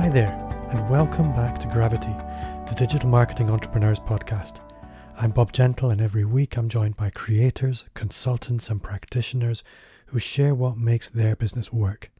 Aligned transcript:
Hi 0.00 0.08
there, 0.08 0.32
and 0.70 0.88
welcome 0.88 1.30
back 1.34 1.58
to 1.58 1.68
Gravity, 1.68 2.14
the 2.66 2.74
Digital 2.74 3.10
Marketing 3.10 3.50
Entrepreneurs 3.50 4.00
Podcast. 4.00 4.60
I'm 5.18 5.30
Bob 5.30 5.52
Gentle, 5.52 5.90
and 5.90 6.00
every 6.00 6.24
week 6.24 6.56
I'm 6.56 6.70
joined 6.70 6.96
by 6.96 7.10
creators, 7.10 7.84
consultants, 7.92 8.70
and 8.70 8.82
practitioners 8.82 9.62
who 10.06 10.18
share 10.18 10.54
what 10.54 10.78
makes 10.78 11.10
their 11.10 11.36
business 11.36 11.70
work. 11.70 12.10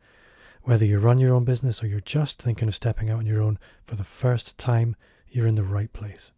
Whether 0.65 0.85
you 0.85 0.99
run 0.99 1.17
your 1.17 1.35
own 1.35 1.45
business 1.45 1.83
or 1.83 1.87
you're 1.87 2.01
just 2.01 2.43
thinking 2.43 2.69
of 2.69 2.75
stepping 2.75 3.09
out 3.09 3.21
on 3.21 3.27
your 3.27 3.41
own 3.41 3.59
for 3.83 3.97
the 3.97 4.05
first 4.05 4.59
time, 4.59 4.95
you're 5.31 5.47
in 5.47 5.55
the 5.55 5.63
right 5.63 5.91
place. 5.95 6.33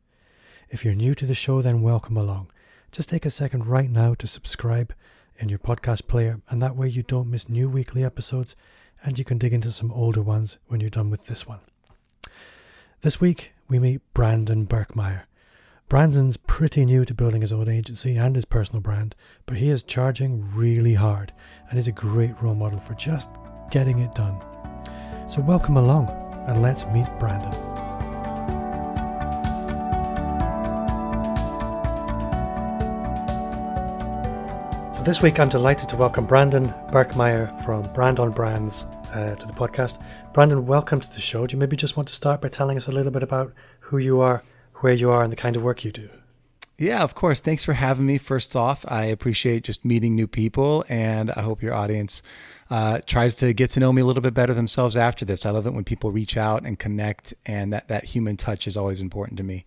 If 0.70 0.84
you're 0.84 0.94
new 0.94 1.12
to 1.16 1.26
the 1.26 1.34
show, 1.34 1.60
then 1.60 1.82
welcome 1.82 2.16
along. 2.16 2.52
Just 2.92 3.08
take 3.08 3.26
a 3.26 3.30
second 3.30 3.66
right 3.66 3.90
now 3.90 4.14
to 4.14 4.28
subscribe 4.28 4.94
in 5.40 5.48
your 5.48 5.58
podcast 5.58 6.06
player, 6.06 6.40
and 6.48 6.62
that 6.62 6.76
way 6.76 6.86
you 6.86 7.02
don't 7.02 7.32
miss 7.32 7.48
new 7.48 7.68
weekly 7.68 8.04
episodes 8.04 8.54
and 9.04 9.18
you 9.18 9.24
can 9.24 9.38
dig 9.38 9.52
into 9.52 9.72
some 9.72 9.92
older 9.92 10.22
ones 10.22 10.58
when 10.66 10.80
you're 10.80 10.90
done 10.90 11.10
with 11.10 11.26
this 11.26 11.46
one. 11.46 11.60
This 13.00 13.20
week, 13.20 13.52
we 13.68 13.78
meet 13.78 14.00
Brandon 14.14 14.66
Birkmeyer. 14.66 15.22
Brandon's 15.88 16.36
pretty 16.36 16.84
new 16.84 17.04
to 17.04 17.12
building 17.12 17.42
his 17.42 17.52
own 17.52 17.68
agency 17.68 18.16
and 18.16 18.34
his 18.34 18.44
personal 18.44 18.80
brand, 18.80 19.14
but 19.44 19.58
he 19.58 19.68
is 19.68 19.82
charging 19.82 20.54
really 20.54 20.94
hard 20.94 21.32
and 21.68 21.78
is 21.78 21.88
a 21.88 21.92
great 21.92 22.40
role 22.40 22.54
model 22.54 22.78
for 22.78 22.94
just 22.94 23.28
getting 23.70 23.98
it 23.98 24.14
done. 24.14 24.40
So, 25.28 25.42
welcome 25.42 25.76
along 25.76 26.08
and 26.46 26.62
let's 26.62 26.86
meet 26.86 27.06
Brandon. 27.18 27.71
This 35.04 35.20
week 35.20 35.40
I'm 35.40 35.48
delighted 35.48 35.88
to 35.88 35.96
welcome 35.96 36.26
Brandon 36.26 36.68
Birkmeyer 36.92 37.64
from 37.64 37.92
Brandon 37.92 38.30
Brands 38.30 38.84
uh, 39.12 39.34
to 39.34 39.46
the 39.46 39.52
podcast. 39.52 40.00
Brandon, 40.32 40.64
welcome 40.64 41.00
to 41.00 41.12
the 41.12 41.20
show. 41.20 41.44
Do 41.44 41.54
you 41.54 41.58
maybe 41.58 41.76
just 41.76 41.96
want 41.96 42.06
to 42.06 42.14
start 42.14 42.40
by 42.40 42.46
telling 42.46 42.76
us 42.76 42.86
a 42.86 42.92
little 42.92 43.10
bit 43.10 43.24
about 43.24 43.52
who 43.80 43.98
you 43.98 44.20
are, 44.20 44.44
where 44.76 44.92
you 44.92 45.10
are, 45.10 45.24
and 45.24 45.32
the 45.32 45.36
kind 45.36 45.56
of 45.56 45.64
work 45.64 45.84
you 45.84 45.90
do? 45.90 46.08
Yeah, 46.78 47.02
of 47.02 47.16
course. 47.16 47.40
Thanks 47.40 47.64
for 47.64 47.72
having 47.72 48.06
me. 48.06 48.16
First 48.16 48.54
off, 48.54 48.84
I 48.86 49.06
appreciate 49.06 49.64
just 49.64 49.84
meeting 49.84 50.14
new 50.14 50.28
people, 50.28 50.84
and 50.88 51.32
I 51.32 51.42
hope 51.42 51.62
your 51.62 51.74
audience 51.74 52.22
uh, 52.70 53.00
tries 53.04 53.34
to 53.36 53.52
get 53.52 53.70
to 53.70 53.80
know 53.80 53.92
me 53.92 54.02
a 54.02 54.04
little 54.04 54.22
bit 54.22 54.34
better 54.34 54.54
themselves 54.54 54.96
after 54.96 55.24
this. 55.24 55.44
I 55.44 55.50
love 55.50 55.66
it 55.66 55.74
when 55.74 55.82
people 55.82 56.12
reach 56.12 56.36
out 56.36 56.64
and 56.64 56.78
connect, 56.78 57.34
and 57.44 57.72
that, 57.72 57.88
that 57.88 58.04
human 58.04 58.36
touch 58.36 58.68
is 58.68 58.76
always 58.76 59.00
important 59.00 59.38
to 59.38 59.42
me. 59.42 59.64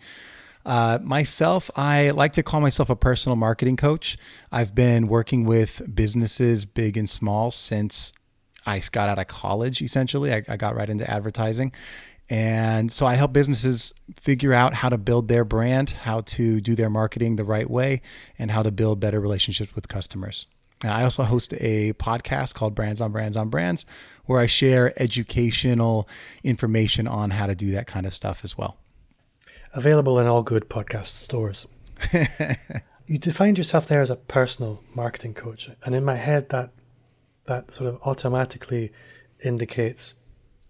Uh, 0.65 0.97
myself, 1.03 1.69
I 1.75 2.09
like 2.09 2.33
to 2.33 2.43
call 2.43 2.59
myself 2.59 2.89
a 2.89 2.95
personal 2.95 3.35
marketing 3.35 3.77
coach. 3.77 4.17
I've 4.51 4.73
been 4.73 5.07
working 5.07 5.45
with 5.45 5.81
businesses, 5.93 6.65
big 6.65 6.97
and 6.97 7.07
small, 7.07 7.51
since 7.51 8.13
I 8.65 8.81
got 8.91 9.07
out 9.07 9.19
of 9.19 9.27
college, 9.27 9.81
essentially. 9.81 10.33
I, 10.33 10.43
I 10.47 10.57
got 10.57 10.75
right 10.75 10.89
into 10.89 11.09
advertising. 11.09 11.71
And 12.29 12.91
so 12.91 13.05
I 13.05 13.13
help 13.13 13.33
businesses 13.33 13.93
figure 14.19 14.53
out 14.53 14.73
how 14.73 14.89
to 14.89 14.97
build 14.97 15.27
their 15.27 15.45
brand, 15.45 15.91
how 15.91 16.21
to 16.21 16.59
do 16.59 16.73
their 16.73 16.89
marketing 16.89 17.35
the 17.35 17.43
right 17.43 17.69
way, 17.69 18.01
and 18.39 18.49
how 18.49 18.63
to 18.63 18.71
build 18.71 18.99
better 18.99 19.19
relationships 19.19 19.75
with 19.75 19.87
customers. 19.87 20.47
I 20.83 21.03
also 21.03 21.23
host 21.23 21.53
a 21.59 21.93
podcast 21.93 22.55
called 22.55 22.73
Brands 22.73 23.01
on 23.01 23.11
Brands 23.11 23.37
on 23.37 23.49
Brands, 23.49 23.85
where 24.25 24.39
I 24.39 24.47
share 24.47 24.99
educational 25.01 26.09
information 26.43 27.07
on 27.07 27.29
how 27.29 27.45
to 27.45 27.55
do 27.55 27.71
that 27.71 27.85
kind 27.85 28.07
of 28.07 28.13
stuff 28.13 28.41
as 28.43 28.57
well. 28.57 28.77
Available 29.75 30.17
in 30.19 30.25
all 30.25 30.41
good 30.41 30.69
podcast 30.69 31.07
stores. 31.07 31.67
you 33.07 33.17
defined 33.17 33.57
yourself 33.57 33.87
there 33.87 34.01
as 34.01 34.09
a 34.09 34.15
personal 34.15 34.81
marketing 34.95 35.33
coach. 35.33 35.69
And 35.83 35.93
in 35.93 36.05
my 36.05 36.15
head, 36.15 36.47
that 36.49 36.71
that 37.45 37.71
sort 37.71 37.93
of 37.93 38.01
automatically 38.03 38.91
indicates 39.43 40.15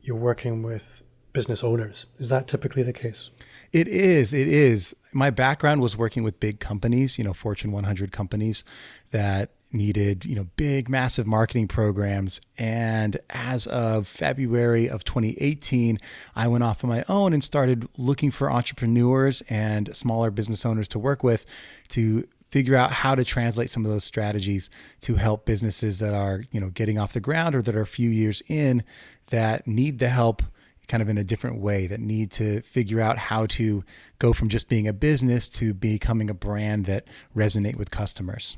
you're 0.01 0.15
working 0.15 0.63
with 0.63 1.03
business 1.33 1.63
owners. 1.63 2.07
Is 2.17 2.29
that 2.29 2.47
typically 2.47 2.81
the 2.81 2.94
case? 2.94 3.29
It 3.71 3.88
is. 3.88 4.33
It 4.33 4.47
is. 4.47 4.95
My 5.13 5.29
background 5.29 5.81
was 5.81 5.95
working 5.95 6.23
with 6.23 6.39
big 6.39 6.59
companies, 6.59 7.17
you 7.17 7.23
know, 7.23 7.33
Fortune 7.33 7.71
100 7.71 8.11
companies 8.11 8.63
that 9.11 9.51
needed, 9.71 10.25
you 10.25 10.35
know, 10.35 10.47
big, 10.55 10.89
massive 10.89 11.27
marketing 11.27 11.67
programs. 11.67 12.41
And 12.57 13.17
as 13.29 13.67
of 13.67 14.07
February 14.07 14.89
of 14.89 15.03
2018, 15.03 15.99
I 16.35 16.47
went 16.47 16.63
off 16.63 16.83
on 16.83 16.89
my 16.89 17.03
own 17.09 17.33
and 17.33 17.43
started 17.43 17.87
looking 17.97 18.31
for 18.31 18.51
entrepreneurs 18.51 19.41
and 19.49 19.95
smaller 19.95 20.31
business 20.31 20.65
owners 20.65 20.87
to 20.89 20.99
work 20.99 21.23
with 21.23 21.45
to 21.89 22.27
figure 22.49 22.75
out 22.75 22.91
how 22.91 23.15
to 23.15 23.25
translate 23.25 23.69
some 23.69 23.85
of 23.85 23.91
those 23.91 24.03
strategies 24.03 24.69
to 25.01 25.15
help 25.15 25.45
businesses 25.45 25.99
that 25.99 26.13
are, 26.13 26.43
you 26.51 26.59
know, 26.59 26.69
getting 26.69 26.97
off 26.97 27.13
the 27.13 27.19
ground 27.19 27.55
or 27.55 27.61
that 27.61 27.75
are 27.75 27.81
a 27.81 27.87
few 27.87 28.09
years 28.09 28.41
in 28.47 28.83
that 29.27 29.67
need 29.67 29.99
the 29.99 30.09
help 30.09 30.41
kind 30.87 31.01
of 31.01 31.09
in 31.09 31.17
a 31.17 31.23
different 31.23 31.59
way 31.59 31.87
that 31.87 31.99
need 31.99 32.31
to 32.31 32.61
figure 32.61 33.01
out 33.01 33.17
how 33.17 33.45
to 33.47 33.83
go 34.19 34.33
from 34.33 34.49
just 34.49 34.69
being 34.69 34.87
a 34.87 34.93
business 34.93 35.49
to 35.49 35.73
becoming 35.73 36.29
a 36.29 36.33
brand 36.33 36.85
that 36.85 37.05
resonate 37.35 37.75
with 37.75 37.91
customers. 37.91 38.55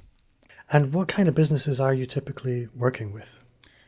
And 0.71 0.93
what 0.93 1.07
kind 1.07 1.27
of 1.27 1.35
businesses 1.35 1.79
are 1.79 1.93
you 1.93 2.05
typically 2.05 2.67
working 2.75 3.13
with? 3.13 3.39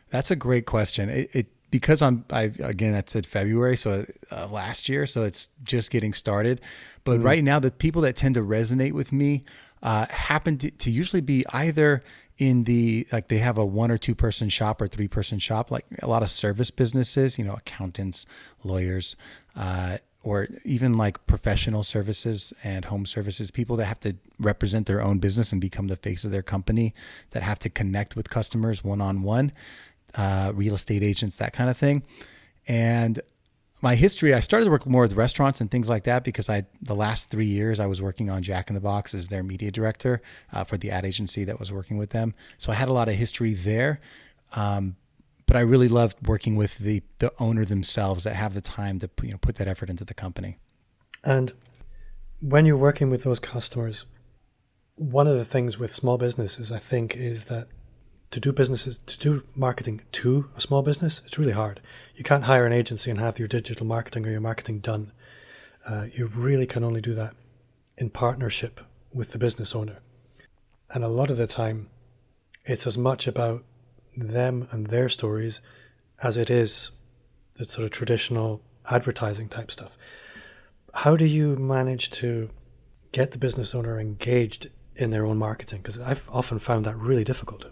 That's 0.09 0.31
a 0.31 0.35
great 0.35 0.65
question. 0.65 1.09
It, 1.09 1.29
it 1.33 1.47
because 1.71 2.01
I'm 2.01 2.25
I 2.31 2.51
again 2.59 2.95
I 2.95 3.03
said 3.05 3.25
February, 3.25 3.77
so 3.77 4.05
uh, 4.31 4.47
last 4.47 4.89
year, 4.89 5.05
so 5.05 5.23
it's 5.23 5.49
just 5.63 5.91
getting 5.91 6.13
started. 6.13 6.61
But 7.03 7.17
mm-hmm. 7.17 7.25
right 7.25 7.43
now, 7.43 7.59
the 7.59 7.71
people 7.71 8.01
that 8.03 8.15
tend 8.15 8.35
to 8.35 8.41
resonate 8.41 8.93
with 8.93 9.11
me 9.11 9.43
uh, 9.83 10.07
happen 10.07 10.57
to, 10.59 10.71
to 10.71 10.91
usually 10.91 11.21
be 11.21 11.45
either 11.53 12.03
in 12.39 12.63
the 12.63 13.05
like 13.11 13.27
they 13.27 13.37
have 13.37 13.57
a 13.57 13.65
one 13.65 13.91
or 13.91 13.97
two 13.97 14.15
person 14.15 14.49
shop 14.49 14.81
or 14.81 14.87
three 14.87 15.09
person 15.09 15.37
shop 15.37 15.69
like 15.69 15.85
a 16.01 16.07
lot 16.07 16.23
of 16.23 16.29
service 16.29 16.71
businesses 16.71 17.37
you 17.37 17.43
know 17.43 17.53
accountants 17.53 18.25
lawyers 18.63 19.17
uh, 19.57 19.97
or 20.23 20.47
even 20.65 20.93
like 20.93 21.25
professional 21.27 21.83
services 21.83 22.51
and 22.63 22.85
home 22.85 23.05
services 23.05 23.51
people 23.51 23.75
that 23.77 23.85
have 23.85 23.99
to 23.99 24.15
represent 24.39 24.85
their 24.85 25.01
own 25.01 25.19
business 25.19 25.51
and 25.51 25.61
become 25.61 25.87
the 25.87 25.95
face 25.95 26.23
of 26.25 26.31
their 26.31 26.41
company 26.43 26.93
that 27.31 27.43
have 27.43 27.59
to 27.59 27.69
connect 27.69 28.15
with 28.15 28.29
customers 28.29 28.83
one 28.83 29.01
on 29.01 29.21
one 29.21 29.51
real 30.53 30.73
estate 30.73 31.03
agents 31.03 31.37
that 31.37 31.53
kind 31.53 31.69
of 31.69 31.77
thing 31.77 32.03
and 32.67 33.21
my 33.81 33.95
history, 33.95 34.33
I 34.33 34.41
started 34.41 34.65
to 34.65 34.71
work 34.71 34.85
more 34.85 35.03
with 35.03 35.13
restaurants 35.13 35.61
and 35.61 35.71
things 35.71 35.89
like 35.89 36.03
that 36.03 36.23
because 36.23 36.49
I 36.49 36.65
the 36.81 36.95
last 36.95 37.29
three 37.29 37.45
years 37.45 37.79
I 37.79 37.85
was 37.85 38.01
working 38.01 38.29
on 38.29 38.43
Jack 38.43 38.69
in 38.69 38.75
the 38.75 38.81
Box 38.81 39.13
as 39.13 39.29
their 39.29 39.43
media 39.43 39.71
director 39.71 40.21
uh, 40.51 40.63
for 40.63 40.77
the 40.77 40.91
ad 40.91 41.05
agency 41.05 41.45
that 41.45 41.59
was 41.59 41.71
working 41.71 41.97
with 41.97 42.09
them. 42.09 42.33
So 42.57 42.71
I 42.71 42.75
had 42.75 42.89
a 42.89 42.93
lot 42.93 43.07
of 43.07 43.15
history 43.15 43.53
there. 43.53 44.01
Um, 44.53 44.97
but 45.49 45.57
I 45.57 45.61
really 45.61 45.87
loved 45.87 46.27
working 46.27 46.57
with 46.57 46.77
the 46.77 47.01
the 47.17 47.33
owner 47.39 47.65
themselves 47.65 48.23
that 48.23 48.35
have 48.35 48.53
the 48.53 48.61
time 48.61 48.99
to 48.99 49.09
you 49.23 49.31
know 49.31 49.39
put 49.41 49.55
that 49.55 49.67
effort 49.67 49.89
into 49.89 50.05
the 50.05 50.13
company. 50.13 50.59
And 51.23 51.53
when 52.39 52.67
you're 52.67 52.77
working 52.77 53.09
with 53.09 53.23
those 53.23 53.39
customers, 53.39 54.05
one 54.93 55.25
of 55.25 55.33
the 55.33 55.43
things 55.43 55.79
with 55.79 55.91
small 55.91 56.19
businesses, 56.19 56.71
I 56.71 56.77
think, 56.77 57.15
is 57.15 57.45
that 57.45 57.67
to 58.29 58.39
do 58.39 58.51
businesses 58.51 58.99
to 58.99 59.17
do 59.17 59.43
marketing 59.55 60.01
to 60.11 60.51
a 60.55 60.61
small 60.61 60.83
business 60.83 61.23
it's 61.25 61.39
really 61.39 61.53
hard. 61.53 61.81
You 62.15 62.23
can't 62.23 62.43
hire 62.43 62.67
an 62.67 62.71
agency 62.73 63.09
and 63.09 63.19
have 63.19 63.39
your 63.39 63.47
digital 63.47 63.87
marketing 63.87 64.27
or 64.27 64.29
your 64.29 64.41
marketing 64.41 64.81
done. 64.81 65.11
Uh, 65.83 66.05
you 66.13 66.27
really 66.27 66.67
can 66.67 66.83
only 66.83 67.01
do 67.01 67.15
that 67.15 67.33
in 67.97 68.11
partnership 68.11 68.81
with 69.11 69.31
the 69.31 69.39
business 69.39 69.73
owner. 69.73 69.97
And 70.91 71.03
a 71.03 71.07
lot 71.07 71.31
of 71.31 71.37
the 71.37 71.47
time 71.47 71.89
it's 72.65 72.85
as 72.85 72.99
much 72.99 73.25
about 73.25 73.63
them 74.19 74.67
and 74.71 74.87
their 74.87 75.09
stories 75.09 75.61
as 76.21 76.37
it 76.37 76.49
is 76.49 76.91
the 77.53 77.65
sort 77.65 77.85
of 77.85 77.91
traditional 77.91 78.61
advertising 78.89 79.47
type 79.47 79.71
stuff 79.71 79.97
how 80.93 81.15
do 81.15 81.25
you 81.25 81.55
manage 81.55 82.09
to 82.09 82.49
get 83.11 83.31
the 83.31 83.37
business 83.37 83.73
owner 83.75 83.99
engaged 83.99 84.67
in 84.95 85.09
their 85.11 85.25
own 85.25 85.37
marketing 85.37 85.79
because 85.79 85.99
i've 85.99 86.29
often 86.31 86.59
found 86.59 86.85
that 86.85 86.97
really 86.97 87.23
difficult 87.23 87.65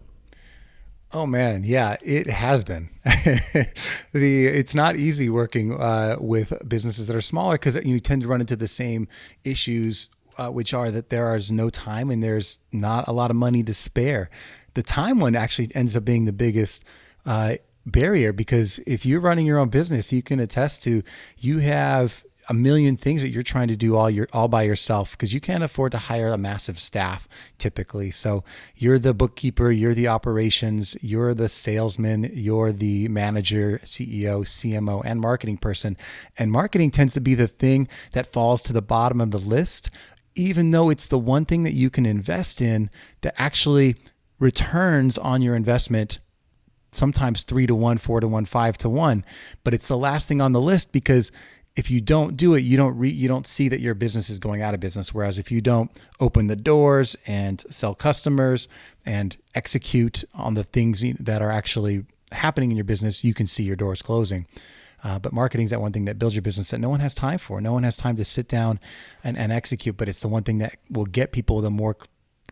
Oh 1.13 1.25
man, 1.25 1.63
yeah, 1.63 1.95
it 2.03 2.27
has 2.27 2.65
been. 2.65 2.89
the 3.05 4.45
it's 4.45 4.75
not 4.75 4.97
easy 4.97 5.29
working 5.29 5.79
uh, 5.79 6.17
with 6.19 6.51
businesses 6.67 7.07
that 7.07 7.15
are 7.15 7.21
smaller 7.21 7.53
because 7.53 7.77
you 7.85 7.99
tend 8.01 8.23
to 8.23 8.27
run 8.27 8.41
into 8.41 8.57
the 8.57 8.67
same 8.67 9.07
issues, 9.45 10.09
uh, 10.37 10.49
which 10.49 10.73
are 10.73 10.91
that 10.91 11.09
there 11.09 11.33
is 11.33 11.49
no 11.49 11.69
time 11.69 12.09
and 12.09 12.21
there's 12.21 12.59
not 12.73 13.07
a 13.07 13.13
lot 13.13 13.29
of 13.29 13.37
money 13.37 13.63
to 13.63 13.73
spare. 13.73 14.29
The 14.77 14.83
time 14.83 15.19
one 15.19 15.35
actually 15.35 15.71
ends 15.73 15.95
up 15.95 16.05
being 16.05 16.25
the 16.25 16.31
biggest 16.31 16.85
uh, 17.25 17.55
barrier 17.87 18.31
because 18.31 18.77
if 18.85 19.07
you're 19.07 19.19
running 19.19 19.47
your 19.47 19.57
own 19.57 19.69
business, 19.69 20.13
you 20.13 20.21
can 20.21 20.39
attest 20.39 20.83
to 20.83 21.01
you 21.39 21.57
have 21.57 22.23
a 22.47 22.53
million 22.53 22.95
things 22.95 23.23
that 23.23 23.29
you're 23.29 23.41
trying 23.41 23.69
to 23.69 23.75
do 23.75 23.95
all 23.95 24.07
your 24.07 24.27
all 24.33 24.47
by 24.47 24.61
yourself 24.61 25.13
because 25.13 25.33
you 25.33 25.41
can't 25.41 25.63
afford 25.63 25.93
to 25.93 25.97
hire 25.97 26.27
a 26.27 26.37
massive 26.37 26.77
staff 26.77 27.27
typically. 27.57 28.11
So 28.11 28.43
you're 28.75 28.99
the 28.99 29.15
bookkeeper, 29.15 29.71
you're 29.71 29.95
the 29.95 30.09
operations, 30.09 30.95
you're 31.01 31.33
the 31.33 31.49
salesman, 31.49 32.29
you're 32.35 32.71
the 32.71 33.07
manager, 33.07 33.81
CEO, 33.83 34.41
CMO, 34.41 35.01
and 35.03 35.19
marketing 35.19 35.57
person. 35.57 35.97
And 36.37 36.51
marketing 36.51 36.91
tends 36.91 37.15
to 37.15 37.19
be 37.19 37.33
the 37.33 37.47
thing 37.47 37.87
that 38.11 38.31
falls 38.31 38.61
to 38.61 38.73
the 38.73 38.83
bottom 38.83 39.21
of 39.21 39.31
the 39.31 39.39
list, 39.39 39.89
even 40.35 40.69
though 40.69 40.91
it's 40.91 41.07
the 41.07 41.17
one 41.17 41.45
thing 41.45 41.63
that 41.63 41.73
you 41.73 41.89
can 41.89 42.05
invest 42.05 42.61
in 42.61 42.91
that 43.21 43.33
actually 43.41 43.95
returns 44.39 45.17
on 45.17 45.41
your 45.41 45.55
investment 45.55 46.19
sometimes 46.91 47.43
three 47.43 47.67
to 47.67 47.75
one, 47.75 47.97
four 47.97 48.19
to 48.19 48.27
one, 48.27 48.45
five 48.45 48.77
to 48.79 48.89
one, 48.89 49.25
but 49.63 49.73
it's 49.73 49.87
the 49.87 49.97
last 49.97 50.27
thing 50.27 50.41
on 50.41 50.53
the 50.53 50.61
list 50.61 50.91
because 50.91 51.31
if 51.75 51.91
you 51.91 52.01
don't 52.01 52.35
do 52.35 52.55
it, 52.55 52.61
you 52.61 52.75
don't 52.75 52.97
re, 52.97 53.09
you 53.09 53.27
don't 53.27 53.45
see 53.45 53.69
that 53.69 53.79
your 53.79 53.93
business 53.93 54.31
is 54.31 54.39
going 54.39 54.63
out 54.63 54.73
of 54.73 54.79
business. 54.79 55.13
Whereas 55.13 55.37
if 55.37 55.51
you 55.51 55.61
don't 55.61 55.91
open 56.19 56.47
the 56.47 56.55
doors 56.55 57.15
and 57.27 57.63
sell 57.69 57.93
customers 57.93 58.67
and 59.05 59.37
execute 59.53 60.23
on 60.33 60.55
the 60.55 60.63
things 60.63 61.03
that 61.19 61.41
are 61.41 61.51
actually 61.51 62.05
happening 62.31 62.71
in 62.71 62.77
your 62.77 62.83
business, 62.83 63.23
you 63.23 63.35
can 63.35 63.45
see 63.45 63.63
your 63.63 63.75
doors 63.75 64.01
closing. 64.01 64.47
Uh, 65.03 65.19
but 65.19 65.31
marketing 65.31 65.65
is 65.65 65.69
that 65.69 65.79
one 65.79 65.91
thing 65.91 66.05
that 66.05 66.17
builds 66.17 66.35
your 66.35 66.41
business 66.41 66.71
that 66.71 66.79
no 66.79 66.89
one 66.89 66.99
has 66.99 67.13
time 67.13 67.37
for. 67.37 67.61
No 67.61 67.73
one 67.73 67.83
has 67.83 67.95
time 67.95 68.15
to 68.15 68.25
sit 68.25 68.47
down 68.47 68.79
and, 69.23 69.37
and 69.37 69.51
execute, 69.51 69.95
but 69.95 70.09
it's 70.09 70.21
the 70.21 70.27
one 70.27 70.41
thing 70.41 70.57
that 70.57 70.77
will 70.89 71.05
get 71.05 71.31
people 71.31 71.61
the 71.61 71.69
more 71.69 71.95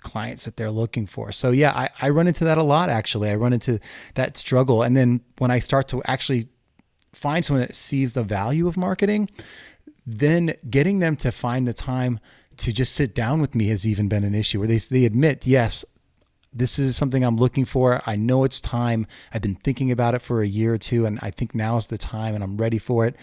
clients 0.06 0.46
that 0.46 0.56
they're 0.56 0.72
looking 0.72 1.06
for. 1.06 1.34
So 1.34 1.52
yeah, 1.52 1.72
I, 1.72 1.90
I 2.02 2.10
run 2.10 2.28
into 2.28 2.46
that 2.46 2.58
a 2.58 2.64
lot 2.64 2.90
actually. 2.90 3.30
I 3.30 3.36
run 3.36 3.52
into 3.52 3.80
that 4.14 4.38
struggle. 4.38 4.84
And 4.84 4.96
then 4.96 5.20
when 5.40 5.52
I 5.52 5.60
start 5.60 5.90
to 5.90 6.02
actually 6.06 6.48
find 7.14 7.44
someone 7.44 7.66
that 7.66 7.76
sees 7.76 8.14
the 8.14 8.24
value 8.24 8.68
of 8.68 8.78
marketing, 8.78 9.30
then 10.06 10.54
getting 10.70 11.00
them 11.00 11.16
to 11.18 11.32
find 11.32 11.68
the 11.68 11.74
time 11.74 12.20
to 12.58 12.72
just 12.72 12.94
sit 12.94 13.14
down 13.16 13.42
with 13.42 13.56
me 13.56 13.68
has 13.68 13.86
even 13.86 14.08
been 14.08 14.24
an 14.24 14.36
issue 14.36 14.60
where 14.60 14.68
they, 14.68 14.78
they 14.78 15.06
admit, 15.06 15.46
yes, 15.46 15.84
this 16.54 16.80
is 16.80 16.96
something 16.96 17.24
I'm 17.24 17.36
looking 17.36 17.66
for. 17.66 18.02
I 18.06 18.16
know 18.16 18.46
it's 18.46 18.62
time. 18.62 19.08
I've 19.34 19.42
been 19.42 19.56
thinking 19.56 19.92
about 19.92 20.16
it 20.16 20.22
for 20.22 20.42
a 20.42 20.48
year 20.48 20.76
or 20.76 20.78
two, 20.78 21.06
and 21.06 21.20
I 21.22 21.32
think 21.32 21.54
now 21.54 21.76
is 21.76 21.88
the 21.88 21.98
time 21.98 22.34
and 22.34 22.44
I'm 22.44 22.56
ready 22.56 22.78
for 22.78 23.06
it. 23.06 23.16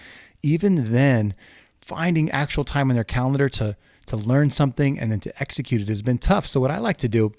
Even 0.43 0.93
then, 0.93 1.35
finding 1.81 2.31
actual 2.31 2.65
time 2.65 2.91
in 2.91 2.97
their 2.97 3.05
calendar 3.05 3.49
to 3.49 3.77
to 4.07 4.17
learn 4.17 4.51
something 4.51 4.99
and 4.99 5.11
then 5.11 5.21
to 5.21 5.43
execute 5.43 5.81
it 5.81 5.89
has 5.89 6.03
been 6.03 6.19
tough. 6.19 6.47
So 6.47 6.61
what 6.61 6.71
I 6.71 6.79
like 6.79 6.99
to 6.99 7.09
do 7.09 7.33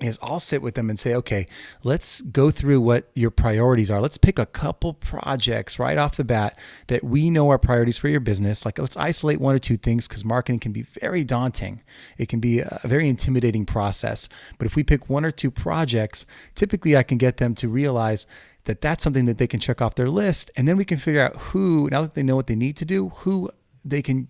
is 0.00 0.18
I'll 0.22 0.40
sit 0.40 0.62
with 0.62 0.74
them 0.74 0.88
and 0.88 0.98
say, 0.98 1.14
okay, 1.14 1.46
let's 1.84 2.20
go 2.22 2.50
through 2.50 2.80
what 2.80 3.10
your 3.14 3.30
priorities 3.30 3.90
are. 3.90 4.00
Let's 4.00 4.16
pick 4.16 4.38
a 4.38 4.46
couple 4.46 4.94
projects 4.94 5.78
right 5.78 5.98
off 5.98 6.16
the 6.16 6.24
bat 6.24 6.58
that 6.86 7.04
we 7.04 7.30
know 7.30 7.50
are 7.50 7.58
priorities 7.58 7.98
for 7.98 8.08
your 8.08 8.20
business. 8.20 8.64
Like 8.64 8.78
let's 8.78 8.96
isolate 8.96 9.40
one 9.40 9.54
or 9.54 9.58
two 9.58 9.76
things 9.76 10.08
because 10.08 10.24
marketing 10.24 10.60
can 10.60 10.72
be 10.72 10.82
very 10.82 11.22
daunting. 11.22 11.82
It 12.16 12.28
can 12.28 12.40
be 12.40 12.60
a 12.60 12.80
very 12.84 13.08
intimidating 13.08 13.66
process. 13.66 14.28
But 14.58 14.66
if 14.66 14.74
we 14.74 14.84
pick 14.84 15.10
one 15.10 15.24
or 15.24 15.30
two 15.30 15.50
projects, 15.50 16.24
typically 16.54 16.96
I 16.96 17.02
can 17.02 17.18
get 17.18 17.36
them 17.36 17.54
to 17.56 17.68
realize 17.68 18.26
that 18.64 18.80
that's 18.80 19.02
something 19.02 19.26
that 19.26 19.38
they 19.38 19.46
can 19.46 19.60
check 19.60 19.82
off 19.82 19.94
their 19.94 20.10
list. 20.10 20.50
And 20.56 20.66
then 20.66 20.76
we 20.76 20.84
can 20.84 20.98
figure 20.98 21.22
out 21.22 21.36
who, 21.36 21.88
now 21.90 22.02
that 22.02 22.14
they 22.14 22.22
know 22.22 22.36
what 22.36 22.46
they 22.46 22.56
need 22.56 22.76
to 22.78 22.84
do, 22.84 23.10
who 23.10 23.50
they 23.84 24.02
can 24.02 24.28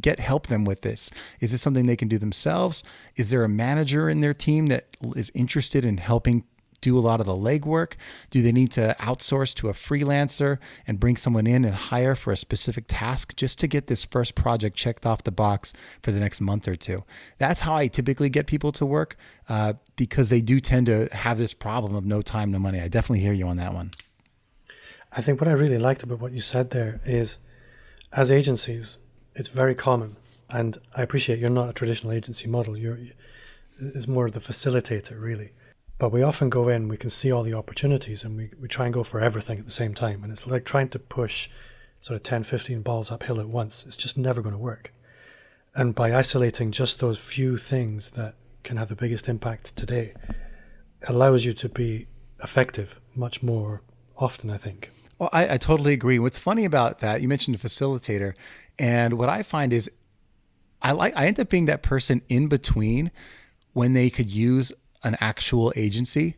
get 0.00 0.20
help 0.20 0.46
them 0.46 0.64
with 0.64 0.82
this? 0.82 1.10
Is 1.40 1.52
this 1.52 1.62
something 1.62 1.86
they 1.86 1.96
can 1.96 2.08
do 2.08 2.18
themselves? 2.18 2.82
Is 3.16 3.30
there 3.30 3.44
a 3.44 3.48
manager 3.48 4.08
in 4.08 4.20
their 4.20 4.34
team 4.34 4.66
that 4.66 4.96
is 5.14 5.30
interested 5.34 5.84
in 5.84 5.98
helping 5.98 6.44
do 6.80 6.98
a 6.98 7.00
lot 7.00 7.20
of 7.20 7.26
the 7.26 7.32
legwork? 7.32 7.94
Do 8.30 8.42
they 8.42 8.52
need 8.52 8.70
to 8.72 8.94
outsource 9.00 9.54
to 9.56 9.68
a 9.68 9.72
freelancer 9.72 10.58
and 10.86 11.00
bring 11.00 11.16
someone 11.16 11.46
in 11.46 11.64
and 11.64 11.74
hire 11.74 12.14
for 12.14 12.32
a 12.32 12.36
specific 12.36 12.84
task 12.86 13.34
just 13.36 13.58
to 13.60 13.66
get 13.66 13.86
this 13.86 14.04
first 14.04 14.34
project 14.34 14.76
checked 14.76 15.06
off 15.06 15.24
the 15.24 15.32
box 15.32 15.72
for 16.02 16.12
the 16.12 16.20
next 16.20 16.40
month 16.40 16.68
or 16.68 16.76
two? 16.76 17.04
That's 17.38 17.62
how 17.62 17.74
I 17.74 17.88
typically 17.88 18.28
get 18.28 18.46
people 18.46 18.72
to 18.72 18.86
work 18.86 19.16
uh, 19.48 19.74
because 19.96 20.28
they 20.28 20.40
do 20.40 20.60
tend 20.60 20.86
to 20.86 21.08
have 21.12 21.38
this 21.38 21.54
problem 21.54 21.94
of 21.94 22.04
no 22.04 22.22
time, 22.22 22.52
no 22.52 22.58
money. 22.58 22.80
I 22.80 22.88
definitely 22.88 23.20
hear 23.20 23.32
you 23.32 23.48
on 23.48 23.56
that 23.56 23.72
one. 23.74 23.90
I 25.12 25.22
think 25.22 25.40
what 25.40 25.48
I 25.48 25.52
really 25.52 25.78
liked 25.78 26.02
about 26.02 26.20
what 26.20 26.32
you 26.32 26.40
said 26.40 26.70
there 26.70 27.00
is 27.04 27.38
as 28.12 28.30
agencies, 28.30 28.98
it's 29.36 29.48
very 29.48 29.74
common, 29.74 30.16
and 30.50 30.78
I 30.94 31.02
appreciate 31.02 31.38
you're 31.38 31.50
not 31.50 31.68
a 31.68 31.72
traditional 31.72 32.12
agency 32.12 32.48
model. 32.48 32.76
You're 32.76 32.98
it's 33.78 34.08
more 34.08 34.26
of 34.26 34.32
the 34.32 34.40
facilitator, 34.40 35.20
really. 35.20 35.52
But 35.98 36.10
we 36.10 36.22
often 36.22 36.50
go 36.50 36.68
in, 36.68 36.88
we 36.88 36.96
can 36.96 37.10
see 37.10 37.30
all 37.30 37.42
the 37.42 37.54
opportunities, 37.54 38.24
and 38.24 38.36
we, 38.36 38.50
we 38.60 38.68
try 38.68 38.86
and 38.86 38.94
go 38.94 39.02
for 39.02 39.20
everything 39.20 39.58
at 39.58 39.64
the 39.64 39.70
same 39.70 39.94
time. 39.94 40.22
And 40.22 40.32
it's 40.32 40.46
like 40.46 40.64
trying 40.64 40.88
to 40.90 40.98
push 40.98 41.48
sort 42.00 42.16
of 42.16 42.22
10, 42.22 42.44
15 42.44 42.82
balls 42.82 43.10
uphill 43.10 43.40
at 43.40 43.48
once. 43.48 43.84
It's 43.86 43.96
just 43.96 44.18
never 44.18 44.42
going 44.42 44.54
to 44.54 44.58
work. 44.58 44.92
And 45.74 45.94
by 45.94 46.14
isolating 46.14 46.70
just 46.70 47.00
those 47.00 47.18
few 47.18 47.56
things 47.58 48.10
that 48.10 48.34
can 48.62 48.76
have 48.76 48.88
the 48.88 48.96
biggest 48.96 49.28
impact 49.28 49.76
today, 49.76 50.14
allows 51.08 51.44
you 51.44 51.52
to 51.54 51.68
be 51.68 52.06
effective 52.42 53.00
much 53.14 53.42
more 53.42 53.82
often, 54.16 54.50
I 54.50 54.56
think. 54.56 54.90
Well, 55.18 55.30
I, 55.32 55.54
I 55.54 55.56
totally 55.56 55.92
agree. 55.92 56.18
What's 56.18 56.38
funny 56.38 56.64
about 56.64 56.98
that, 56.98 57.22
you 57.22 57.28
mentioned 57.28 57.56
a 57.56 57.58
facilitator, 57.58 58.34
and 58.78 59.14
what 59.14 59.28
I 59.28 59.42
find 59.42 59.72
is 59.72 59.90
I 60.82 60.92
like 60.92 61.16
I 61.16 61.26
end 61.26 61.40
up 61.40 61.48
being 61.48 61.66
that 61.66 61.82
person 61.82 62.22
in 62.28 62.48
between 62.48 63.10
when 63.72 63.94
they 63.94 64.10
could 64.10 64.30
use 64.30 64.72
an 65.02 65.16
actual 65.20 65.72
agency 65.76 66.36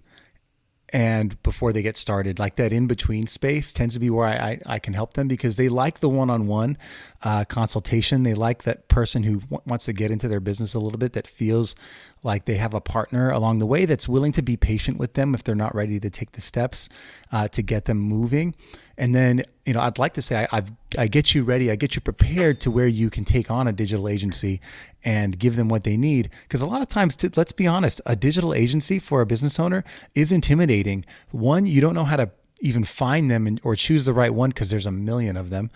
and 0.90 1.40
before 1.42 1.72
they 1.72 1.82
get 1.82 1.96
started 1.96 2.38
like 2.38 2.56
that 2.56 2.72
in 2.72 2.86
between 2.86 3.26
space 3.26 3.72
tends 3.72 3.94
to 3.94 4.00
be 4.00 4.08
where 4.08 4.26
I, 4.26 4.32
I, 4.32 4.60
I, 4.66 4.78
can 4.78 4.94
help 4.94 5.14
them 5.14 5.28
because 5.28 5.56
they 5.56 5.68
like 5.68 6.00
the 6.00 6.08
one-on-one 6.08 6.78
uh, 7.22 7.44
consultation 7.44 8.22
they 8.22 8.34
like 8.34 8.62
that 8.62 8.88
person 8.88 9.22
who 9.22 9.40
w- 9.40 9.62
wants 9.66 9.84
to 9.84 9.92
get 9.92 10.10
into 10.10 10.28
their 10.28 10.40
business 10.40 10.74
a 10.74 10.78
little 10.78 10.98
bit 10.98 11.12
that 11.12 11.26
feels 11.26 11.74
like 12.22 12.44
they 12.44 12.56
have 12.56 12.74
a 12.74 12.80
partner 12.80 13.30
along 13.30 13.58
the 13.58 13.66
way 13.66 13.84
that's 13.84 14.08
willing 14.08 14.32
to 14.32 14.42
be 14.42 14.56
patient 14.56 14.98
with 14.98 15.14
them 15.14 15.34
if 15.34 15.44
they're 15.44 15.54
not 15.54 15.74
ready 15.74 16.00
to 16.00 16.10
take 16.10 16.32
the 16.32 16.40
steps 16.40 16.88
uh, 17.32 17.48
to 17.48 17.62
get 17.62 17.84
them 17.84 17.98
moving 17.98 18.54
and 18.98 19.14
then, 19.14 19.44
you 19.64 19.72
know, 19.72 19.80
I'd 19.80 19.98
like 19.98 20.14
to 20.14 20.22
say 20.22 20.42
I, 20.42 20.58
I've, 20.58 20.72
I 20.98 21.06
get 21.06 21.32
you 21.32 21.44
ready, 21.44 21.70
I 21.70 21.76
get 21.76 21.94
you 21.94 22.02
prepared 22.02 22.60
to 22.62 22.70
where 22.70 22.88
you 22.88 23.10
can 23.10 23.24
take 23.24 23.48
on 23.48 23.68
a 23.68 23.72
digital 23.72 24.08
agency 24.08 24.60
and 25.04 25.38
give 25.38 25.54
them 25.54 25.68
what 25.68 25.84
they 25.84 25.96
need. 25.96 26.30
Because 26.42 26.60
a 26.60 26.66
lot 26.66 26.82
of 26.82 26.88
times, 26.88 27.14
to, 27.16 27.30
let's 27.36 27.52
be 27.52 27.66
honest, 27.66 28.00
a 28.04 28.16
digital 28.16 28.52
agency 28.52 28.98
for 28.98 29.20
a 29.20 29.26
business 29.26 29.60
owner 29.60 29.84
is 30.16 30.32
intimidating. 30.32 31.04
One, 31.30 31.66
you 31.66 31.80
don't 31.80 31.94
know 31.94 32.04
how 32.04 32.16
to 32.16 32.30
even 32.60 32.82
find 32.82 33.30
them 33.30 33.46
and, 33.46 33.60
or 33.62 33.76
choose 33.76 34.04
the 34.04 34.12
right 34.12 34.34
one 34.34 34.50
because 34.50 34.68
there's 34.68 34.86
a 34.86 34.90
million 34.90 35.36
of 35.36 35.50
them. 35.50 35.70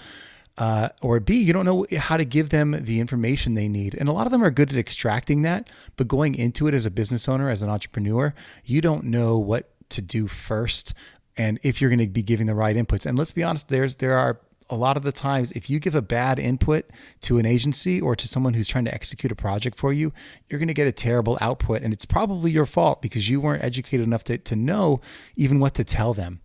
Uh, 0.59 0.91
or 1.01 1.19
B, 1.19 1.39
you 1.39 1.53
don't 1.53 1.65
know 1.65 1.87
how 1.99 2.17
to 2.17 2.25
give 2.25 2.51
them 2.51 2.77
the 2.79 3.01
information 3.01 3.55
they 3.55 3.69
need. 3.69 3.95
And 3.95 4.09
a 4.09 4.13
lot 4.13 4.27
of 4.27 4.33
them 4.33 4.45
are 4.45 4.51
good 4.51 4.71
at 4.71 4.77
extracting 4.77 5.43
that, 5.43 5.71
but 5.97 6.09
going 6.09 6.35
into 6.35 6.69
it 6.69 6.75
as 6.75 6.85
a 6.85 6.91
business 6.91 7.27
owner, 7.27 7.49
as 7.49 7.63
an 7.63 7.71
entrepreneur, 7.71 8.35
you 8.65 8.83
don't 8.83 9.05
know 9.05 9.39
what 9.39 9.71
to 9.91 10.03
do 10.03 10.27
first 10.27 10.93
and 11.37 11.59
if 11.63 11.81
you're 11.81 11.91
going 11.91 11.99
to 11.99 12.07
be 12.07 12.23
giving 12.23 12.47
the 12.47 12.55
right 12.55 12.77
inputs. 12.77 13.07
And 13.07 13.19
let's 13.19 13.33
be 13.33 13.43
honest, 13.43 13.69
there's 13.69 13.97
there 13.97 14.19
are 14.19 14.41
a 14.71 14.77
lot 14.77 14.97
of 14.97 15.03
the 15.03 15.13
times 15.13 15.53
if 15.53 15.69
you 15.69 15.79
give 15.79 15.95
a 15.95 16.03
bad 16.03 16.39
input 16.39 16.87
to 17.21 17.39
an 17.39 17.45
agency 17.45 18.01
or 18.01 18.17
to 18.17 18.27
someone 18.27 18.55
who's 18.55 18.69
trying 18.69 18.85
to 18.87 18.95
execute 18.95 19.31
a 19.31 19.35
project 19.35 19.79
for 19.79 19.93
you, 19.93 20.13
you're 20.49 20.59
going 20.59 20.69
to 20.69 20.75
get 20.75 20.87
a 20.87 20.93
terrible 20.93 21.37
output 21.41 21.83
and 21.83 21.93
it's 21.93 22.07
probably 22.07 22.51
your 22.51 22.67
fault 22.67 23.03
because 23.03 23.29
you 23.29 23.41
weren't 23.41 23.63
educated 23.63 24.07
enough 24.07 24.25
to 24.25 24.39
to 24.39 24.57
know 24.57 25.01
even 25.37 25.61
what 25.61 25.75
to 25.75 25.85
tell 25.85 26.15
them. 26.15 26.41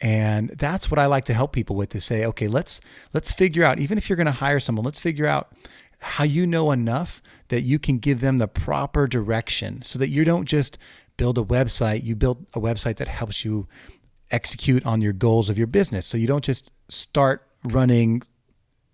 And 0.00 0.50
that's 0.50 0.90
what 0.90 0.98
I 0.98 1.06
like 1.06 1.26
to 1.26 1.34
help 1.34 1.52
people 1.52 1.76
with 1.76 1.90
to 1.90 2.00
say, 2.00 2.24
okay, 2.24 2.48
let's 2.48 2.80
let's 3.12 3.30
figure 3.30 3.64
out 3.64 3.80
even 3.80 3.98
if 3.98 4.08
you're 4.08 4.16
going 4.16 4.26
to 4.26 4.32
hire 4.32 4.60
someone, 4.60 4.84
let's 4.84 5.00
figure 5.00 5.26
out 5.26 5.52
how 5.98 6.24
you 6.24 6.46
know 6.46 6.70
enough 6.70 7.22
that 7.48 7.62
you 7.62 7.78
can 7.78 7.98
give 7.98 8.20
them 8.20 8.38
the 8.38 8.48
proper 8.48 9.06
direction 9.06 9.82
so 9.84 9.98
that 9.98 10.08
you 10.08 10.24
don't 10.24 10.46
just 10.46 10.78
build 11.18 11.36
a 11.36 11.42
website, 11.42 12.02
you 12.02 12.16
build 12.16 12.46
a 12.54 12.60
website 12.60 12.96
that 12.96 13.08
helps 13.08 13.44
you 13.44 13.68
execute 14.30 14.86
on 14.86 15.02
your 15.02 15.12
goals 15.12 15.50
of 15.50 15.58
your 15.58 15.66
business. 15.66 16.06
So 16.06 16.16
you 16.16 16.26
don't 16.26 16.44
just 16.44 16.70
start 16.88 17.46
running 17.64 18.22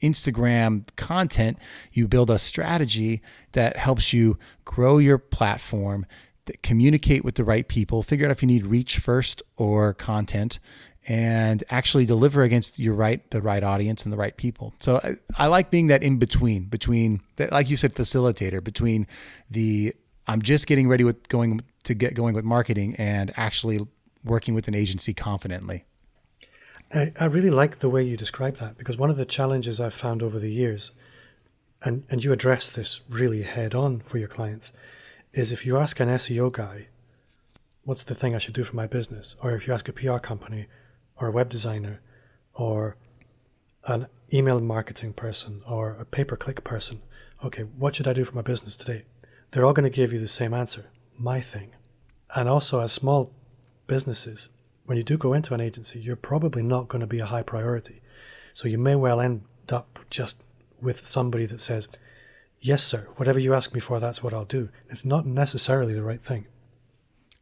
Instagram 0.03 0.85
content, 0.97 1.59
you 1.93 2.09
build 2.09 2.31
a 2.31 2.39
strategy 2.39 3.23
that 3.53 3.77
helps 3.77 4.13
you 4.13 4.39
grow 4.65 4.99
your 4.99 5.19
platform, 5.19 6.05
that 6.47 6.63
communicate 6.63 7.25
with 7.25 7.37
the 7.37 7.45
right 7.45 7.67
people, 7.69 8.03
figure 8.03 8.27
out 8.27 8.33
if 8.33 8.43
you 8.43 8.49
need 8.49 8.67
reach 8.67 8.99
first 8.99 9.43
or 9.57 9.95
content, 9.95 10.59
and 11.07 11.63
actually 11.71 12.05
deliver 12.05 12.43
against 12.43 12.79
your 12.79 12.95
right 12.95 13.29
the 13.31 13.41
right 13.41 13.63
audience 13.63 14.05
and 14.05 14.13
the 14.13 14.17
right 14.17 14.37
people. 14.37 14.75
So 14.81 15.01
I, 15.03 15.17
I 15.37 15.47
like 15.47 15.71
being 15.71 15.87
that 15.89 16.03
in 16.03 16.19
between, 16.19 16.65
between 16.65 17.21
that, 17.37 17.53
like 17.53 17.71
you 17.71 17.77
said, 17.77 17.95
facilitator 17.95 18.63
between 18.63 19.07
the 19.51 19.95
I'm 20.27 20.43
just 20.43 20.67
getting 20.67 20.89
ready 20.89 21.05
with 21.05 21.29
going 21.29 21.61
to 21.85 21.95
get 21.95 22.15
going 22.15 22.35
with 22.35 22.45
marketing 22.45 22.97
and 22.99 23.33
actually 23.37 23.87
working 24.25 24.55
with 24.55 24.67
an 24.67 24.75
agency 24.75 25.15
confidently. 25.15 25.85
I, 26.93 27.13
I 27.19 27.27
really 27.27 27.51
like 27.51 27.79
the 27.79 27.89
way 27.89 28.03
you 28.03 28.17
describe 28.17 28.57
that 28.57 28.77
because 28.77 28.97
one 28.97 29.11
of 29.11 29.17
the 29.17 29.25
challenges 29.25 29.81
I've 29.81 29.95
found 29.95 30.23
over 30.23 30.39
the 30.39 30.53
years, 30.53 30.91
and, 31.83 32.05
and 32.11 32.25
you 32.25 32.33
address 32.33 32.71
this 32.71 33.03
really 33.09 33.43
head 33.43 33.75
on 33.75 34.01
for 34.01 34.19
your 34.19 34.29
clients, 34.29 34.73
is 35.33 35.53
if 35.53 35.65
you 35.65 35.77
ask 35.79 36.01
an 36.01 36.09
SEO 36.09 36.51
guy, 36.51 36.89
what's 37.85 38.03
the 38.03 38.15
thing 38.15 38.35
I 38.35 38.39
should 38.39 38.55
do 38.55 38.65
for 38.65 38.75
my 38.75 38.87
business? 38.87 39.37
Or 39.43 39.53
if 39.53 39.69
you 39.69 39.75
ask 39.75 39.89
a 39.89 39.93
PR 39.93 40.19
company 40.19 40.67
or 41.19 41.29
a 41.29 41.33
web 41.33 41.49
designer 41.49 42.01
or 42.55 42.97
an 43.85 44.07
email 44.33 44.61
marketing 44.61 45.13
person 45.13 45.63
or 45.69 45.93
a 45.93 46.05
pay 46.05 46.25
per 46.25 46.37
click 46.37 46.65
person, 46.65 47.03
okay, 47.45 47.63
what 47.63 47.97
should 47.97 48.09
I 48.09 48.13
do 48.13 48.25
for 48.25 48.35
my 48.35 48.43
business 48.43 48.77
today? 48.77 49.05
They're 49.51 49.65
all 49.65 49.73
going 49.73 49.91
to 49.91 49.97
give 49.97 50.13
you 50.13 50.21
the 50.21 50.29
same 50.29 50.53
answer 50.53 50.91
my 51.19 51.41
thing. 51.41 51.75
And 52.35 52.49
also, 52.49 52.81
as 52.81 52.93
small 52.93 53.33
businesses, 53.87 54.51
when 54.85 54.99
you 54.99 55.05
do 55.05 55.17
go 55.17 55.33
into 55.33 55.55
an 55.55 55.61
agency, 55.61 55.99
you're 55.99 56.17
probably 56.17 56.63
not 56.63 56.89
going 56.89 57.01
to 57.01 57.07
be 57.07 57.21
a 57.21 57.27
high 57.27 57.43
priority. 57.43 58.01
So 58.53 58.69
you 58.69 58.79
may 58.79 58.95
well 58.95 59.21
end 59.21 59.43
up 59.69 59.99
just 60.11 60.43
with 60.81 61.07
somebody 61.07 61.47
that 61.47 61.61
says, 61.61 61.89
Yes, 62.61 62.83
sir, 62.83 63.09
whatever 63.17 63.39
you 63.39 63.55
ask 63.55 63.75
me 63.75 63.81
for, 63.81 64.01
that's 64.01 64.23
what 64.23 64.35
I'll 64.35 64.45
do. 64.45 64.71
It's 64.89 65.05
not 65.05 65.27
necessarily 65.27 65.93
the 65.93 66.03
right 66.03 66.21
thing. 66.21 66.47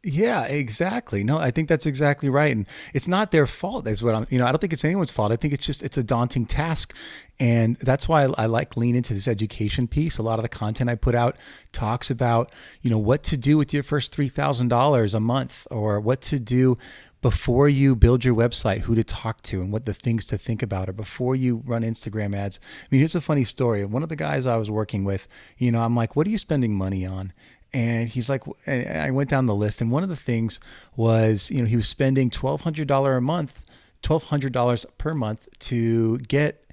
Yeah, 0.07 0.43
exactly. 0.45 1.23
No, 1.23 1.39
I 1.39 1.49
think 1.49 1.67
that's 1.67 1.87
exactly 1.87 2.29
right. 2.29 2.55
And 2.55 2.67
it's 2.93 3.07
not 3.07 3.31
their 3.31 3.47
fault. 3.47 3.85
That's 3.85 4.03
what 4.03 4.13
I'm, 4.13 4.27
you 4.29 4.37
know, 4.37 4.45
I 4.45 4.51
don't 4.51 4.61
think 4.61 4.71
it's 4.71 4.85
anyone's 4.85 5.09
fault. 5.09 5.31
I 5.31 5.35
think 5.35 5.51
it's 5.51 5.65
just, 5.65 5.81
it's 5.81 5.97
a 5.97 6.03
daunting 6.03 6.45
task. 6.45 6.95
And 7.39 7.75
that's 7.77 8.07
why 8.07 8.25
I, 8.25 8.33
I 8.37 8.45
like 8.45 8.77
lean 8.77 8.95
into 8.95 9.15
this 9.15 9.27
education 9.27 9.87
piece. 9.87 10.19
A 10.19 10.23
lot 10.23 10.37
of 10.37 10.43
the 10.43 10.49
content 10.49 10.91
I 10.91 10.95
put 10.95 11.15
out 11.15 11.37
talks 11.71 12.11
about, 12.11 12.51
you 12.83 12.91
know, 12.91 12.99
what 12.99 13.23
to 13.23 13.35
do 13.35 13.57
with 13.57 13.73
your 13.73 13.81
first 13.81 14.15
$3,000 14.15 15.15
a 15.15 15.19
month 15.19 15.65
or 15.71 15.99
what 15.99 16.21
to 16.21 16.39
do 16.39 16.77
before 17.23 17.67
you 17.67 17.95
build 17.95 18.23
your 18.23 18.35
website, 18.35 18.81
who 18.81 18.93
to 18.93 19.03
talk 19.03 19.41
to 19.41 19.59
and 19.59 19.71
what 19.71 19.87
the 19.87 19.93
things 19.95 20.23
to 20.25 20.37
think 20.37 20.61
about, 20.61 20.87
or 20.87 20.93
before 20.93 21.35
you 21.35 21.63
run 21.65 21.81
Instagram 21.81 22.35
ads. 22.35 22.59
I 22.83 22.85
mean, 22.91 22.99
here's 22.99 23.15
a 23.15 23.21
funny 23.21 23.43
story. 23.43 23.83
One 23.83 24.03
of 24.03 24.09
the 24.09 24.15
guys 24.15 24.45
I 24.45 24.57
was 24.57 24.69
working 24.69 25.03
with, 25.03 25.27
you 25.57 25.71
know, 25.71 25.81
I'm 25.81 25.95
like, 25.95 26.15
what 26.15 26.27
are 26.27 26.29
you 26.29 26.37
spending 26.37 26.75
money 26.75 27.03
on? 27.07 27.33
And 27.75 28.07
he's 28.07 28.29
like 28.29 28.43
and 28.65 29.01
i 29.01 29.11
went 29.11 29.29
down 29.29 29.45
the 29.45 29.53
list 29.53 29.81
and 29.81 29.91
one 29.91 30.01
of 30.01 30.07
the 30.07 30.15
things 30.15 30.59
was 30.95 31.51
you 31.51 31.59
know 31.59 31.67
he 31.67 31.75
was 31.75 31.87
spending 31.87 32.29
$1200 32.29 33.17
a 33.17 33.21
month 33.21 33.65
$1200 34.01 34.85
per 34.97 35.13
month 35.13 35.47
to 35.59 36.17
get 36.19 36.71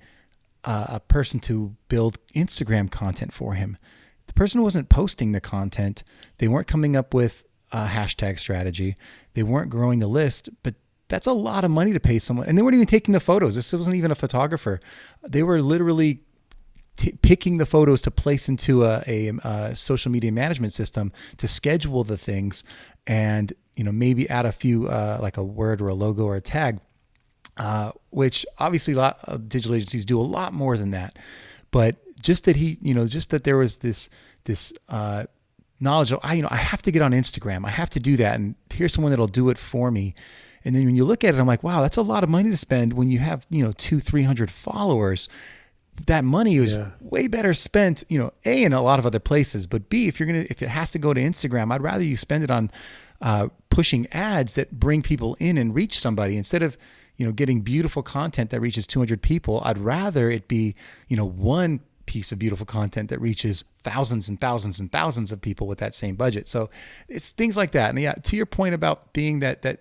uh, 0.64 0.86
a 0.88 1.00
person 1.00 1.40
to 1.40 1.74
build 1.88 2.18
instagram 2.34 2.90
content 2.90 3.32
for 3.32 3.54
him. 3.54 3.76
The 4.28 4.32
person 4.34 4.62
wasn't 4.62 4.88
posting 4.88 5.32
the 5.32 5.40
content. 5.40 6.04
They 6.38 6.46
weren't 6.46 6.68
coming 6.68 6.94
up 6.94 7.12
with 7.12 7.42
a 7.72 7.86
hashtag 7.86 8.38
strategy. 8.38 8.94
They 9.34 9.42
weren't 9.42 9.70
growing 9.70 9.98
the 9.98 10.06
list 10.06 10.50
but 10.62 10.76
that's 11.08 11.26
a 11.26 11.32
lot 11.32 11.64
of 11.64 11.70
money 11.70 11.92
to 11.92 12.00
pay 12.00 12.18
someone. 12.18 12.46
And 12.46 12.56
they 12.56 12.62
weren't 12.62 12.74
even 12.74 12.86
taking 12.86 13.12
the 13.12 13.20
photos. 13.20 13.54
This 13.54 13.72
wasn't 13.72 13.96
even 13.96 14.10
a 14.10 14.14
photographer. 14.14 14.80
They 15.22 15.42
were 15.42 15.60
literally 15.60 16.20
t- 16.96 17.18
picking 17.22 17.58
the 17.58 17.66
photos 17.66 18.02
to 18.02 18.10
place 18.10 18.48
into 18.48 18.84
a, 18.84 19.02
a, 19.06 19.28
a, 19.44 19.76
social 19.76 20.10
media 20.10 20.32
management 20.32 20.72
system 20.72 21.12
to 21.36 21.48
schedule 21.48 22.04
the 22.04 22.16
things 22.16 22.64
and 23.06 23.52
you 23.76 23.84
know 23.84 23.92
maybe 23.92 24.28
add 24.28 24.46
a 24.46 24.52
few 24.52 24.88
uh, 24.88 25.18
like 25.20 25.36
a 25.36 25.42
word 25.42 25.80
or 25.80 25.88
a 25.88 25.94
logo 25.94 26.24
or 26.24 26.36
a 26.36 26.40
tag 26.40 26.78
uh, 27.56 27.92
which 28.10 28.46
obviously 28.58 28.94
a 28.94 28.96
lot 28.96 29.18
of 29.24 29.48
digital 29.48 29.76
agencies 29.76 30.04
do 30.04 30.18
a 30.18 30.22
lot 30.22 30.52
more 30.52 30.76
than 30.76 30.90
that. 30.92 31.18
But 31.70 31.96
just 32.20 32.44
that 32.44 32.56
he 32.56 32.78
you 32.80 32.94
know 32.94 33.06
just 33.06 33.30
that 33.30 33.44
there 33.44 33.56
was 33.56 33.76
this 33.78 34.08
this 34.44 34.72
uh, 34.88 35.24
knowledge 35.80 36.12
of 36.12 36.20
I 36.22 36.34
you 36.34 36.42
know 36.42 36.48
I 36.50 36.56
have 36.56 36.82
to 36.82 36.90
get 36.90 37.02
on 37.02 37.12
Instagram. 37.12 37.66
I 37.66 37.70
have 37.70 37.90
to 37.90 38.00
do 38.00 38.16
that 38.18 38.36
and 38.36 38.54
here's 38.72 38.92
someone 38.92 39.10
that'll 39.10 39.26
do 39.26 39.48
it 39.48 39.58
for 39.58 39.90
me. 39.90 40.14
And 40.64 40.76
then 40.76 40.84
when 40.84 40.94
you 40.94 41.04
look 41.04 41.24
at 41.24 41.34
it 41.34 41.38
I'm 41.38 41.46
like 41.46 41.62
wow 41.62 41.80
that's 41.80 41.96
a 41.96 42.02
lot 42.02 42.22
of 42.22 42.30
money 42.30 42.50
to 42.50 42.56
spend 42.56 42.92
when 42.92 43.10
you 43.10 43.18
have 43.18 43.46
you 43.50 43.64
know 43.64 43.72
two 43.72 44.00
three 44.00 44.22
hundred 44.22 44.50
followers 44.50 45.28
that 46.06 46.24
money 46.24 46.56
is 46.56 46.72
yeah. 46.72 46.90
way 47.00 47.26
better 47.26 47.54
spent, 47.54 48.04
you 48.08 48.18
know, 48.18 48.32
A 48.44 48.64
in 48.64 48.72
a 48.72 48.82
lot 48.82 48.98
of 48.98 49.06
other 49.06 49.18
places, 49.18 49.66
but 49.66 49.88
B, 49.88 50.08
if 50.08 50.18
you're 50.18 50.26
going 50.26 50.44
to, 50.44 50.50
if 50.50 50.62
it 50.62 50.68
has 50.68 50.90
to 50.92 50.98
go 50.98 51.12
to 51.12 51.20
Instagram, 51.20 51.72
I'd 51.72 51.82
rather 51.82 52.02
you 52.02 52.16
spend 52.16 52.44
it 52.44 52.50
on 52.50 52.70
uh, 53.20 53.48
pushing 53.70 54.06
ads 54.08 54.54
that 54.54 54.72
bring 54.72 55.02
people 55.02 55.36
in 55.38 55.58
and 55.58 55.74
reach 55.74 55.98
somebody 55.98 56.36
instead 56.36 56.62
of, 56.62 56.76
you 57.16 57.26
know, 57.26 57.32
getting 57.32 57.60
beautiful 57.60 58.02
content 58.02 58.50
that 58.50 58.60
reaches 58.60 58.86
200 58.86 59.22
people. 59.22 59.60
I'd 59.64 59.78
rather 59.78 60.30
it 60.30 60.48
be, 60.48 60.74
you 61.08 61.16
know, 61.16 61.26
one 61.26 61.80
piece 62.06 62.32
of 62.32 62.38
beautiful 62.38 62.66
content 62.66 63.10
that 63.10 63.20
reaches 63.20 63.64
thousands 63.84 64.28
and 64.28 64.40
thousands 64.40 64.80
and 64.80 64.90
thousands 64.90 65.30
of 65.30 65.40
people 65.40 65.66
with 65.66 65.78
that 65.78 65.94
same 65.94 66.16
budget. 66.16 66.48
So 66.48 66.70
it's 67.08 67.30
things 67.30 67.56
like 67.56 67.72
that. 67.72 67.90
And 67.90 68.00
yeah, 68.00 68.14
to 68.14 68.36
your 68.36 68.46
point 68.46 68.74
about 68.74 69.12
being 69.12 69.40
that, 69.40 69.62
that, 69.62 69.80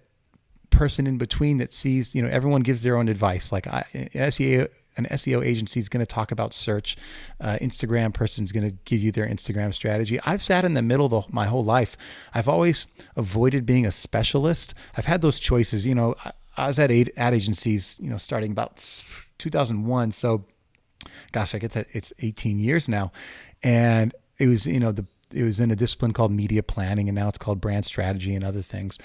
person 0.72 1.06
in 1.06 1.18
between 1.18 1.58
that 1.58 1.72
sees 1.72 2.16
you 2.16 2.22
know 2.22 2.30
everyone 2.30 2.62
gives 2.62 2.82
their 2.82 2.96
own 2.96 3.10
advice 3.10 3.52
like 3.52 3.68
I, 3.68 3.84
SEO 3.94 4.70
an 4.98 5.06
SEO 5.06 5.46
agency 5.46 5.80
is 5.80 5.90
going 5.90 6.06
to 6.06 6.06
talk 6.06 6.32
about 6.32 6.54
search. 6.54 6.98
Uh, 7.40 7.58
Instagram 7.62 8.14
person 8.14 8.44
is 8.44 8.52
going 8.52 8.70
to 8.70 8.76
give 8.86 9.00
you 9.00 9.12
their 9.12 9.28
Instagram 9.28 9.74
strategy. 9.74 10.20
I've 10.26 10.44
sat 10.44 10.66
in 10.66 10.74
the 10.74 10.82
middle 10.82 11.08
the, 11.10 11.22
my 11.30 11.46
whole 11.46 11.64
life. 11.64 11.96
I've 12.34 12.48
always 12.48 12.86
avoided 13.16 13.66
being 13.66 13.86
a 13.86 13.92
specialist. 13.92 14.74
I've 14.98 15.06
had 15.06 15.22
those 15.22 15.40
choices. 15.40 15.86
You 15.86 15.96
know, 15.96 16.16
I, 16.24 16.32
I 16.58 16.68
was 16.68 16.80
at 16.80 16.92
ad, 16.92 17.12
ad 17.18 17.34
agencies, 17.34 17.98
you 18.02 18.10
know, 18.10 18.18
starting 18.18 18.52
about 18.52 18.78
2001. 19.38 20.12
So, 20.12 20.46
gosh, 21.32 21.56
I 21.56 21.60
get 21.60 21.72
that 21.72 21.88
it's 21.92 22.14
18 22.20 22.60
years 22.60 22.88
now, 22.88 23.12
and 23.64 24.14
it 24.38 24.48
was 24.48 24.68
you 24.68 24.80
know 24.80 24.92
the 24.92 25.06
it 25.34 25.44
was 25.44 25.60
in 25.60 25.72
a 25.72 25.76
discipline 25.76 26.14
called 26.14 26.32
media 26.32 26.64
planning, 26.64 27.08
and 27.08 27.16
now 27.16 27.28
it's 27.28 27.38
called 27.38 27.62
brand 27.62 27.86
strategy 27.86 28.36
and 28.36 28.44
other 28.44 28.62
things. 28.62 28.98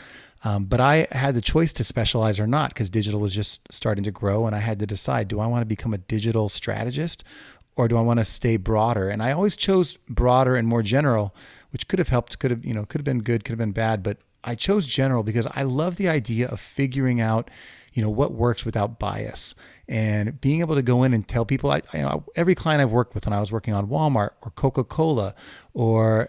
Um, 0.45 0.67
but 0.67 0.81
I 0.81 1.09
had 1.13 1.35
the 1.35 1.41
choice 1.41 1.73
to 1.75 1.85
specialize 1.85 2.39
or 2.39 2.47
not 2.47 2.71
because 2.71 2.91
digital 2.91 3.21
was 3.21 3.35
just 3.35 3.61
starting 3.71 4.05
to 4.05 4.11
grow, 4.11 4.47
and 4.47 4.55
I 4.55 4.61
had 4.61 4.79
to 4.81 4.87
decide: 4.87 5.29
do 5.29 5.41
I 5.41 5.47
want 5.47 5.63
to 5.63 5.67
become 5.67 5.95
a 5.95 5.99
digital 5.99 6.49
strategist, 6.49 7.25
or 7.77 7.89
do 7.89 7.97
I 7.97 8.03
want 8.03 8.19
to 8.19 8.25
stay 8.25 8.57
broader? 8.57 9.09
And 9.09 9.23
I 9.23 9.33
always 9.33 9.57
chose 9.57 9.97
broader 10.09 10.57
and 10.57 10.69
more 10.69 10.83
general, 10.83 11.35
which 11.71 11.89
could 11.89 11.99
have 11.99 12.09
helped, 12.09 12.39
could 12.39 12.51
have 12.51 12.65
you 12.65 12.75
know, 12.75 12.85
could 12.85 13.01
have 13.01 13.05
been 13.05 13.23
good, 13.23 13.45
could 13.45 13.53
have 13.53 13.59
been 13.59 13.73
bad, 13.73 14.03
but 14.03 14.19
I 14.47 14.55
chose 14.55 14.87
general 14.87 15.25
because 15.25 15.47
I 15.51 15.65
love 15.65 15.97
the 15.97 16.09
idea 16.09 16.47
of 16.47 16.61
figuring 16.61 17.21
out, 17.21 17.51
you 17.93 18.01
know, 18.01 18.09
what 18.09 18.33
works 18.33 18.65
without 18.65 19.01
bias 19.01 19.57
and 19.89 20.41
being 20.41 20.61
able 20.61 20.77
to 20.77 20.83
go 20.83 21.03
in 21.03 21.13
and 21.13 21.27
tell 21.27 21.45
people. 21.45 21.73
I, 21.73 21.83
I 21.93 21.97
you 21.97 22.03
know, 22.05 22.25
every 22.37 22.55
client 22.55 22.81
I've 22.81 22.93
worked 22.93 23.15
with 23.15 23.27
when 23.27 23.33
I 23.33 23.41
was 23.41 23.51
working 23.51 23.75
on 23.75 23.89
Walmart 23.89 24.31
or 24.43 24.53
Coca 24.55 24.85
Cola 24.85 25.35
or 25.75 26.29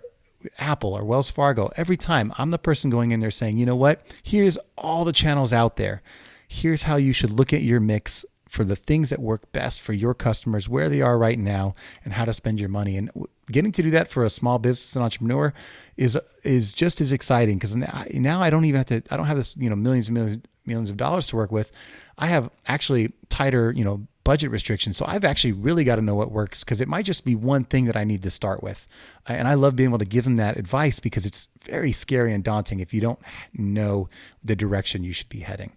Apple 0.60 0.94
or 0.94 1.04
Wells 1.04 1.30
Fargo, 1.30 1.72
every 1.76 1.98
time 1.98 2.34
I'm 2.38 2.52
the 2.52 2.58
person 2.58 2.90
going 2.90 3.12
in 3.12 3.20
there 3.20 3.32
saying, 3.32 3.58
you 3.58 3.66
know 3.66 3.76
what, 3.76 4.02
here's 4.24 4.58
all 4.78 5.06
the 5.06 5.12
channels 5.14 5.54
out 5.54 5.76
there. 5.76 6.02
Here's 6.48 6.84
how 6.84 6.96
you 6.96 7.14
should 7.14 7.32
look 7.32 7.54
at 7.54 7.62
your 7.62 7.80
mix 7.80 8.26
for 8.48 8.64
the 8.64 8.76
things 8.76 9.10
that 9.10 9.20
work 9.20 9.52
best 9.52 9.82
for 9.82 9.94
your 9.94 10.14
customers, 10.14 10.70
where 10.70 10.90
they 10.90 11.02
are 11.02 11.18
right 11.18 11.38
now, 11.38 11.76
and 12.04 12.14
how 12.14 12.26
to 12.26 12.34
spend 12.34 12.60
your 12.60 12.70
money. 12.70 12.96
And 12.96 13.12
getting 13.52 13.72
to 13.74 13.82
do 13.82 13.90
that 13.92 14.10
for 14.10 14.24
a 14.24 14.30
small 14.30 14.60
business 14.60 14.96
and 14.96 15.04
entrepreneur 15.04 15.54
is 15.96 16.18
is 16.44 16.74
just 16.74 17.02
as 17.02 17.12
exciting 17.12 17.58
because 17.58 17.76
now 17.76 18.42
I 18.42 18.50
don't 18.50 18.66
even 18.66 18.80
have 18.80 18.86
to. 18.88 19.04
I 19.12 19.18
don't 19.18 19.28
have 19.28 19.38
this 19.38 19.56
you 19.58 19.70
know 19.70 19.76
millions 19.76 20.08
and 20.08 20.16
millions 20.16 20.38
millions 20.66 20.90
of 20.90 20.98
dollars 20.98 21.28
to 21.28 21.36
work 21.36 21.52
with. 21.52 21.72
I 22.18 22.28
have 22.28 22.50
actually 22.68 23.14
tighter 23.30 23.72
you 23.72 23.84
know 23.84 24.08
budget 24.28 24.52
restrictions. 24.52 24.98
So 24.98 25.06
I've 25.08 25.24
actually 25.24 25.54
really 25.54 25.86
got 25.86 25.96
to 25.96 26.02
know 26.02 26.14
what 26.14 26.32
works 26.34 26.62
because 26.62 26.82
it 26.82 26.90
might 26.90 27.06
just 27.06 27.24
be 27.24 27.34
one 27.34 27.64
thing 27.64 27.86
that 27.86 27.96
I 27.96 28.04
need 28.04 28.24
to 28.24 28.30
start 28.30 28.62
with. 28.62 28.86
And 29.26 29.48
I 29.48 29.54
love 29.54 29.78
being 29.78 29.88
able 29.90 30.00
to 30.00 30.06
give 30.06 30.26
them 30.26 30.36
that 30.36 30.58
advice 30.58 31.00
because 31.00 31.26
it's 31.26 31.48
very 31.64 31.94
scary 31.94 32.34
and 32.34 32.44
daunting 32.44 32.82
if 32.82 32.94
you 32.94 33.00
don't 33.00 33.20
know 33.54 34.10
the 34.44 34.54
direction 34.54 35.06
you 35.06 35.14
should 35.14 35.30
be 35.30 35.40
heading. 35.40 35.72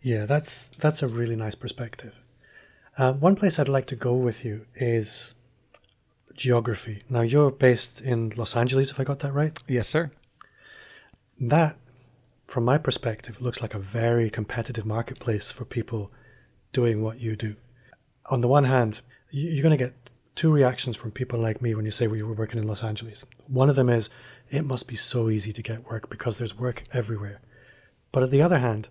Yeah, 0.00 0.24
that's 0.24 0.70
that's 0.78 1.02
a 1.02 1.06
really 1.06 1.36
nice 1.36 1.54
perspective. 1.54 2.14
Uh, 2.96 3.12
one 3.12 3.36
place 3.36 3.58
I'd 3.58 3.68
like 3.68 3.86
to 3.88 3.96
go 3.96 4.14
with 4.14 4.42
you 4.42 4.64
is 4.74 5.34
geography. 6.34 7.02
Now 7.10 7.20
you're 7.20 7.50
based 7.50 8.00
in 8.00 8.32
Los 8.36 8.56
Angeles, 8.56 8.90
if 8.90 8.98
I 8.98 9.04
got 9.04 9.18
that 9.18 9.32
right. 9.32 9.58
Yes, 9.68 9.86
sir. 9.86 10.10
That, 11.38 11.76
from 12.46 12.64
my 12.64 12.78
perspective, 12.78 13.42
looks 13.42 13.60
like 13.60 13.74
a 13.74 13.78
very 13.78 14.30
competitive 14.30 14.86
marketplace 14.86 15.52
for 15.52 15.66
people 15.66 16.10
doing 16.72 17.02
what 17.02 17.20
you 17.20 17.36
do. 17.36 17.56
On 18.26 18.40
the 18.40 18.48
one 18.48 18.64
hand, 18.64 19.00
you're 19.30 19.62
going 19.62 19.76
to 19.76 19.84
get 19.84 19.94
two 20.34 20.50
reactions 20.50 20.96
from 20.96 21.10
people 21.10 21.38
like 21.38 21.60
me 21.60 21.74
when 21.74 21.84
you 21.84 21.90
say 21.90 22.06
we 22.06 22.22
were 22.22 22.32
working 22.32 22.58
in 22.58 22.66
Los 22.66 22.82
Angeles. 22.82 23.24
One 23.46 23.68
of 23.68 23.76
them 23.76 23.88
is, 23.88 24.08
it 24.50 24.64
must 24.64 24.88
be 24.88 24.96
so 24.96 25.28
easy 25.28 25.52
to 25.52 25.62
get 25.62 25.88
work 25.88 26.08
because 26.08 26.38
there's 26.38 26.56
work 26.56 26.84
everywhere. 26.92 27.40
But 28.10 28.22
on 28.22 28.30
the 28.30 28.42
other 28.42 28.58
hand, 28.58 28.88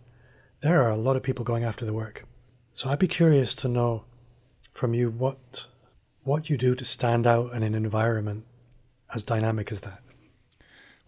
there 0.62 0.82
are 0.84 0.92
a 0.92 0.98
lot 0.98 1.16
of 1.16 1.24
people 1.24 1.44
going 1.46 1.64
after 1.64 1.86
the 1.86 1.94
work. 1.94 2.26
So 2.74 2.90
I'd 2.90 3.00
be 3.00 3.08
curious 3.08 3.54
to 3.56 3.68
know 3.68 4.06
from 4.74 4.94
you 4.94 5.10
what 5.10 5.68
what 6.24 6.52
you 6.52 6.58
do 6.58 6.76
to 6.76 6.86
stand 6.86 7.26
out 7.26 7.52
in 7.54 7.64
an 7.64 7.74
environment 7.74 8.46
as 9.14 9.24
dynamic 9.24 9.72
as 9.72 9.82
that. 9.82 10.02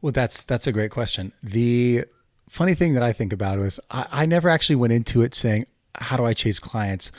Well, 0.02 0.12
that's 0.12 0.44
that's 0.44 0.68
a 0.68 0.72
great 0.72 0.92
question. 0.92 1.34
The 1.42 2.06
funny 2.50 2.74
thing 2.74 2.94
that 2.96 3.04
I 3.04 3.14
think 3.14 3.32
about 3.32 3.60
is 3.60 3.80
I, 3.90 4.08
I 4.12 4.26
never 4.26 4.50
actually 4.50 4.76
went 4.76 4.94
into 4.94 5.22
it 5.22 5.34
saying 5.34 5.66
how 5.96 6.18
do 6.18 6.26
I 6.26 6.34
chase 6.34 6.60
clients? 6.60 7.12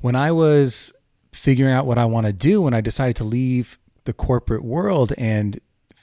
When 0.00 0.16
I 0.16 0.32
was 0.32 0.92
figuring 1.32 1.72
out 1.72 1.86
what 1.86 1.98
I 1.98 2.04
want 2.04 2.26
to 2.26 2.32
do, 2.32 2.62
when 2.62 2.74
I 2.74 2.80
decided 2.80 3.16
to 3.16 3.24
leave 3.24 3.78
the 4.04 4.12
corporate 4.12 4.64
world 4.64 5.12
and 5.18 5.60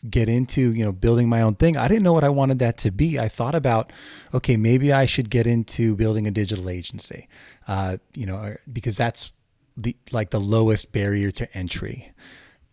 get 0.10 0.27
into 0.27 0.74
you 0.74 0.84
know 0.84 0.92
building 0.92 1.30
my 1.30 1.42
own 1.42 1.56
thing 1.56 1.77
i 1.77 1.88
didn't 1.88 2.03
know 2.03 2.12
what 2.12 2.25
i 2.25 2.30
wanted 2.30 2.60
that 2.60 2.77
to 2.77 2.92
be 2.92 3.18
i 3.18 3.30
thought 3.30 3.56
about 3.56 3.94
okay 4.34 4.58
maybe 4.58 4.92
i 4.92 5.06
should 5.06 5.30
get 5.30 5.48
into 5.48 5.96
building 5.96 6.27
a 6.27 6.32
digital 6.32 6.70
agency 6.70 7.30
uh, 7.70 7.96
you 8.13 8.25
know 8.25 8.53
because 8.72 8.98
that's 8.98 9.32
the 9.77 9.96
like 10.12 10.30
the 10.32 10.39
lowest 10.39 10.92
barrier 10.92 11.32
to 11.32 11.51
entry 11.58 12.12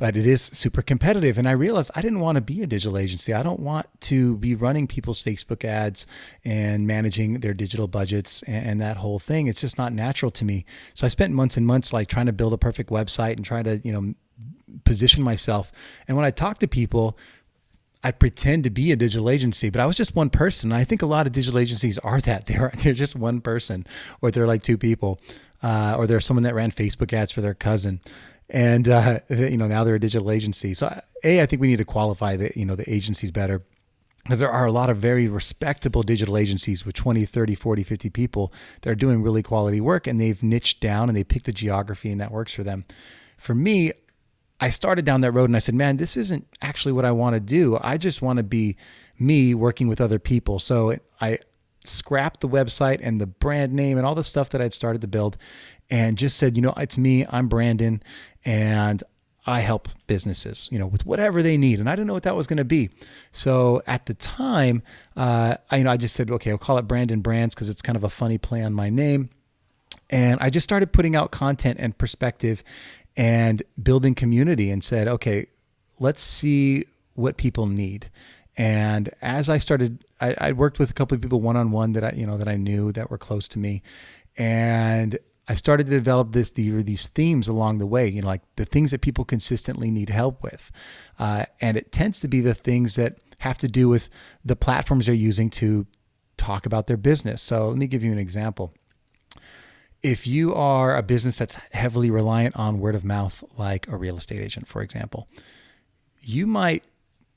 but 0.00 0.16
it 0.16 0.26
is 0.26 0.40
super 0.54 0.80
competitive. 0.80 1.36
And 1.36 1.46
I 1.46 1.52
realized 1.52 1.90
I 1.94 2.00
didn't 2.00 2.20
want 2.20 2.36
to 2.36 2.40
be 2.40 2.62
a 2.62 2.66
digital 2.66 2.96
agency. 2.96 3.34
I 3.34 3.42
don't 3.42 3.60
want 3.60 3.86
to 4.00 4.38
be 4.38 4.54
running 4.54 4.86
people's 4.86 5.22
Facebook 5.22 5.62
ads 5.62 6.06
and 6.42 6.86
managing 6.86 7.40
their 7.40 7.52
digital 7.52 7.86
budgets 7.86 8.42
and, 8.44 8.66
and, 8.66 8.80
that 8.80 8.96
whole 8.96 9.18
thing. 9.18 9.46
It's 9.46 9.60
just 9.60 9.76
not 9.76 9.92
natural 9.92 10.30
to 10.30 10.44
me. 10.46 10.64
So 10.94 11.04
I 11.04 11.10
spent 11.10 11.34
months 11.34 11.58
and 11.58 11.66
months 11.66 11.92
like 11.92 12.08
trying 12.08 12.24
to 12.26 12.32
build 12.32 12.54
a 12.54 12.58
perfect 12.58 12.88
website 12.88 13.36
and 13.36 13.44
trying 13.44 13.64
to, 13.64 13.76
you 13.84 13.92
know, 13.92 14.14
position 14.84 15.22
myself. 15.22 15.70
And 16.08 16.16
when 16.16 16.24
I 16.24 16.30
talk 16.30 16.60
to 16.60 16.66
people, 16.66 17.18
I 18.02 18.10
pretend 18.10 18.64
to 18.64 18.70
be 18.70 18.92
a 18.92 18.96
digital 18.96 19.28
agency, 19.28 19.68
but 19.68 19.82
I 19.82 19.86
was 19.86 19.96
just 19.96 20.16
one 20.16 20.30
person. 20.30 20.72
I 20.72 20.84
think 20.84 21.02
a 21.02 21.06
lot 21.06 21.26
of 21.26 21.34
digital 21.34 21.60
agencies 21.60 21.98
are 21.98 22.22
that. 22.22 22.46
They're 22.46 22.72
they're 22.82 22.94
just 22.94 23.16
one 23.16 23.42
person, 23.42 23.86
or 24.22 24.30
they're 24.30 24.46
like 24.46 24.62
two 24.62 24.78
people, 24.78 25.20
uh, 25.62 25.96
or 25.98 26.06
they're 26.06 26.20
someone 26.20 26.44
that 26.44 26.54
ran 26.54 26.72
Facebook 26.72 27.12
ads 27.12 27.30
for 27.30 27.42
their 27.42 27.52
cousin 27.52 28.00
and 28.50 28.88
uh, 28.88 29.20
you 29.30 29.56
know 29.56 29.66
now 29.66 29.84
they're 29.84 29.94
a 29.94 30.00
digital 30.00 30.30
agency. 30.30 30.74
So 30.74 31.00
a 31.24 31.40
I 31.40 31.46
think 31.46 31.60
we 31.60 31.68
need 31.68 31.78
to 31.78 31.84
qualify 31.84 32.36
the 32.36 32.50
you 32.54 32.64
know 32.64 32.76
the 32.76 32.92
agencies 32.92 33.30
better. 33.30 33.62
because 34.24 34.40
there 34.40 34.50
are 34.50 34.66
a 34.66 34.72
lot 34.72 34.90
of 34.90 34.98
very 34.98 35.26
respectable 35.28 36.02
digital 36.02 36.36
agencies 36.36 36.84
with 36.84 36.94
20 36.94 37.24
30 37.24 37.54
40 37.54 37.82
50 37.84 38.10
people 38.10 38.52
that 38.82 38.90
are 38.90 38.94
doing 38.94 39.22
really 39.22 39.42
quality 39.42 39.80
work 39.80 40.06
and 40.06 40.20
they've 40.20 40.42
niched 40.42 40.80
down 40.80 41.08
and 41.08 41.16
they 41.16 41.24
pick 41.24 41.44
the 41.44 41.52
geography 41.52 42.10
and 42.10 42.20
that 42.20 42.30
works 42.30 42.52
for 42.52 42.62
them 42.62 42.84
for 43.38 43.54
me 43.54 43.92
i 44.60 44.68
started 44.68 45.04
down 45.04 45.22
that 45.22 45.32
road 45.32 45.48
and 45.48 45.56
i 45.56 45.58
said 45.58 45.74
man 45.74 45.96
this 45.96 46.16
isn't 46.16 46.46
actually 46.60 46.92
what 46.92 47.04
i 47.04 47.10
want 47.10 47.34
to 47.34 47.40
do 47.40 47.78
i 47.82 47.96
just 47.96 48.20
want 48.20 48.36
to 48.36 48.42
be 48.42 48.76
me 49.18 49.54
working 49.54 49.88
with 49.88 50.00
other 50.00 50.18
people 50.18 50.58
so 50.58 50.94
i 51.20 51.38
scrapped 51.84 52.40
the 52.40 52.48
website 52.48 53.00
and 53.02 53.20
the 53.20 53.26
brand 53.26 53.72
name 53.72 53.96
and 53.96 54.06
all 54.06 54.14
the 54.14 54.24
stuff 54.24 54.50
that 54.50 54.60
i'd 54.60 54.74
started 54.74 55.00
to 55.00 55.08
build 55.08 55.38
and 55.90 56.16
just 56.16 56.36
said 56.36 56.56
you 56.56 56.62
know 56.62 56.72
it's 56.76 56.96
me 56.98 57.24
i'm 57.30 57.48
brandon 57.48 58.02
and 58.44 59.02
I 59.46 59.60
help 59.60 59.88
businesses, 60.06 60.68
you 60.70 60.78
know, 60.78 60.86
with 60.86 61.06
whatever 61.06 61.42
they 61.42 61.56
need. 61.56 61.80
And 61.80 61.88
I 61.88 61.96
didn't 61.96 62.08
know 62.08 62.12
what 62.12 62.24
that 62.24 62.36
was 62.36 62.46
going 62.46 62.58
to 62.58 62.64
be. 62.64 62.90
So 63.32 63.82
at 63.86 64.06
the 64.06 64.14
time, 64.14 64.82
uh, 65.16 65.56
I, 65.70 65.78
you 65.78 65.84
know, 65.84 65.90
I 65.90 65.96
just 65.96 66.14
said, 66.14 66.30
okay, 66.30 66.50
I'll 66.50 66.58
call 66.58 66.78
it 66.78 66.82
Brandon 66.82 67.20
Brands 67.20 67.54
because 67.54 67.68
it's 67.68 67.82
kind 67.82 67.96
of 67.96 68.04
a 68.04 68.10
funny 68.10 68.38
play 68.38 68.62
on 68.62 68.74
my 68.74 68.90
name. 68.90 69.30
And 70.10 70.38
I 70.40 70.50
just 70.50 70.64
started 70.64 70.92
putting 70.92 71.16
out 71.16 71.30
content 71.30 71.78
and 71.80 71.96
perspective 71.96 72.62
and 73.16 73.62
building 73.82 74.14
community 74.14 74.70
and 74.70 74.84
said, 74.84 75.08
okay, 75.08 75.46
let's 75.98 76.22
see 76.22 76.84
what 77.14 77.36
people 77.36 77.66
need. 77.66 78.10
And 78.58 79.08
as 79.22 79.48
I 79.48 79.58
started, 79.58 80.04
I, 80.20 80.34
I 80.38 80.52
worked 80.52 80.78
with 80.78 80.90
a 80.90 80.94
couple 80.94 81.14
of 81.14 81.22
people 81.22 81.40
one 81.40 81.56
on 81.56 81.70
one 81.70 81.92
that 81.92 82.04
I, 82.04 82.12
you 82.12 82.26
know, 82.26 82.36
that 82.36 82.48
I 82.48 82.56
knew 82.56 82.92
that 82.92 83.10
were 83.10 83.18
close 83.18 83.48
to 83.48 83.58
me. 83.58 83.82
And 84.36 85.18
I 85.48 85.54
started 85.54 85.86
to 85.86 85.90
develop 85.90 86.32
this 86.32 86.50
the, 86.50 86.82
these 86.82 87.06
themes 87.08 87.48
along 87.48 87.78
the 87.78 87.86
way, 87.86 88.08
you 88.08 88.22
know, 88.22 88.28
like 88.28 88.42
the 88.56 88.64
things 88.64 88.90
that 88.92 89.00
people 89.00 89.24
consistently 89.24 89.90
need 89.90 90.10
help 90.10 90.42
with, 90.42 90.70
uh, 91.18 91.46
and 91.60 91.76
it 91.76 91.92
tends 91.92 92.20
to 92.20 92.28
be 92.28 92.40
the 92.40 92.54
things 92.54 92.94
that 92.94 93.18
have 93.40 93.58
to 93.58 93.68
do 93.68 93.88
with 93.88 94.10
the 94.44 94.56
platforms 94.56 95.06
they're 95.06 95.14
using 95.14 95.50
to 95.50 95.86
talk 96.36 96.66
about 96.66 96.86
their 96.86 96.96
business. 96.96 97.42
So 97.42 97.68
let 97.68 97.78
me 97.78 97.86
give 97.86 98.04
you 98.04 98.12
an 98.12 98.18
example. 98.18 98.72
If 100.02 100.26
you 100.26 100.54
are 100.54 100.96
a 100.96 101.02
business 101.02 101.38
that's 101.38 101.56
heavily 101.72 102.10
reliant 102.10 102.56
on 102.56 102.80
word 102.80 102.94
of 102.94 103.04
mouth, 103.04 103.44
like 103.58 103.86
a 103.88 103.96
real 103.96 104.16
estate 104.16 104.40
agent, 104.40 104.66
for 104.66 104.82
example, 104.82 105.28
you 106.20 106.46
might 106.46 106.84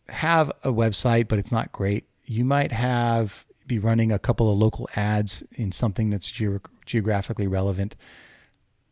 have 0.09 0.51
a 0.63 0.71
website, 0.71 1.27
but 1.27 1.39
it's 1.39 1.51
not 1.51 1.71
great. 1.71 2.05
You 2.25 2.45
might 2.45 2.71
have 2.71 3.45
be 3.67 3.79
running 3.79 4.11
a 4.11 4.19
couple 4.19 4.51
of 4.51 4.57
local 4.57 4.89
ads 4.95 5.43
in 5.53 5.71
something 5.71 6.09
that's 6.09 6.29
ge- 6.29 6.59
geographically 6.85 7.47
relevant. 7.47 7.95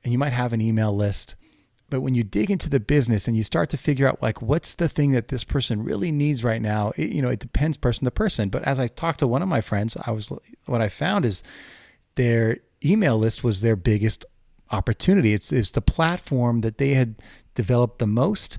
And 0.03 0.11
you 0.11 0.19
might 0.19 0.33
have 0.33 0.53
an 0.53 0.61
email 0.61 0.95
list. 0.95 1.35
But 1.89 2.01
when 2.01 2.15
you 2.15 2.23
dig 2.23 2.49
into 2.49 2.69
the 2.69 2.79
business 2.79 3.27
and 3.27 3.35
you 3.35 3.43
start 3.43 3.69
to 3.71 3.77
figure 3.77 4.07
out 4.07 4.21
like 4.21 4.41
what's 4.41 4.75
the 4.75 4.87
thing 4.87 5.11
that 5.11 5.27
this 5.27 5.43
person 5.43 5.83
really 5.83 6.11
needs 6.11 6.43
right 6.43 6.61
now, 6.61 6.93
it, 6.95 7.09
you 7.11 7.21
know, 7.21 7.27
it 7.29 7.39
depends 7.39 7.75
person 7.75 8.05
to 8.05 8.11
person. 8.11 8.49
But 8.49 8.63
as 8.63 8.79
I 8.79 8.87
talked 8.87 9.19
to 9.19 9.27
one 9.27 9.41
of 9.41 9.49
my 9.49 9.59
friends, 9.59 9.97
I 10.05 10.11
was 10.11 10.31
what 10.65 10.81
I 10.81 10.87
found 10.87 11.25
is 11.25 11.43
their 12.15 12.59
email 12.83 13.17
list 13.17 13.43
was 13.43 13.61
their 13.61 13.75
biggest 13.75 14.25
opportunity. 14.71 15.33
It's 15.33 15.51
it's 15.51 15.71
the 15.71 15.81
platform 15.81 16.61
that 16.61 16.77
they 16.77 16.93
had 16.93 17.15
developed 17.55 17.99
the 17.99 18.07
most 18.07 18.57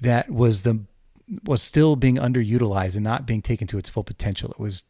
that 0.00 0.30
was 0.30 0.62
the 0.62 0.84
was 1.44 1.62
still 1.62 1.96
being 1.96 2.16
underutilized 2.16 2.94
and 2.94 3.04
not 3.04 3.26
being 3.26 3.42
taken 3.42 3.66
to 3.68 3.78
its 3.78 3.90
full 3.90 4.04
potential. 4.04 4.50
It 4.50 4.58
was 4.58 4.82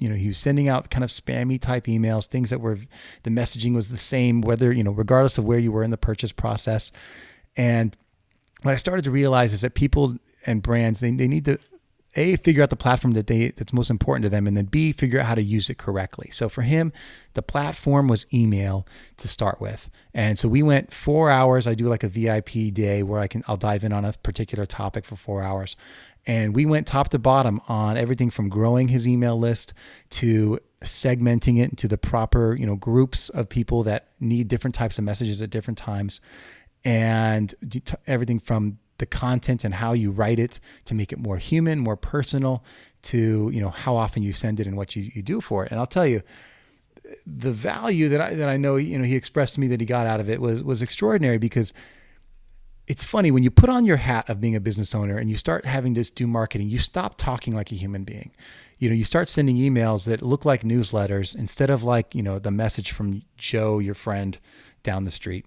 you 0.00 0.08
know, 0.08 0.16
he 0.16 0.28
was 0.28 0.38
sending 0.38 0.68
out 0.68 0.90
kind 0.90 1.04
of 1.04 1.10
spammy 1.10 1.60
type 1.60 1.84
emails, 1.84 2.26
things 2.26 2.50
that 2.50 2.60
were 2.60 2.78
the 3.22 3.30
messaging 3.30 3.74
was 3.74 3.90
the 3.90 3.96
same, 3.96 4.40
whether, 4.40 4.72
you 4.72 4.82
know, 4.82 4.90
regardless 4.90 5.38
of 5.38 5.44
where 5.44 5.58
you 5.58 5.70
were 5.70 5.84
in 5.84 5.90
the 5.90 5.98
purchase 5.98 6.32
process. 6.32 6.90
And 7.56 7.96
what 8.62 8.72
I 8.72 8.76
started 8.76 9.04
to 9.04 9.10
realize 9.10 9.52
is 9.52 9.60
that 9.60 9.74
people 9.74 10.16
and 10.46 10.62
brands, 10.62 11.00
they, 11.00 11.10
they 11.10 11.28
need 11.28 11.44
to 11.44 11.58
a 12.16 12.36
figure 12.38 12.62
out 12.62 12.70
the 12.70 12.76
platform 12.76 13.14
that 13.14 13.28
they 13.28 13.50
that's 13.50 13.72
most 13.72 13.88
important 13.88 14.24
to 14.24 14.28
them 14.28 14.46
and 14.46 14.56
then 14.56 14.64
b 14.64 14.90
figure 14.90 15.20
out 15.20 15.26
how 15.26 15.34
to 15.34 15.42
use 15.42 15.70
it 15.70 15.78
correctly. 15.78 16.28
So 16.32 16.48
for 16.48 16.62
him 16.62 16.92
the 17.34 17.42
platform 17.42 18.08
was 18.08 18.26
email 18.34 18.86
to 19.18 19.28
start 19.28 19.60
with. 19.60 19.88
And 20.12 20.36
so 20.36 20.48
we 20.48 20.62
went 20.62 20.92
four 20.92 21.30
hours. 21.30 21.68
I 21.68 21.74
do 21.74 21.88
like 21.88 22.02
a 22.02 22.08
vip 22.08 22.50
day 22.74 23.02
where 23.02 23.20
i 23.20 23.28
can 23.28 23.44
i'll 23.46 23.56
dive 23.56 23.84
in 23.84 23.92
on 23.92 24.04
a 24.04 24.12
particular 24.24 24.66
topic 24.66 25.04
for 25.04 25.16
four 25.16 25.42
hours 25.42 25.76
and 26.26 26.54
we 26.54 26.66
went 26.66 26.86
top 26.86 27.08
to 27.10 27.18
bottom 27.18 27.60
on 27.68 27.96
everything 27.96 28.30
from 28.30 28.48
growing 28.48 28.88
his 28.88 29.06
email 29.08 29.38
list 29.38 29.72
to 30.10 30.58
segmenting 30.84 31.58
it 31.58 31.70
into 31.70 31.88
the 31.88 31.98
proper, 31.98 32.56
you 32.56 32.66
know, 32.66 32.76
groups 32.76 33.28
of 33.30 33.48
people 33.48 33.82
that 33.84 34.08
need 34.20 34.48
different 34.48 34.74
types 34.74 34.98
of 34.98 35.04
messages 35.04 35.40
at 35.42 35.50
different 35.50 35.78
times. 35.78 36.20
And 36.84 37.54
everything 38.06 38.38
from 38.38 38.78
the 38.98 39.06
content 39.06 39.64
and 39.64 39.74
how 39.74 39.92
you 39.92 40.10
write 40.10 40.38
it 40.38 40.60
to 40.84 40.94
make 40.94 41.12
it 41.12 41.18
more 41.18 41.38
human, 41.38 41.78
more 41.78 41.96
personal, 41.96 42.62
to 43.02 43.50
you 43.52 43.60
know 43.60 43.70
how 43.70 43.96
often 43.96 44.22
you 44.22 44.32
send 44.32 44.60
it 44.60 44.66
and 44.66 44.76
what 44.76 44.94
you, 44.94 45.10
you 45.14 45.22
do 45.22 45.40
for 45.40 45.64
it. 45.64 45.70
And 45.70 45.80
I'll 45.80 45.86
tell 45.86 46.06
you, 46.06 46.22
the 47.26 47.52
value 47.52 48.08
that 48.10 48.20
I 48.20 48.34
that 48.34 48.48
I 48.48 48.56
know 48.56 48.76
you 48.76 48.98
know 48.98 49.04
he 49.04 49.16
expressed 49.16 49.54
to 49.54 49.60
me 49.60 49.66
that 49.68 49.80
he 49.80 49.86
got 49.86 50.06
out 50.06 50.20
of 50.20 50.30
it 50.30 50.40
was 50.40 50.62
was 50.62 50.82
extraordinary 50.82 51.38
because 51.38 51.72
it's 52.90 53.04
funny 53.04 53.30
when 53.30 53.44
you 53.44 53.52
put 53.52 53.70
on 53.70 53.84
your 53.84 53.98
hat 53.98 54.28
of 54.28 54.40
being 54.40 54.56
a 54.56 54.60
business 54.60 54.96
owner 54.96 55.16
and 55.16 55.30
you 55.30 55.36
start 55.36 55.64
having 55.64 55.94
to 55.94 56.02
do 56.02 56.26
marketing, 56.26 56.68
you 56.68 56.78
stop 56.80 57.16
talking 57.16 57.54
like 57.54 57.70
a 57.70 57.76
human 57.76 58.02
being. 58.02 58.32
You 58.78 58.88
know, 58.88 58.96
you 58.96 59.04
start 59.04 59.28
sending 59.28 59.56
emails 59.58 60.06
that 60.06 60.22
look 60.22 60.44
like 60.44 60.64
newsletters 60.64 61.36
instead 61.36 61.70
of 61.70 61.84
like, 61.84 62.16
you 62.16 62.22
know, 62.24 62.40
the 62.40 62.50
message 62.50 62.90
from 62.90 63.22
Joe, 63.36 63.78
your 63.78 63.94
friend 63.94 64.36
down 64.82 65.04
the 65.04 65.12
street. 65.12 65.46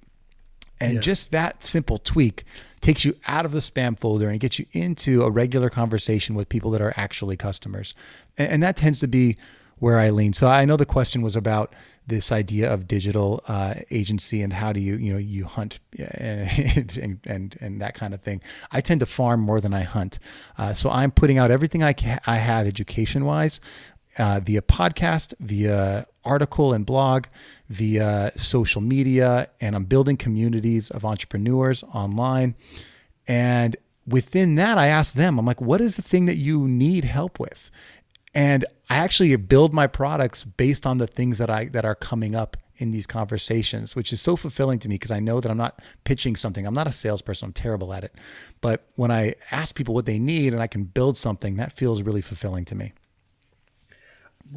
And 0.80 0.94
yeah. 0.94 1.00
just 1.02 1.32
that 1.32 1.66
simple 1.66 1.98
tweak 1.98 2.46
takes 2.80 3.04
you 3.04 3.14
out 3.28 3.44
of 3.44 3.52
the 3.52 3.60
spam 3.60 4.00
folder 4.00 4.30
and 4.30 4.40
gets 4.40 4.58
you 4.58 4.66
into 4.72 5.24
a 5.24 5.30
regular 5.30 5.70
conversation 5.70 6.36
with 6.36 6.48
people 6.48 6.72
that 6.72 6.82
are 6.82 6.94
actually 6.96 7.36
customers. 7.36 7.94
And, 8.38 8.54
and 8.54 8.64
that 8.64 8.78
tends 8.78 9.02
to 9.02 9.08
be 9.10 9.36
where 9.84 10.00
I 10.00 10.12
lean. 10.12 10.32
So 10.32 10.48
I 10.48 10.64
know 10.64 10.78
the 10.78 10.86
question 10.86 11.22
was 11.22 11.36
about 11.36 11.76
this 12.08 12.32
idea 12.32 12.74
of 12.74 12.88
digital 12.88 13.44
uh, 13.50 13.74
agency 13.92 14.42
and 14.42 14.54
how 14.54 14.72
do 14.72 14.80
you 14.80 14.96
you 14.96 15.12
know 15.12 15.20
you 15.20 15.44
hunt 15.44 15.80
and, 15.98 16.98
and, 16.98 17.20
and 17.26 17.58
and 17.60 17.82
that 17.82 17.94
kind 17.94 18.14
of 18.14 18.22
thing. 18.22 18.42
I 18.72 18.80
tend 18.80 19.02
to 19.02 19.06
farm 19.06 19.42
more 19.42 19.60
than 19.60 19.74
I 19.74 19.84
hunt, 19.84 20.20
uh, 20.58 20.74
so 20.74 20.90
I'm 20.90 21.12
putting 21.12 21.38
out 21.38 21.52
everything 21.52 21.84
I 21.84 21.92
can, 21.92 22.18
I 22.26 22.38
have 22.38 22.66
education 22.66 23.26
wise. 23.26 23.60
Uh, 24.16 24.40
via 24.44 24.62
podcast, 24.62 25.34
via 25.40 26.06
article 26.24 26.72
and 26.72 26.86
blog, 26.86 27.26
via 27.70 28.32
social 28.38 28.80
media, 28.80 29.50
and 29.60 29.76
I'm 29.76 29.86
building 29.86 30.18
communities 30.18 30.92
of 30.92 31.04
entrepreneurs 31.04 31.84
online. 31.96 32.54
And 33.28 33.76
within 34.06 34.54
that, 34.56 34.78
I 34.78 34.86
ask 34.86 35.16
them, 35.16 35.40
I'm 35.40 35.48
like, 35.48 35.62
what 35.62 35.82
is 35.82 35.96
the 35.96 36.04
thing 36.04 36.28
that 36.28 36.38
you 36.38 36.68
need 36.68 37.06
help 37.06 37.40
with? 37.40 37.72
And 38.36 38.66
I 38.90 38.98
actually 38.98 39.36
build 39.36 39.74
my 39.74 39.88
products 39.88 40.44
based 40.44 40.86
on 40.86 40.98
the 40.98 41.08
things 41.08 41.38
that 41.38 41.50
I 41.50 41.66
that 41.66 41.86
are 41.86 41.96
coming 41.96 42.36
up 42.36 42.58
in 42.78 42.92
these 42.92 43.06
conversations, 43.06 43.96
which 43.96 44.12
is 44.12 44.20
so 44.20 44.36
fulfilling 44.36 44.80
to 44.80 44.90
me 44.90 44.96
because 44.96 45.12
I 45.12 45.20
know 45.20 45.40
that 45.40 45.50
I'm 45.50 45.58
not 45.58 45.80
pitching 46.04 46.36
something. 46.36 46.66
I'm 46.66 46.74
not 46.74 46.88
a 46.88 46.92
salesperson. 46.92 47.48
I'm 47.48 47.54
terrible 47.54 47.94
at 47.94 48.04
it. 48.04 48.14
But 48.62 48.86
when 48.96 49.12
I 49.12 49.36
ask 49.52 49.76
people 49.76 49.94
what 49.94 50.06
they 50.06 50.20
need 50.20 50.54
and 50.54 50.62
I 50.62 50.68
can 50.68 50.84
build 50.84 51.16
something, 51.16 51.58
that 51.58 51.74
feels 51.74 52.02
really 52.02 52.22
fulfilling 52.22 52.66
to 52.66 52.76
me. 52.76 52.94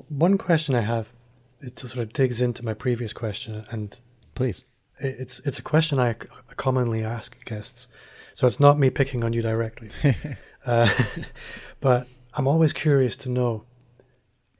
One 0.09 0.39
question 0.39 0.75
I 0.75 0.81
have, 0.81 1.13
it 1.61 1.79
sort 1.79 2.03
of 2.03 2.13
digs 2.13 2.41
into 2.41 2.65
my 2.65 2.75
previous 2.75 3.13
question, 3.13 3.65
and 3.71 3.99
please, 4.35 4.65
it's 4.99 5.39
it's 5.41 5.59
a 5.59 5.63
question 5.63 5.99
I 5.99 6.15
commonly 6.57 7.03
ask 7.03 7.43
guests. 7.45 7.89
So 8.35 8.47
it's 8.47 8.61
not 8.61 8.79
me 8.79 8.91
picking 8.91 9.25
on 9.25 9.33
you 9.33 9.41
directly, 9.41 9.91
uh, 10.67 10.93
but 11.81 12.09
I'm 12.37 12.47
always 12.47 12.75
curious 12.75 13.17
to 13.17 13.31
know, 13.31 13.65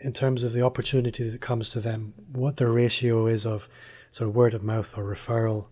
in 0.01 0.15
terms 0.15 0.43
of 0.43 0.55
the 0.55 0.63
opportunity 0.63 1.29
that 1.29 1.41
comes 1.43 1.69
to 1.71 1.81
them, 1.81 2.15
what 2.33 2.57
the 2.57 2.69
ratio 2.69 3.27
is 3.27 3.45
of 3.45 3.69
sort 4.11 4.31
of 4.31 4.35
word 4.35 4.55
of 4.55 4.63
mouth 4.63 4.97
or 4.97 5.05
referral 5.05 5.67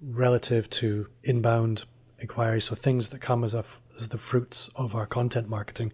relative 0.00 0.70
to 0.70 1.08
inbound 1.24 1.84
inquiries, 2.20 2.64
so 2.64 2.76
things 2.76 3.08
that 3.08 3.20
come 3.20 3.42
as, 3.42 3.52
a, 3.52 3.64
as 3.96 4.08
the 4.08 4.18
fruits 4.18 4.68
of 4.76 4.94
our 4.94 5.06
content 5.06 5.48
marketing, 5.48 5.92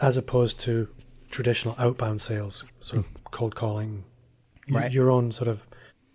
as 0.00 0.16
opposed 0.16 0.58
to 0.60 0.88
traditional 1.30 1.76
outbound 1.78 2.20
sales, 2.20 2.64
sort 2.80 3.04
of 3.04 3.30
cold 3.30 3.54
calling, 3.54 4.04
right. 4.70 4.92
your 4.92 5.08
own 5.08 5.30
sort 5.30 5.48
of 5.48 5.66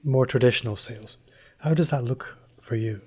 more 0.04 0.26
traditional 0.26 0.76
sales. 0.76 1.18
How 1.60 1.74
does 1.74 1.92
that 1.92 2.04
look 2.04 2.38
for 2.60 2.76
you? 2.76 3.00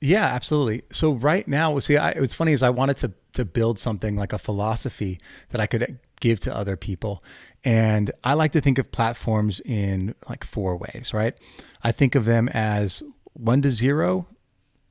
Yeah, 0.00 0.26
absolutely. 0.26 0.82
So 0.90 1.12
right 1.12 1.48
now, 1.48 1.78
see, 1.78 1.96
I, 1.96 2.12
what's 2.20 2.34
funny 2.34 2.52
is 2.52 2.62
I 2.62 2.70
wanted 2.70 2.98
to 2.98 3.12
to 3.34 3.44
build 3.44 3.78
something 3.78 4.16
like 4.16 4.32
a 4.32 4.38
philosophy 4.38 5.20
that 5.50 5.60
I 5.60 5.66
could 5.66 5.98
give 6.20 6.40
to 6.40 6.56
other 6.56 6.76
people, 6.76 7.22
and 7.64 8.10
I 8.22 8.34
like 8.34 8.52
to 8.52 8.60
think 8.60 8.78
of 8.78 8.90
platforms 8.92 9.60
in 9.60 10.14
like 10.28 10.44
four 10.44 10.76
ways. 10.76 11.12
Right? 11.12 11.34
I 11.82 11.92
think 11.92 12.14
of 12.14 12.24
them 12.24 12.48
as 12.48 13.02
one 13.34 13.62
to 13.62 13.70
zero, 13.70 14.26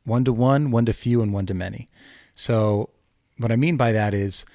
one 0.04 0.24
to 0.26 0.34
one, 0.34 0.72
one 0.72 0.86
to 0.86 0.94
few, 0.94 1.22
and 1.22 1.34
one 1.34 1.46
to 1.48 1.54
many. 1.54 1.90
So 2.36 2.90
what 3.38 3.52
I 3.52 3.56
mean 3.56 3.78
by 3.78 3.92
that 3.92 4.14
is 4.14 4.46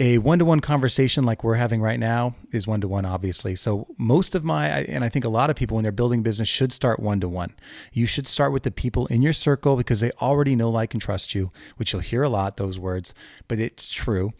a 0.00 0.18
one-to-one 0.18 0.60
conversation 0.60 1.24
like 1.24 1.44
we're 1.44 1.54
having 1.54 1.80
right 1.80 2.00
now 2.00 2.34
is 2.50 2.66
one-to-one 2.66 3.04
obviously 3.04 3.54
so 3.54 3.86
most 3.98 4.34
of 4.34 4.42
my 4.42 4.68
and 4.68 5.04
i 5.04 5.08
think 5.08 5.24
a 5.24 5.28
lot 5.28 5.50
of 5.50 5.56
people 5.56 5.76
when 5.76 5.82
they're 5.82 5.92
building 5.92 6.22
business 6.22 6.48
should 6.48 6.72
start 6.72 6.98
one-to-one 6.98 7.54
you 7.92 8.06
should 8.06 8.26
start 8.26 8.50
with 8.50 8.62
the 8.62 8.70
people 8.70 9.06
in 9.08 9.20
your 9.22 9.34
circle 9.34 9.76
because 9.76 10.00
they 10.00 10.10
already 10.20 10.56
know 10.56 10.70
like 10.70 10.94
and 10.94 11.02
trust 11.02 11.34
you 11.34 11.52
which 11.76 11.92
you'll 11.92 12.02
hear 12.02 12.22
a 12.22 12.28
lot 12.30 12.56
those 12.56 12.78
words 12.78 13.14
but 13.46 13.60
it's 13.60 13.88
true 13.88 14.32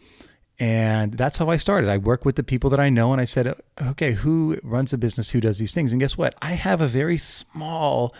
And 0.59 1.13
that's 1.17 1.39
how 1.39 1.49
I 1.49 1.57
started. 1.57 1.89
I 1.89 1.97
work 1.97 2.23
with 2.23 2.35
the 2.35 2.43
people 2.43 2.69
that 2.69 2.79
I 2.79 2.89
know 2.89 3.11
and 3.13 3.19
I 3.19 3.25
said, 3.25 3.55
okay, 3.81 4.11
who 4.11 4.59
runs 4.61 4.93
a 4.93 4.97
business? 4.97 5.31
Who 5.31 5.41
does 5.41 5.57
these 5.57 5.73
things? 5.73 5.91
And 5.91 5.99
guess 5.99 6.19
what? 6.19 6.35
I 6.39 6.51
have 6.51 6.81
a 6.81 6.87
very 6.87 7.17
small 7.17 8.13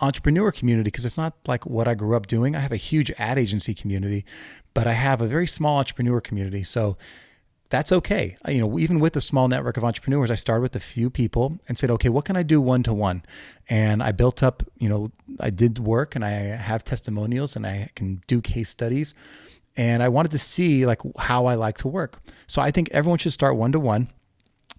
entrepreneur 0.00 0.50
community 0.50 0.88
because 0.88 1.04
it's 1.04 1.18
not 1.18 1.34
like 1.46 1.66
what 1.66 1.86
I 1.86 1.94
grew 1.94 2.16
up 2.16 2.26
doing. 2.26 2.56
I 2.56 2.60
have 2.60 2.72
a 2.72 2.76
huge 2.76 3.12
ad 3.18 3.38
agency 3.38 3.74
community, 3.74 4.24
but 4.74 4.86
I 4.86 4.92
have 4.92 5.20
a 5.20 5.26
very 5.26 5.46
small 5.46 5.78
entrepreneur 5.78 6.20
community. 6.20 6.62
So 6.62 6.96
that's 7.68 7.90
okay. 7.90 8.36
You 8.46 8.60
know, 8.60 8.78
even 8.78 9.00
with 9.00 9.16
a 9.16 9.20
small 9.20 9.48
network 9.48 9.76
of 9.76 9.84
entrepreneurs, 9.84 10.30
I 10.30 10.34
started 10.34 10.62
with 10.62 10.76
a 10.76 10.80
few 10.80 11.08
people 11.08 11.58
and 11.68 11.78
said, 11.78 11.90
okay, 11.90 12.10
what 12.10 12.26
can 12.26 12.36
I 12.36 12.42
do 12.42 12.60
one 12.60 12.82
to 12.82 12.92
one? 12.92 13.22
And 13.68 14.02
I 14.02 14.12
built 14.12 14.42
up, 14.42 14.62
you 14.78 14.88
know, 14.88 15.10
I 15.40 15.48
did 15.50 15.78
work 15.78 16.14
and 16.14 16.24
I 16.24 16.30
have 16.30 16.84
testimonials 16.84 17.56
and 17.56 17.66
I 17.66 17.88
can 17.94 18.22
do 18.26 18.42
case 18.42 18.68
studies. 18.68 19.14
And 19.74 20.02
I 20.02 20.10
wanted 20.10 20.32
to 20.32 20.38
see 20.38 20.84
like 20.84 21.00
how 21.16 21.46
I 21.46 21.54
like 21.54 21.78
to 21.78 21.88
work. 21.88 22.20
So 22.46 22.60
I 22.60 22.70
think 22.70 22.90
everyone 22.90 23.18
should 23.18 23.32
start 23.32 23.56
one 23.56 23.72
to 23.72 23.80
one 23.80 24.08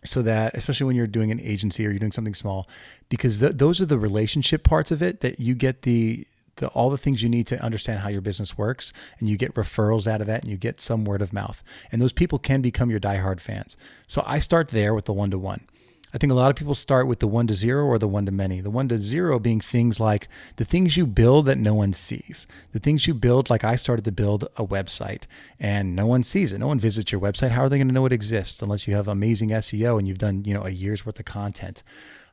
so 0.06 0.22
that 0.22 0.54
especially 0.56 0.86
when 0.86 0.96
you're 0.96 1.08
doing 1.08 1.32
an 1.32 1.40
agency 1.40 1.86
or 1.86 1.90
you're 1.90 2.00
doing 2.00 2.12
something 2.12 2.34
small 2.34 2.68
because 3.10 3.40
th- 3.40 3.54
those 3.56 3.80
are 3.80 3.86
the 3.86 4.00
relationship 4.00 4.64
parts 4.64 4.92
of 4.92 5.02
it 5.02 5.22
that 5.22 5.40
you 5.40 5.56
get 5.56 5.84
the 5.84 6.28
the, 6.58 6.68
all 6.70 6.90
the 6.90 6.98
things 6.98 7.24
you 7.24 7.30
need 7.30 7.48
to 7.48 7.62
understand 7.64 8.00
how 8.00 8.10
your 8.10 8.22
business 8.22 8.58
works, 8.58 8.94
and 9.20 9.28
you 9.28 9.38
get 9.38 9.56
referrals 9.56 10.08
out 10.08 10.22
of 10.22 10.28
that, 10.28 10.44
and 10.44 10.52
you 10.52 10.58
get 10.58 10.80
some 10.80 11.06
word 11.06 11.22
of 11.22 11.34
mouth. 11.34 11.64
And 11.92 12.02
those 12.02 12.14
people 12.14 12.38
can 12.40 12.62
become 12.62 12.92
your 12.92 13.00
diehard 13.00 13.40
fans. 13.40 13.76
So 14.08 14.24
I 14.26 14.40
start 14.40 14.70
there 14.70 14.94
with 14.94 15.06
the 15.06 15.14
one 15.14 15.32
to 15.32 15.40
one. 15.40 15.66
I 16.14 16.18
think 16.20 16.32
a 16.32 16.36
lot 16.36 16.52
of 16.52 16.56
people 16.56 16.76
start 16.76 17.08
with 17.08 17.20
the 17.20 17.28
one 17.28 17.48
to 17.48 17.54
zero 17.54 17.86
or 17.86 17.98
the 17.98 18.08
one 18.08 18.26
to 18.28 18.32
many. 18.32 18.62
The 18.62 18.70
one 18.70 18.88
to 18.90 19.00
zero 19.00 19.40
being 19.40 19.60
things 19.60 20.00
like 20.00 20.28
the 20.58 20.66
things 20.66 20.96
you 20.96 21.08
build 21.08 21.48
that 21.48 21.58
no 21.58 21.74
one 21.74 21.94
sees. 21.94 22.46
The 22.72 22.80
things 22.80 23.08
you 23.08 23.14
build, 23.14 23.50
like 23.50 23.64
I 23.64 23.76
started 23.76 24.06
to 24.06 24.12
build 24.12 24.44
a 24.56 24.66
website 24.66 25.24
and 25.60 25.96
no 25.96 26.06
one 26.06 26.24
sees 26.24 26.54
it. 26.54 26.60
No 26.60 26.68
one 26.68 26.80
visits 26.80 27.12
your 27.12 27.22
website. 27.22 27.52
How 27.52 27.64
are 27.64 27.70
they 27.70 27.78
going 27.78 27.88
to 27.88 27.94
know 27.94 28.06
it 28.06 28.14
exists 28.14 28.62
unless 28.62 28.88
you 28.88 28.96
have 28.96 29.08
amazing 29.08 29.50
SEO 29.50 29.98
and 29.98 30.08
you've 30.08 30.20
done, 30.20 30.44
you 30.46 30.54
know, 30.54 30.64
a 30.64 30.70
year's 30.70 31.06
worth 31.06 31.20
of 31.20 31.26
content? 31.26 31.82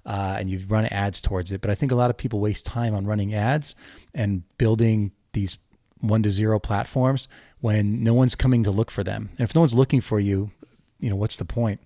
uh, 0.06 0.36
and 0.38 0.50
you've 0.50 0.70
run 0.70 0.86
ads 0.86 1.20
towards 1.20 1.52
it. 1.52 1.60
But 1.60 1.70
I 1.70 1.74
think 1.74 1.92
a 1.92 1.96
lot 1.96 2.10
of 2.10 2.16
people 2.16 2.40
waste 2.40 2.66
time 2.66 2.94
on 2.94 3.06
running 3.06 3.34
ads 3.34 3.74
and 4.14 4.42
building 4.58 5.12
these 5.32 5.58
one 6.00 6.22
to 6.22 6.30
zero 6.30 6.58
platforms 6.58 7.28
when 7.60 8.02
no 8.02 8.14
one's 8.14 8.34
coming 8.34 8.64
to 8.64 8.70
look 8.70 8.90
for 8.90 9.04
them. 9.04 9.30
And 9.32 9.40
if 9.40 9.54
no 9.54 9.60
one's 9.60 9.74
looking 9.74 10.00
for 10.00 10.18
you, 10.18 10.50
you 10.98 11.10
know, 11.10 11.16
what's 11.16 11.36
the 11.36 11.44
point? 11.44 11.80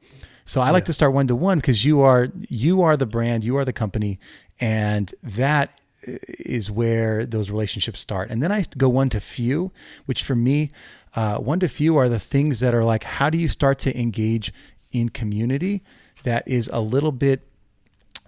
So 0.44 0.61
I 0.61 0.66
yeah. 0.66 0.72
like 0.72 0.85
to 0.87 0.92
start 0.92 1.12
one 1.12 1.26
to 1.28 1.37
one 1.37 1.59
because 1.59 1.85
you 1.85 2.00
are 2.00 2.28
you 2.48 2.83
are 2.83 2.96
the 2.96 3.07
brand, 3.07 3.44
you 3.44 3.57
are 3.57 3.64
the 3.64 3.72
company, 3.72 4.18
and 4.61 5.12
that 5.22 5.80
is 6.07 6.70
where 6.70 7.24
those 7.24 7.50
relationships 7.50 8.00
start. 8.00 8.30
And 8.30 8.42
then 8.42 8.52
I 8.52 8.64
go 8.76 8.88
one 8.88 9.09
to 9.11 9.20
few, 9.20 9.72
which 10.07 10.22
for 10.22 10.35
me, 10.35 10.70
uh, 11.16 11.38
one 11.38 11.61
to 11.61 11.68
few 11.68 11.96
are 11.96 12.09
the 12.09 12.18
things 12.18 12.61
that 12.61 12.74
are 12.74 12.85
like, 12.85 13.04
how 13.04 13.30
do 13.30 13.38
you 13.38 13.48
start 13.48 13.78
to 13.80 13.98
engage 13.98 14.52
in 14.92 15.09
community 15.09 15.83
that 16.24 16.46
is 16.46 16.68
a 16.72 16.80
little 16.80 17.12
bit 17.12 17.42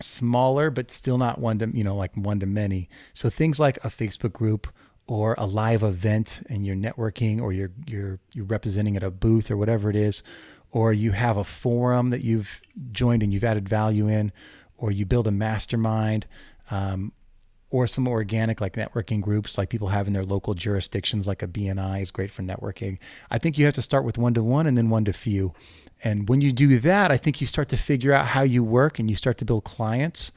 smaller, 0.00 0.70
but 0.70 0.90
still 0.90 1.18
not 1.18 1.38
one 1.38 1.58
to, 1.58 1.68
you 1.68 1.84
know, 1.84 1.96
like 1.96 2.14
one 2.16 2.40
to 2.40 2.46
many. 2.46 2.88
So 3.14 3.30
things 3.30 3.58
like 3.58 3.78
a 3.84 3.88
Facebook 3.88 4.32
group 4.32 4.68
or 5.06 5.34
a 5.38 5.46
live 5.46 5.82
event 5.82 6.42
and 6.48 6.66
you're 6.66 6.76
networking 6.76 7.40
or 7.40 7.52
you're, 7.52 7.70
you're, 7.86 8.18
you're 8.32 8.44
representing 8.44 8.96
at 8.96 9.02
a 9.02 9.10
booth 9.10 9.50
or 9.50 9.56
whatever 9.56 9.88
it 9.88 9.96
is, 9.96 10.22
or 10.76 10.92
you 10.92 11.12
have 11.12 11.38
a 11.38 11.42
forum 11.42 12.10
that 12.10 12.20
you've 12.20 12.60
joined 12.92 13.22
and 13.22 13.32
you've 13.32 13.44
added 13.44 13.66
value 13.66 14.08
in, 14.08 14.30
or 14.76 14.90
you 14.90 15.06
build 15.06 15.26
a 15.26 15.30
mastermind, 15.30 16.26
um, 16.70 17.12
or 17.70 17.86
some 17.86 18.06
organic 18.06 18.60
like 18.60 18.74
networking 18.74 19.22
groups 19.22 19.56
like 19.56 19.70
people 19.70 19.88
have 19.88 20.06
in 20.06 20.12
their 20.12 20.22
local 20.22 20.52
jurisdictions 20.52 21.26
like 21.26 21.42
a 21.42 21.48
bni 21.48 22.02
is 22.02 22.10
great 22.10 22.30
for 22.30 22.42
networking. 22.42 22.98
I 23.30 23.38
think 23.38 23.56
you 23.56 23.64
have 23.64 23.72
to 23.74 23.80
start 23.80 24.04
with 24.04 24.18
one 24.18 24.34
to 24.34 24.42
one 24.42 24.66
and 24.66 24.76
then 24.76 24.90
one 24.90 25.06
to 25.06 25.14
few 25.14 25.54
and 26.04 26.28
when 26.28 26.42
you 26.42 26.52
do 26.52 26.78
that 26.78 27.10
i 27.10 27.16
think 27.16 27.40
you 27.40 27.46
start 27.46 27.70
to 27.70 27.76
figure 27.76 28.12
out 28.12 28.26
how 28.26 28.42
you 28.42 28.62
work 28.62 28.98
and 28.98 29.08
you 29.08 29.16
start 29.16 29.38
to 29.38 29.44
build 29.46 29.64
clients 29.64 30.30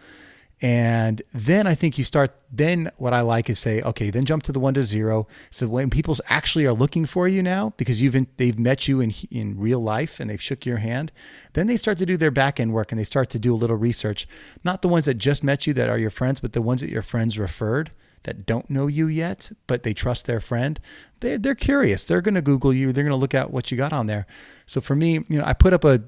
and 0.62 1.22
then 1.34 1.68
I 1.68 1.76
think 1.76 1.98
you 1.98 2.04
start, 2.04 2.36
then 2.52 2.92
what 2.98 3.14
I 3.14 3.22
like 3.22 3.50
is 3.50 3.60
say, 3.60 3.82
okay, 3.82 4.10
then 4.10 4.26
jump 4.26 4.44
to 4.44 4.52
the 4.52 4.60
one 4.60 4.74
to 4.74 4.84
zero. 4.84 5.26
So 5.50 5.68
when 5.68 5.90
people 5.90 6.18
actually 6.28 6.66
are 6.66 6.74
looking 6.74 7.06
for 7.06 7.30
you 7.30 7.42
now, 7.42 7.74
because 7.78 8.02
you've, 8.02 8.16
they've 8.36 8.60
met 8.60 8.88
you 8.88 9.00
in, 9.00 9.14
in 9.32 9.58
real 9.58 9.80
life 9.80 10.20
and 10.20 10.30
they've 10.30 10.42
shook 10.42 10.66
your 10.66 10.78
hand, 10.78 11.14
then 11.54 11.68
they 11.68 11.78
start 11.78 11.98
to 12.00 12.06
do 12.06 12.18
their 12.18 12.32
back 12.32 12.60
end 12.60 12.74
work 12.74 12.92
and 12.92 13.00
they 13.00 13.06
start 13.06 13.30
to 13.30 13.40
do 13.40 13.54
a 13.54 13.56
little 13.56 13.78
research. 13.78 14.28
Not 14.64 14.82
the 14.82 14.90
ones 14.90 15.06
that 15.06 15.14
just 15.14 15.44
met 15.46 15.66
you 15.66 15.74
that 15.76 15.90
are 15.90 15.98
your 15.98 16.10
friends, 16.10 16.42
but 16.42 16.52
the 16.52 16.62
ones 16.62 16.82
that 16.82 16.90
your 16.90 17.04
friends 17.04 17.40
referred 17.40 17.92
that 18.24 18.46
don't 18.46 18.70
know 18.70 18.88
you 18.88 19.08
yet, 19.08 19.52
but 19.66 19.84
they 19.84 19.94
trust 19.94 20.26
their 20.26 20.42
friend. 20.42 20.82
They, 21.22 21.38
they're 21.38 21.56
curious. 21.56 22.04
They're 22.04 22.22
going 22.22 22.36
to 22.36 22.42
Google 22.42 22.74
you. 22.74 22.92
They're 22.92 23.06
going 23.06 23.12
to 23.12 23.16
look 23.16 23.34
at 23.34 23.52
what 23.52 23.72
you 23.72 23.78
got 23.78 23.94
on 23.94 24.08
there. 24.08 24.28
So 24.66 24.82
for 24.82 24.94
me, 24.94 25.24
you 25.30 25.38
know, 25.38 25.46
I 25.46 25.54
put 25.54 25.72
up 25.72 25.86
a 25.86 26.04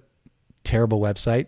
terrible 0.66 1.00
website 1.00 1.48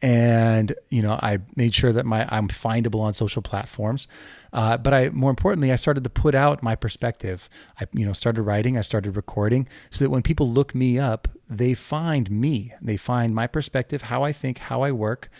and 0.00 0.74
you 0.90 1.02
know 1.02 1.12
i 1.22 1.38
made 1.56 1.74
sure 1.74 1.92
that 1.92 2.06
my 2.06 2.26
i'm 2.30 2.48
findable 2.48 3.00
on 3.00 3.14
social 3.14 3.42
platforms. 3.42 4.08
Uh, 4.52 4.76
but 4.76 4.94
i 4.94 5.08
more 5.10 5.30
importantly 5.30 5.72
i 5.72 5.76
started 5.76 6.04
to 6.04 6.10
put 6.10 6.34
out 6.34 6.62
my 6.62 6.74
perspective. 6.74 7.48
I 7.80 7.86
you 7.92 8.06
know 8.06 8.12
started 8.12 8.42
writing 8.42 8.78
i 8.78 8.82
started 8.82 9.16
recording 9.16 9.68
so 9.90 10.04
that 10.04 10.10
when 10.10 10.22
people 10.22 10.50
look 10.50 10.74
me 10.74 10.98
up 10.98 11.28
they 11.48 11.74
find 11.74 12.30
me. 12.30 12.74
They 12.82 12.96
find 12.96 13.34
my 13.34 13.46
perspective 13.46 14.02
how 14.02 14.22
i 14.22 14.32
think 14.32 14.58
how 14.58 14.82
i 14.82 14.92
work. 14.92 15.30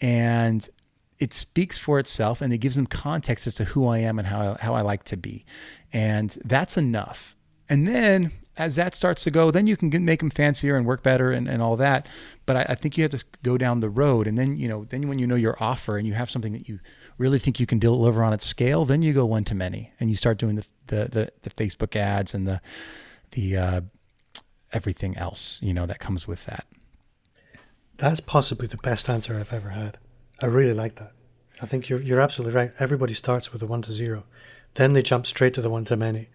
And 0.00 0.68
it 1.18 1.32
speaks 1.32 1.78
for 1.78 2.00
itself 2.00 2.40
and 2.40 2.52
it 2.52 2.58
gives 2.58 2.74
them 2.74 2.86
context 2.86 3.46
as 3.46 3.54
to 3.56 3.64
who 3.64 3.86
i 3.86 3.98
am 3.98 4.18
and 4.18 4.26
how 4.26 4.40
I, 4.40 4.56
how 4.60 4.74
I 4.74 4.80
like 4.80 5.04
to 5.04 5.16
be. 5.16 5.44
And 5.92 6.36
that's 6.44 6.76
enough. 6.76 7.36
And 7.68 7.86
then 7.86 8.32
as 8.56 8.76
that 8.76 8.94
starts 8.94 9.24
to 9.24 9.30
go, 9.30 9.50
then 9.50 9.66
you 9.66 9.76
can 9.76 9.88
get, 9.88 10.02
make 10.02 10.20
them 10.20 10.30
fancier 10.30 10.76
and 10.76 10.86
work 10.86 11.02
better 11.02 11.32
and, 11.32 11.48
and 11.48 11.62
all 11.62 11.76
that. 11.76 12.06
But 12.44 12.56
I, 12.56 12.66
I, 12.70 12.74
think 12.74 12.98
you 12.98 13.04
have 13.04 13.10
to 13.12 13.24
go 13.42 13.56
down 13.56 13.80
the 13.80 13.88
road. 13.88 14.26
And 14.26 14.38
then, 14.38 14.58
you 14.58 14.68
know, 14.68 14.84
then 14.84 15.08
when 15.08 15.18
you 15.18 15.26
know 15.26 15.36
your 15.36 15.56
offer 15.58 15.96
and 15.96 16.06
you 16.06 16.12
have 16.12 16.30
something 16.30 16.52
that 16.52 16.68
you 16.68 16.78
really 17.16 17.38
think 17.38 17.58
you 17.58 17.66
can 17.66 17.78
deliver 17.78 18.22
on 18.22 18.32
at 18.32 18.42
scale, 18.42 18.84
then 18.84 19.00
you 19.02 19.14
go 19.14 19.24
one 19.24 19.44
to 19.44 19.54
many 19.54 19.92
and 19.98 20.10
you 20.10 20.16
start 20.16 20.38
doing 20.38 20.56
the, 20.56 20.66
the, 20.88 21.04
the, 21.10 21.32
the 21.42 21.50
Facebook 21.50 21.96
ads 21.96 22.34
and 22.34 22.46
the, 22.46 22.60
the, 23.30 23.56
uh, 23.56 23.80
everything 24.72 25.16
else, 25.16 25.58
you 25.62 25.72
know, 25.72 25.86
that 25.86 25.98
comes 25.98 26.28
with 26.28 26.44
that. 26.46 26.66
That's 27.96 28.20
possibly 28.20 28.66
the 28.66 28.78
best 28.78 29.08
answer 29.08 29.38
I've 29.38 29.52
ever 29.52 29.70
had. 29.70 29.98
I 30.42 30.46
really 30.46 30.74
like 30.74 30.96
that. 30.96 31.12
I 31.62 31.66
think 31.66 31.88
you're, 31.88 32.00
you're 32.00 32.20
absolutely 32.20 32.56
right. 32.56 32.72
Everybody 32.78 33.14
starts 33.14 33.52
with 33.52 33.60
the 33.60 33.66
one 33.66 33.82
to 33.82 33.92
zero. 33.92 34.24
Then 34.74 34.92
they 34.92 35.02
jump 35.02 35.26
straight 35.26 35.54
to 35.54 35.62
the 35.62 35.70
one 35.70 35.84
to 35.86 35.96
many 35.96 36.28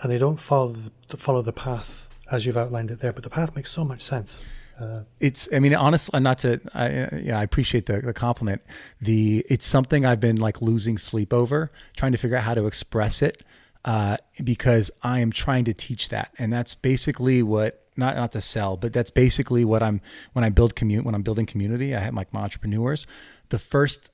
and 0.00 0.12
they 0.12 0.18
don't 0.18 0.38
follow 0.38 0.74
the, 1.08 1.16
follow 1.16 1.42
the 1.42 1.52
path 1.52 2.08
as 2.30 2.46
you've 2.46 2.56
outlined 2.56 2.90
it 2.90 3.00
there. 3.00 3.12
But 3.12 3.24
the 3.24 3.30
path 3.30 3.54
makes 3.56 3.70
so 3.70 3.84
much 3.84 4.00
sense. 4.00 4.42
Uh, 4.80 5.02
it's 5.18 5.48
i 5.52 5.58
mean 5.58 5.74
honestly 5.74 6.20
not 6.20 6.38
to 6.38 6.60
I, 6.72 7.08
yeah 7.20 7.40
i 7.40 7.42
appreciate 7.42 7.86
the, 7.86 8.00
the 8.00 8.12
compliment 8.12 8.62
the 9.00 9.44
it's 9.50 9.66
something 9.66 10.06
i've 10.06 10.20
been 10.20 10.36
like 10.36 10.62
losing 10.62 10.98
sleep 10.98 11.32
over 11.32 11.72
trying 11.96 12.12
to 12.12 12.18
figure 12.18 12.36
out 12.36 12.44
how 12.44 12.54
to 12.54 12.66
express 12.66 13.20
it 13.20 13.42
uh, 13.84 14.18
because 14.44 14.92
i 15.02 15.18
am 15.18 15.32
trying 15.32 15.64
to 15.64 15.74
teach 15.74 16.10
that 16.10 16.32
and 16.38 16.52
that's 16.52 16.76
basically 16.76 17.42
what 17.42 17.88
not 17.96 18.14
not 18.14 18.30
to 18.30 18.40
sell 18.40 18.76
but 18.76 18.92
that's 18.92 19.10
basically 19.10 19.64
what 19.64 19.82
i'm 19.82 20.00
when 20.32 20.44
i 20.44 20.48
build 20.48 20.76
commute 20.76 21.04
when 21.04 21.16
i'm 21.16 21.22
building 21.22 21.44
community 21.44 21.92
i 21.92 21.98
have 21.98 22.14
like 22.14 22.32
my 22.32 22.42
entrepreneurs 22.42 23.04
the 23.48 23.58
first 23.58 24.12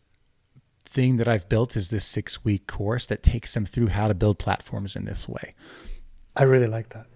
thing 0.95 1.17
that 1.17 1.27
I've 1.27 1.49
built 1.49 1.77
is 1.77 1.91
this 1.91 2.05
six 2.05 2.45
week 2.45 2.69
course 2.69 3.05
that 3.07 3.23
takes 3.23 3.53
them 3.53 3.67
through 3.67 3.89
how 3.89 4.07
to 4.07 4.15
build 4.15 4.39
platforms 4.39 4.95
in 4.95 5.05
this 5.05 5.29
way. 5.29 5.55
I 6.37 6.45
really 6.45 6.69
like 6.69 6.91
that. 6.91 7.07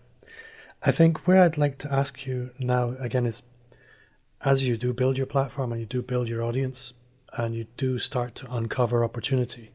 I 0.82 0.90
think 0.90 1.26
where 1.26 1.42
I'd 1.42 1.56
like 1.56 1.78
to 1.78 1.92
ask 1.92 2.26
you 2.26 2.50
now 2.58 2.96
again 2.98 3.24
is 3.24 3.42
as 4.40 4.66
you 4.66 4.76
do 4.76 4.92
build 4.92 5.16
your 5.16 5.26
platform 5.26 5.72
and 5.72 5.80
you 5.80 5.86
do 5.86 6.02
build 6.02 6.28
your 6.28 6.42
audience 6.42 6.94
and 7.36 7.54
you 7.54 7.66
do 7.76 7.98
start 7.98 8.34
to 8.36 8.52
uncover 8.52 9.04
opportunity, 9.04 9.70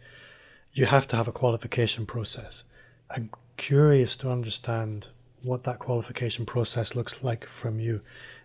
you 0.73 0.85
have 0.85 1.07
to 1.07 1.15
have 1.15 1.27
a 1.27 1.31
qualification 1.31 2.05
process. 2.05 2.63
I'm 3.09 3.29
curious 3.57 4.17
to 4.17 4.31
understand 4.31 5.09
what 5.41 5.63
that 5.63 5.79
qualification 5.79 6.45
process 6.45 6.95
looks 6.95 7.23
like 7.23 7.45
from 7.45 7.79
you. 7.79 8.01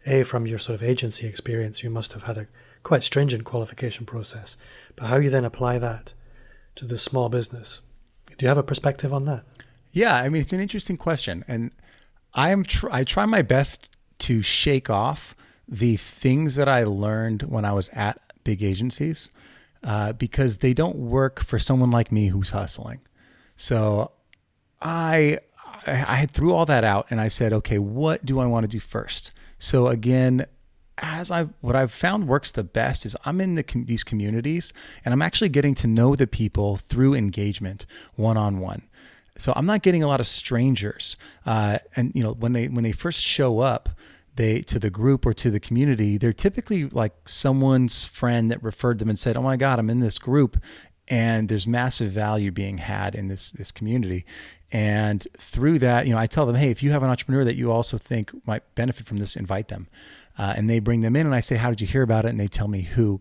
A, 0.06 0.22
from 0.22 0.46
your 0.46 0.58
sort 0.58 0.74
of 0.74 0.82
agency 0.82 1.26
experience, 1.26 1.82
you 1.82 1.90
must 1.90 2.12
have 2.12 2.24
had 2.24 2.38
a 2.38 2.48
quite 2.82 3.02
stringent 3.02 3.44
qualification 3.44 4.06
process. 4.06 4.56
But 4.96 5.06
how 5.06 5.16
you 5.18 5.30
then 5.30 5.44
apply 5.44 5.78
that 5.78 6.14
to 6.76 6.84
the 6.84 6.98
small 6.98 7.28
business? 7.28 7.80
Do 8.36 8.44
you 8.44 8.48
have 8.48 8.58
a 8.58 8.62
perspective 8.62 9.12
on 9.12 9.24
that? 9.24 9.44
Yeah, 9.92 10.14
I 10.14 10.28
mean 10.28 10.42
it's 10.42 10.52
an 10.52 10.60
interesting 10.60 10.96
question, 10.96 11.44
and 11.48 11.72
I 12.34 12.50
am 12.50 12.62
tr- 12.64 12.90
I 12.90 13.04
try 13.04 13.26
my 13.26 13.42
best 13.42 13.96
to 14.20 14.42
shake 14.42 14.90
off 14.90 15.34
the 15.66 15.96
things 15.96 16.54
that 16.54 16.68
I 16.68 16.84
learned 16.84 17.42
when 17.42 17.64
I 17.64 17.72
was 17.72 17.88
at 17.90 18.20
big 18.44 18.62
agencies 18.62 19.30
uh, 19.82 20.12
because 20.12 20.58
they 20.58 20.72
don't 20.72 20.96
work 20.96 21.40
for 21.42 21.58
someone 21.58 21.90
like 21.90 22.10
me 22.10 22.28
who's 22.28 22.50
hustling. 22.50 23.00
So 23.56 24.12
I 24.80 25.38
I 25.86 26.26
threw 26.26 26.52
all 26.52 26.66
that 26.66 26.84
out 26.84 27.06
and 27.10 27.20
I 27.20 27.28
said, 27.28 27.52
okay, 27.52 27.78
what 27.78 28.24
do 28.24 28.40
I 28.40 28.46
want 28.46 28.64
to 28.64 28.68
do 28.68 28.80
first? 28.80 29.32
So 29.58 29.88
again, 29.88 30.46
as 31.02 31.30
I 31.30 31.44
what 31.60 31.76
I've 31.76 31.92
found 31.92 32.28
works 32.28 32.52
the 32.52 32.64
best 32.64 33.06
is 33.06 33.16
I'm 33.24 33.40
in 33.40 33.54
the 33.54 33.64
these 33.86 34.04
communities 34.04 34.72
and 35.04 35.12
I'm 35.12 35.22
actually 35.22 35.48
getting 35.48 35.74
to 35.76 35.86
know 35.86 36.14
the 36.14 36.26
people 36.26 36.76
through 36.76 37.14
engagement 37.14 37.86
one 38.16 38.36
on 38.36 38.58
one. 38.58 38.82
so 39.38 39.52
I'm 39.56 39.66
not 39.66 39.82
getting 39.82 40.02
a 40.02 40.08
lot 40.08 40.20
of 40.20 40.26
strangers. 40.26 41.16
Uh, 41.46 41.78
and 41.96 42.12
you 42.14 42.22
know, 42.22 42.32
when 42.32 42.52
they 42.52 42.68
when 42.68 42.84
they 42.84 42.92
first 42.92 43.20
show 43.20 43.60
up, 43.60 43.88
they 44.36 44.60
to 44.62 44.78
the 44.78 44.90
group 44.90 45.26
or 45.26 45.34
to 45.34 45.50
the 45.50 45.60
community, 45.60 46.16
they're 46.18 46.32
typically 46.32 46.88
like 46.88 47.28
someone's 47.28 48.04
friend 48.04 48.50
that 48.50 48.62
referred 48.62 48.98
them 48.98 49.08
and 49.08 49.18
said, 49.18 49.36
"Oh 49.36 49.42
my 49.42 49.56
God, 49.56 49.78
I'm 49.78 49.90
in 49.90 50.00
this 50.00 50.18
group, 50.18 50.58
and 51.08 51.48
there's 51.48 51.66
massive 51.66 52.10
value 52.12 52.50
being 52.50 52.78
had 52.78 53.14
in 53.14 53.28
this 53.28 53.50
this 53.50 53.72
community." 53.72 54.24
And 54.70 55.26
through 55.38 55.78
that, 55.78 56.06
you 56.06 56.12
know, 56.12 56.18
I 56.18 56.26
tell 56.26 56.46
them, 56.46 56.56
"Hey, 56.56 56.70
if 56.70 56.82
you 56.82 56.90
have 56.90 57.02
an 57.02 57.10
entrepreneur 57.10 57.44
that 57.44 57.56
you 57.56 57.72
also 57.72 57.98
think 57.98 58.32
might 58.46 58.62
benefit 58.74 59.06
from 59.06 59.18
this, 59.18 59.36
invite 59.36 59.68
them." 59.68 59.88
Uh, 60.38 60.54
and 60.56 60.70
they 60.70 60.78
bring 60.78 61.00
them 61.00 61.16
in, 61.16 61.26
and 61.26 61.34
I 61.34 61.40
say, 61.40 61.56
"How 61.56 61.70
did 61.70 61.80
you 61.80 61.86
hear 61.86 62.02
about 62.02 62.24
it?" 62.24 62.28
And 62.28 62.40
they 62.40 62.48
tell 62.48 62.68
me 62.68 62.82
who. 62.82 63.20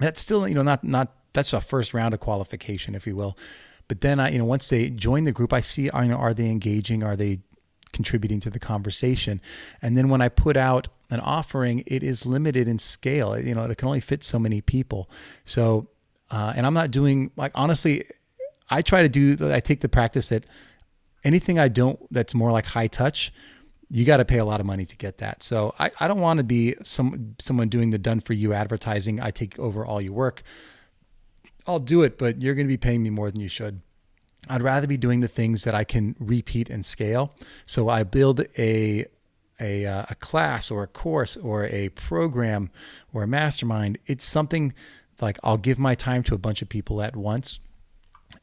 That's 0.00 0.20
still, 0.20 0.48
you 0.48 0.54
know, 0.54 0.62
not 0.62 0.82
not 0.82 1.12
that's 1.34 1.52
a 1.52 1.60
first 1.60 1.92
round 1.92 2.14
of 2.14 2.20
qualification, 2.20 2.94
if 2.94 3.06
you 3.06 3.14
will. 3.14 3.36
But 3.86 4.00
then 4.00 4.20
I, 4.20 4.30
you 4.30 4.38
know, 4.38 4.44
once 4.44 4.68
they 4.68 4.90
join 4.90 5.24
the 5.24 5.32
group, 5.32 5.52
I 5.52 5.60
see, 5.60 5.88
are, 5.90 6.02
you 6.02 6.10
know, 6.10 6.16
are 6.16 6.34
they 6.34 6.50
engaging? 6.50 7.02
Are 7.02 7.16
they 7.16 7.40
contributing 7.92 8.40
to 8.40 8.50
the 8.50 8.58
conversation. 8.58 9.40
And 9.82 9.96
then 9.96 10.08
when 10.08 10.20
I 10.20 10.28
put 10.28 10.56
out 10.56 10.88
an 11.10 11.20
offering, 11.20 11.82
it 11.86 12.02
is 12.02 12.26
limited 12.26 12.68
in 12.68 12.78
scale. 12.78 13.38
You 13.38 13.54
know, 13.54 13.64
it 13.64 13.78
can 13.78 13.88
only 13.88 14.00
fit 14.00 14.22
so 14.22 14.38
many 14.38 14.60
people. 14.60 15.10
So, 15.44 15.88
uh, 16.30 16.52
and 16.54 16.66
I'm 16.66 16.74
not 16.74 16.90
doing 16.90 17.30
like 17.36 17.52
honestly, 17.54 18.04
I 18.70 18.82
try 18.82 19.02
to 19.02 19.08
do. 19.08 19.36
I 19.52 19.60
take 19.60 19.80
the 19.80 19.88
practice 19.88 20.28
that 20.28 20.44
anything 21.24 21.58
I 21.58 21.68
don't 21.68 21.98
that's 22.12 22.34
more 22.34 22.52
like 22.52 22.66
high 22.66 22.86
touch, 22.86 23.32
you 23.90 24.04
got 24.04 24.18
to 24.18 24.24
pay 24.24 24.38
a 24.38 24.44
lot 24.44 24.60
of 24.60 24.66
money 24.66 24.84
to 24.84 24.96
get 24.96 25.18
that. 25.18 25.42
So 25.42 25.74
I, 25.78 25.90
I 26.00 26.08
don't 26.08 26.20
want 26.20 26.38
to 26.38 26.44
be 26.44 26.74
some 26.82 27.34
someone 27.38 27.68
doing 27.68 27.90
the 27.90 27.98
done 27.98 28.20
for 28.20 28.34
you 28.34 28.52
advertising. 28.52 29.20
I 29.20 29.30
take 29.30 29.58
over 29.58 29.84
all 29.84 30.00
your 30.00 30.12
work. 30.12 30.42
I'll 31.66 31.78
do 31.78 32.02
it, 32.02 32.18
but 32.18 32.40
you're 32.40 32.54
going 32.54 32.66
to 32.66 32.72
be 32.72 32.78
paying 32.78 33.02
me 33.02 33.10
more 33.10 33.30
than 33.30 33.40
you 33.40 33.48
should. 33.48 33.82
I'd 34.48 34.62
rather 34.62 34.86
be 34.86 34.96
doing 34.96 35.20
the 35.20 35.28
things 35.28 35.64
that 35.64 35.74
I 35.74 35.84
can 35.84 36.16
repeat 36.18 36.70
and 36.70 36.84
scale. 36.84 37.34
So 37.66 37.88
I 37.88 38.02
build 38.02 38.42
a 38.58 39.06
a, 39.60 39.86
uh, 39.86 40.04
a 40.08 40.14
class 40.14 40.70
or 40.70 40.84
a 40.84 40.86
course 40.86 41.36
or 41.36 41.66
a 41.66 41.88
program 41.90 42.70
or 43.12 43.24
a 43.24 43.26
mastermind. 43.26 43.98
It's 44.06 44.24
something 44.24 44.72
like 45.20 45.38
I'll 45.42 45.56
give 45.56 45.78
my 45.78 45.94
time 45.94 46.22
to 46.24 46.34
a 46.34 46.38
bunch 46.38 46.62
of 46.62 46.68
people 46.68 47.02
at 47.02 47.16
once. 47.16 47.58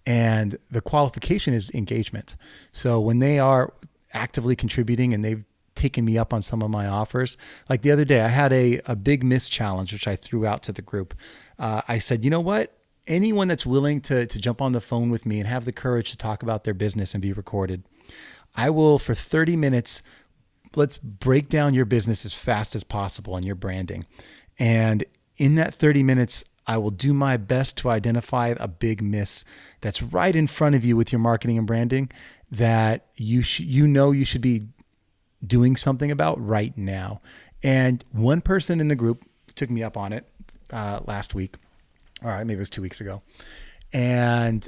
And 0.06 0.58
the 0.70 0.82
qualification 0.82 1.54
is 1.54 1.72
engagement. 1.72 2.36
So 2.74 3.00
when 3.00 3.20
they 3.20 3.40
are 3.40 3.74
actively 4.16 4.56
contributing 4.56 5.14
and 5.14 5.24
they've 5.24 5.46
taken 5.76 6.06
me 6.06 6.18
up 6.18 6.34
on 6.34 6.42
some 6.42 6.62
of 6.62 6.72
my 6.72 6.88
offers, 6.88 7.38
like 7.70 7.82
the 7.82 7.92
other 7.92 8.06
day, 8.06 8.22
I 8.22 8.30
had 8.30 8.54
a, 8.54 8.80
a 8.86 8.96
big 8.96 9.24
miss 9.24 9.50
challenge, 9.50 9.92
which 9.94 10.08
I 10.08 10.16
threw 10.16 10.46
out 10.46 10.64
to 10.64 10.72
the 10.72 10.82
group. 10.82 11.14
Uh, 11.60 11.82
I 11.88 12.00
said, 12.00 12.24
you 12.24 12.30
know 12.30 12.40
what? 12.40 12.76
anyone 13.08 13.48
that's 13.48 13.66
willing 13.66 14.02
to, 14.02 14.26
to 14.26 14.40
jump 14.40 14.62
on 14.62 14.72
the 14.72 14.82
phone 14.82 15.10
with 15.10 15.26
me 15.26 15.40
and 15.40 15.48
have 15.48 15.66
the 15.66 15.72
courage 15.72 16.12
to 16.12 16.18
talk 16.18 16.44
about 16.44 16.64
their 16.64 16.74
business 16.74 17.14
and 17.14 17.22
be 17.22 17.34
recorded, 17.34 17.84
I 18.56 18.70
will, 18.70 19.00
for 19.00 19.14
30 19.14 19.56
minutes, 19.56 20.02
let's 20.76 20.98
break 20.98 21.50
down 21.50 21.74
your 21.74 21.86
business 21.86 22.26
as 22.26 22.34
fast 22.34 22.76
as 22.76 22.84
possible 22.84 23.36
and 23.36 23.46
your 23.46 23.56
branding. 23.56 24.06
And 24.58 25.04
in 25.38 25.56
that 25.56 25.74
30 25.74 26.04
minutes, 26.04 26.46
I 26.68 26.78
will 26.78 26.92
do 26.92 27.14
my 27.14 27.38
best 27.38 27.78
to 27.78 27.90
identify 27.90 28.56
a 28.60 28.68
big 28.68 29.02
miss 29.02 29.44
that's 29.82 30.02
right 30.02 30.36
in 30.36 30.48
front 30.48 30.76
of 30.76 30.84
you 30.84 30.98
with 30.98 31.12
your 31.12 31.20
marketing 31.20 31.58
and 31.58 31.68
branding 31.68 32.10
that 32.58 33.08
you 33.16 33.42
sh- 33.42 33.62
you 33.62 33.88
know 33.88 34.12
you 34.12 34.26
should 34.26 34.42
be 34.42 34.68
doing 35.46 35.76
something 35.76 36.12
about 36.12 36.44
right 36.46 36.78
now. 36.78 37.22
And 37.64 38.04
one 38.12 38.42
person 38.42 38.80
in 38.80 38.88
the 38.88 38.96
group 38.96 39.24
took 39.56 39.70
me 39.70 39.84
up 39.84 39.98
on 39.98 40.14
it 40.14 40.28
uh, 40.72 41.00
last 41.06 41.34
week 41.34 41.58
all 42.24 42.32
right, 42.32 42.46
maybe 42.46 42.58
it 42.58 42.60
was 42.60 42.70
two 42.70 42.82
weeks 42.82 43.02
ago. 43.02 43.22
And 43.94 44.68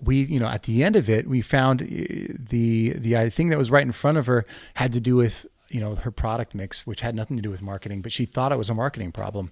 we, 0.00 0.22
you 0.24 0.38
know, 0.38 0.46
at 0.46 0.64
the 0.64 0.84
end 0.84 0.96
of 0.96 1.08
it, 1.08 1.26
we 1.26 1.40
found 1.40 1.82
uh, 1.82 1.86
the 1.86 2.92
the 2.96 3.30
thing 3.30 3.48
that 3.48 3.58
was 3.58 3.70
right 3.70 3.84
in 3.84 3.92
front 3.92 4.18
of 4.18 4.26
her 4.26 4.46
had 4.74 4.92
to 4.92 5.00
do 5.00 5.16
with 5.16 5.46
you 5.70 5.80
know 5.80 5.94
her 5.96 6.10
product 6.10 6.54
mix, 6.54 6.86
which 6.86 7.00
had 7.00 7.14
nothing 7.14 7.36
to 7.36 7.42
do 7.42 7.50
with 7.50 7.62
marketing, 7.62 8.02
but 8.02 8.12
she 8.12 8.24
thought 8.24 8.52
it 8.52 8.58
was 8.58 8.70
a 8.70 8.74
marketing 8.74 9.12
problem. 9.12 9.50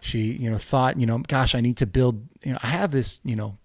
She, 0.00 0.32
you 0.32 0.50
know, 0.50 0.58
thought, 0.58 0.98
you 0.98 1.06
know, 1.06 1.18
gosh, 1.18 1.54
I 1.54 1.60
need 1.60 1.78
to 1.78 1.86
build. 1.86 2.26
You 2.42 2.52
know, 2.52 2.58
I 2.62 2.68
have 2.68 2.90
this, 2.90 3.20
you 3.24 3.36
know, 3.36 3.58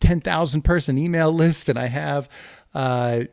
ten 0.00 0.20
thousand 0.20 0.62
person 0.62 0.98
email 0.98 1.32
list, 1.44 1.68
and 1.68 1.78
I 1.78 1.86
have, 1.86 2.28
uh, 2.74 3.24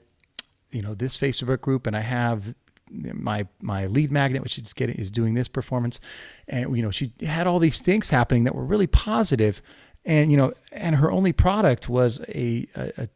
you 0.71 0.81
know, 0.81 0.93
this 0.93 1.17
Facebook 1.17 1.61
group, 1.61 1.87
and 1.87 1.95
I 1.95 2.01
have 2.01 2.53
my 2.91 3.47
my 3.61 3.87
lead 3.87 4.11
magnet, 4.11 4.43
which 4.43 4.57
is 4.57 4.73
getting 4.73 4.95
is 4.95 5.11
doing 5.11 5.33
this 5.33 5.47
performance, 5.47 5.99
and 6.47 6.75
you 6.75 6.83
know 6.83 6.91
she 6.91 7.13
had 7.21 7.47
all 7.47 7.59
these 7.59 7.81
things 7.81 8.09
happening 8.09 8.43
that 8.43 8.55
were 8.55 8.65
really 8.65 8.87
positive, 8.87 9.61
and 10.05 10.31
you 10.31 10.37
know, 10.37 10.53
and 10.71 10.95
her 10.97 11.11
only 11.11 11.33
product 11.33 11.89
was 11.89 12.19
a, 12.29 12.67
a, 12.75 12.91
a 12.97 13.09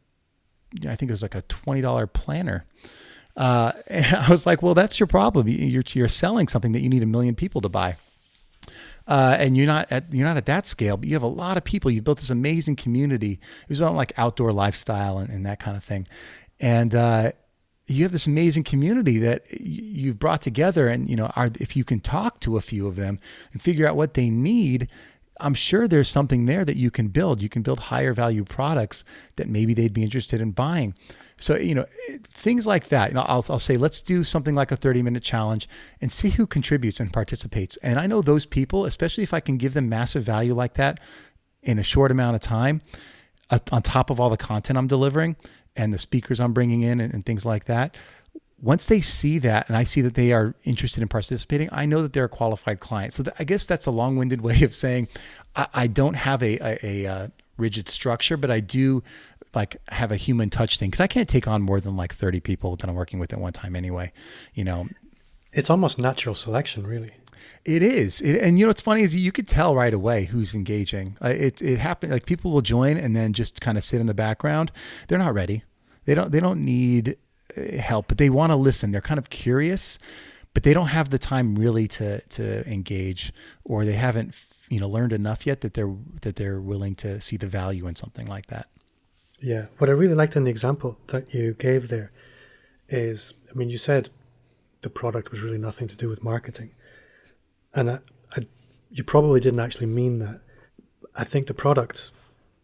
I 0.88 0.96
think 0.96 1.02
it 1.02 1.10
was 1.10 1.22
like 1.22 1.34
a 1.34 1.42
twenty 1.42 1.80
dollar 1.80 2.06
planner. 2.06 2.66
Uh, 3.36 3.72
and 3.86 4.06
I 4.06 4.30
was 4.30 4.46
like, 4.46 4.62
well, 4.62 4.74
that's 4.74 4.98
your 4.98 5.06
problem. 5.06 5.48
You're 5.48 5.84
you're 5.92 6.08
selling 6.08 6.48
something 6.48 6.72
that 6.72 6.80
you 6.80 6.88
need 6.88 7.02
a 7.02 7.06
million 7.06 7.34
people 7.34 7.60
to 7.60 7.68
buy. 7.68 7.96
Uh, 9.10 9.36
and 9.40 9.56
you're 9.56 9.66
not 9.66 9.90
at 9.90 10.14
you're 10.14 10.26
not 10.26 10.36
at 10.36 10.46
that 10.46 10.66
scale, 10.66 10.96
but 10.96 11.08
you 11.08 11.14
have 11.14 11.22
a 11.22 11.26
lot 11.26 11.56
of 11.56 11.64
people. 11.64 11.90
You've 11.90 12.04
built 12.04 12.20
this 12.20 12.30
amazing 12.30 12.76
community. 12.76 13.32
It 13.32 13.68
was 13.68 13.80
about 13.80 13.96
like 13.96 14.12
outdoor 14.16 14.52
lifestyle 14.52 15.18
and, 15.18 15.28
and 15.28 15.44
that 15.44 15.58
kind 15.58 15.76
of 15.76 15.82
thing. 15.82 16.06
And 16.60 16.94
uh, 16.94 17.32
you 17.90 18.04
have 18.04 18.12
this 18.12 18.26
amazing 18.26 18.62
community 18.62 19.18
that 19.18 19.44
you've 19.50 20.18
brought 20.18 20.40
together 20.40 20.86
and 20.86 21.10
you 21.10 21.16
know 21.16 21.26
are, 21.34 21.50
if 21.58 21.76
you 21.76 21.84
can 21.84 21.98
talk 21.98 22.38
to 22.40 22.56
a 22.56 22.60
few 22.60 22.86
of 22.86 22.96
them 22.96 23.18
and 23.52 23.60
figure 23.60 23.86
out 23.86 23.96
what 23.96 24.14
they 24.14 24.30
need 24.30 24.88
i'm 25.40 25.54
sure 25.54 25.88
there's 25.88 26.08
something 26.08 26.46
there 26.46 26.64
that 26.64 26.76
you 26.76 26.90
can 26.90 27.08
build 27.08 27.42
you 27.42 27.48
can 27.48 27.62
build 27.62 27.80
higher 27.80 28.14
value 28.14 28.44
products 28.44 29.02
that 29.36 29.48
maybe 29.48 29.74
they'd 29.74 29.92
be 29.92 30.04
interested 30.04 30.40
in 30.40 30.52
buying 30.52 30.94
so 31.40 31.56
you 31.56 31.74
know 31.74 31.84
things 32.28 32.66
like 32.66 32.88
that 32.88 33.10
you 33.10 33.14
know 33.14 33.24
I'll, 33.26 33.44
I'll 33.48 33.58
say 33.58 33.76
let's 33.76 34.00
do 34.00 34.22
something 34.22 34.54
like 34.54 34.70
a 34.70 34.76
30 34.76 35.02
minute 35.02 35.24
challenge 35.24 35.68
and 36.00 36.12
see 36.12 36.30
who 36.30 36.46
contributes 36.46 37.00
and 37.00 37.12
participates 37.12 37.76
and 37.78 37.98
i 37.98 38.06
know 38.06 38.22
those 38.22 38.46
people 38.46 38.84
especially 38.84 39.24
if 39.24 39.34
i 39.34 39.40
can 39.40 39.56
give 39.56 39.74
them 39.74 39.88
massive 39.88 40.22
value 40.22 40.54
like 40.54 40.74
that 40.74 41.00
in 41.62 41.78
a 41.78 41.82
short 41.82 42.12
amount 42.12 42.36
of 42.36 42.40
time 42.40 42.80
uh, 43.50 43.58
on 43.72 43.82
top 43.82 44.10
of 44.10 44.20
all 44.20 44.30
the 44.30 44.36
content 44.36 44.78
i'm 44.78 44.86
delivering 44.86 45.36
and 45.76 45.92
the 45.92 45.98
speakers 45.98 46.40
I'm 46.40 46.52
bringing 46.52 46.82
in 46.82 47.00
and, 47.00 47.12
and 47.12 47.24
things 47.24 47.44
like 47.44 47.64
that. 47.64 47.96
Once 48.60 48.86
they 48.86 49.00
see 49.00 49.38
that 49.38 49.66
and 49.68 49.76
I 49.76 49.84
see 49.84 50.02
that 50.02 50.14
they 50.14 50.32
are 50.32 50.54
interested 50.64 51.00
in 51.00 51.08
participating, 51.08 51.68
I 51.72 51.86
know 51.86 52.02
that 52.02 52.12
they're 52.12 52.24
a 52.24 52.28
qualified 52.28 52.80
client. 52.80 53.14
So 53.14 53.22
th- 53.22 53.34
I 53.38 53.44
guess 53.44 53.64
that's 53.64 53.86
a 53.86 53.90
long 53.90 54.16
winded 54.16 54.40
way 54.42 54.62
of 54.62 54.74
saying 54.74 55.08
I, 55.56 55.66
I 55.72 55.86
don't 55.86 56.14
have 56.14 56.42
a, 56.42 56.58
a, 56.58 56.78
a, 56.82 57.06
uh, 57.06 57.28
rigid 57.56 57.88
structure, 57.88 58.36
but 58.36 58.50
I 58.50 58.60
do 58.60 59.02
like 59.54 59.76
have 59.88 60.12
a 60.12 60.16
human 60.16 60.50
touch 60.50 60.78
thing 60.78 60.90
because 60.90 61.00
I 61.00 61.06
can't 61.06 61.28
take 61.28 61.48
on 61.48 61.62
more 61.62 61.80
than 61.80 61.96
like 61.96 62.14
30 62.14 62.40
people 62.40 62.76
that 62.76 62.88
I'm 62.88 62.94
working 62.94 63.18
with 63.18 63.32
at 63.32 63.40
one 63.40 63.52
time 63.52 63.74
anyway. 63.74 64.12
You 64.54 64.64
know, 64.64 64.88
it's 65.52 65.70
almost 65.70 65.98
natural 65.98 66.34
selection, 66.34 66.86
really. 66.86 67.12
It 67.64 67.82
is, 67.82 68.20
it, 68.20 68.40
and 68.40 68.58
you 68.58 68.64
know 68.64 68.70
what's 68.70 68.80
funny 68.80 69.02
is 69.02 69.14
you 69.14 69.32
could 69.32 69.48
tell 69.48 69.74
right 69.74 69.92
away 69.92 70.24
who's 70.24 70.54
engaging. 70.54 71.16
Uh, 71.22 71.28
it 71.28 71.60
it 71.60 71.78
happened 71.78 72.12
like 72.12 72.26
people 72.26 72.52
will 72.52 72.62
join 72.62 72.96
and 72.96 73.14
then 73.14 73.32
just 73.32 73.60
kind 73.60 73.76
of 73.76 73.84
sit 73.84 74.00
in 74.00 74.06
the 74.06 74.14
background. 74.14 74.72
They're 75.08 75.18
not 75.18 75.34
ready. 75.34 75.64
They 76.04 76.14
don't 76.14 76.32
they 76.32 76.40
don't 76.40 76.64
need 76.64 77.16
uh, 77.56 77.78
help, 77.78 78.08
but 78.08 78.18
they 78.18 78.30
want 78.30 78.50
to 78.50 78.56
listen. 78.56 78.92
They're 78.92 79.00
kind 79.00 79.18
of 79.18 79.30
curious, 79.30 79.98
but 80.54 80.62
they 80.62 80.72
don't 80.72 80.88
have 80.88 81.10
the 81.10 81.18
time 81.18 81.54
really 81.54 81.86
to 81.88 82.20
to 82.20 82.66
engage, 82.70 83.32
or 83.64 83.84
they 83.84 83.92
haven't 83.92 84.34
you 84.68 84.80
know 84.80 84.88
learned 84.88 85.12
enough 85.12 85.46
yet 85.46 85.60
that 85.60 85.74
they're 85.74 85.94
that 86.22 86.36
they're 86.36 86.60
willing 86.60 86.94
to 86.96 87.20
see 87.20 87.36
the 87.36 87.46
value 87.46 87.86
in 87.86 87.96
something 87.96 88.26
like 88.26 88.46
that. 88.46 88.68
Yeah, 89.40 89.66
what 89.78 89.88
I 89.88 89.94
really 89.94 90.14
liked 90.14 90.36
in 90.36 90.44
the 90.44 90.50
example 90.50 90.98
that 91.08 91.32
you 91.32 91.54
gave 91.54 91.88
there 91.88 92.12
is, 92.88 93.34
I 93.50 93.56
mean, 93.56 93.70
you 93.70 93.78
said 93.78 94.10
the 94.82 94.90
product 94.90 95.30
was 95.30 95.42
really 95.42 95.58
nothing 95.58 95.88
to 95.88 95.96
do 95.96 96.08
with 96.08 96.22
marketing. 96.22 96.70
And 97.74 97.90
I, 97.90 97.98
I, 98.36 98.46
you 98.90 99.04
probably 99.04 99.40
didn't 99.40 99.60
actually 99.60 99.86
mean 99.86 100.18
that. 100.18 100.40
I 101.14 101.24
think 101.24 101.46
the 101.46 101.54
product, 101.54 102.12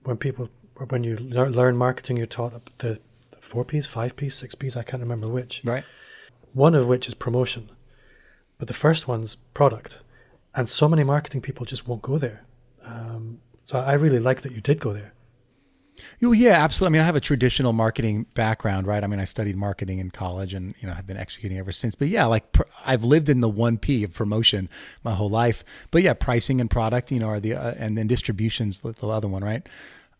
when 0.05 0.17
people, 0.17 0.51
when 0.89 1.05
you 1.05 1.17
learn 1.17 1.77
marketing, 1.77 2.17
you're 2.17 2.27
taught 2.27 2.53
the, 2.79 3.01
the 3.31 3.41
four 3.41 3.65
P's, 3.65 3.87
five 3.87 4.17
P's, 4.17 4.35
six 4.35 4.55
P's, 4.55 4.77
I 4.77 4.83
can't 4.83 5.03
remember 5.03 5.29
which. 5.29 5.63
Right. 5.65 5.85
One 6.53 6.75
of 6.75 6.87
which 6.87 7.09
is 7.09 7.15
promotion. 7.15 7.71
But 8.59 8.69
the 8.69 8.75
first 8.75 9.09
one's 9.09 9.37
product. 9.55 10.01
And 10.55 10.69
so 10.69 10.89
many 10.89 11.05
marketing 11.05 11.43
people 11.43 11.67
just 11.67 11.87
won't 11.87 12.03
go 12.03 12.19
there. 12.19 12.45
Um, 12.85 13.41
so 13.65 13.79
I 13.79 13.93
really 13.95 14.21
like 14.21 14.43
that 14.43 14.53
you 14.53 14.61
did 14.61 14.81
go 14.81 14.93
there. 14.93 15.13
Oh, 16.23 16.33
yeah, 16.33 16.53
absolutely. 16.53 16.99
I 16.99 16.99
mean, 16.99 17.03
I 17.03 17.07
have 17.07 17.17
a 17.17 17.21
traditional 17.21 17.73
marketing 17.73 18.27
background, 18.35 18.87
right? 18.87 19.03
I 19.03 19.07
mean, 19.07 19.21
I 19.21 19.25
studied 19.25 19.57
marketing 19.57 19.99
in 19.99 20.11
college 20.11 20.55
and, 20.55 20.75
you 20.81 20.89
know, 20.89 20.95
I've 20.97 21.07
been 21.07 21.17
executing 21.17 21.59
ever 21.59 21.73
since. 21.73 21.95
But 21.95 22.09
yeah, 22.09 22.27
like 22.27 22.53
pr- 22.53 22.63
I've 22.85 23.05
lived 23.05 23.29
in 23.29 23.41
the 23.41 23.51
1P 23.51 24.05
of 24.05 24.13
promotion 24.13 24.69
my 25.05 25.15
whole 25.15 25.31
life. 25.31 25.65
But 25.91 26.03
yeah, 26.03 26.15
pricing 26.15 26.61
and 26.61 26.71
product, 26.71 27.11
you 27.11 27.21
know, 27.21 27.29
are 27.29 27.41
the, 27.41 27.55
uh, 27.55 27.75
and 27.79 27.97
then 27.97 28.07
distribution's 28.07 28.81
the, 28.81 28.93
the 28.93 29.09
other 29.09 29.29
one, 29.29 29.43
right? 29.43 29.67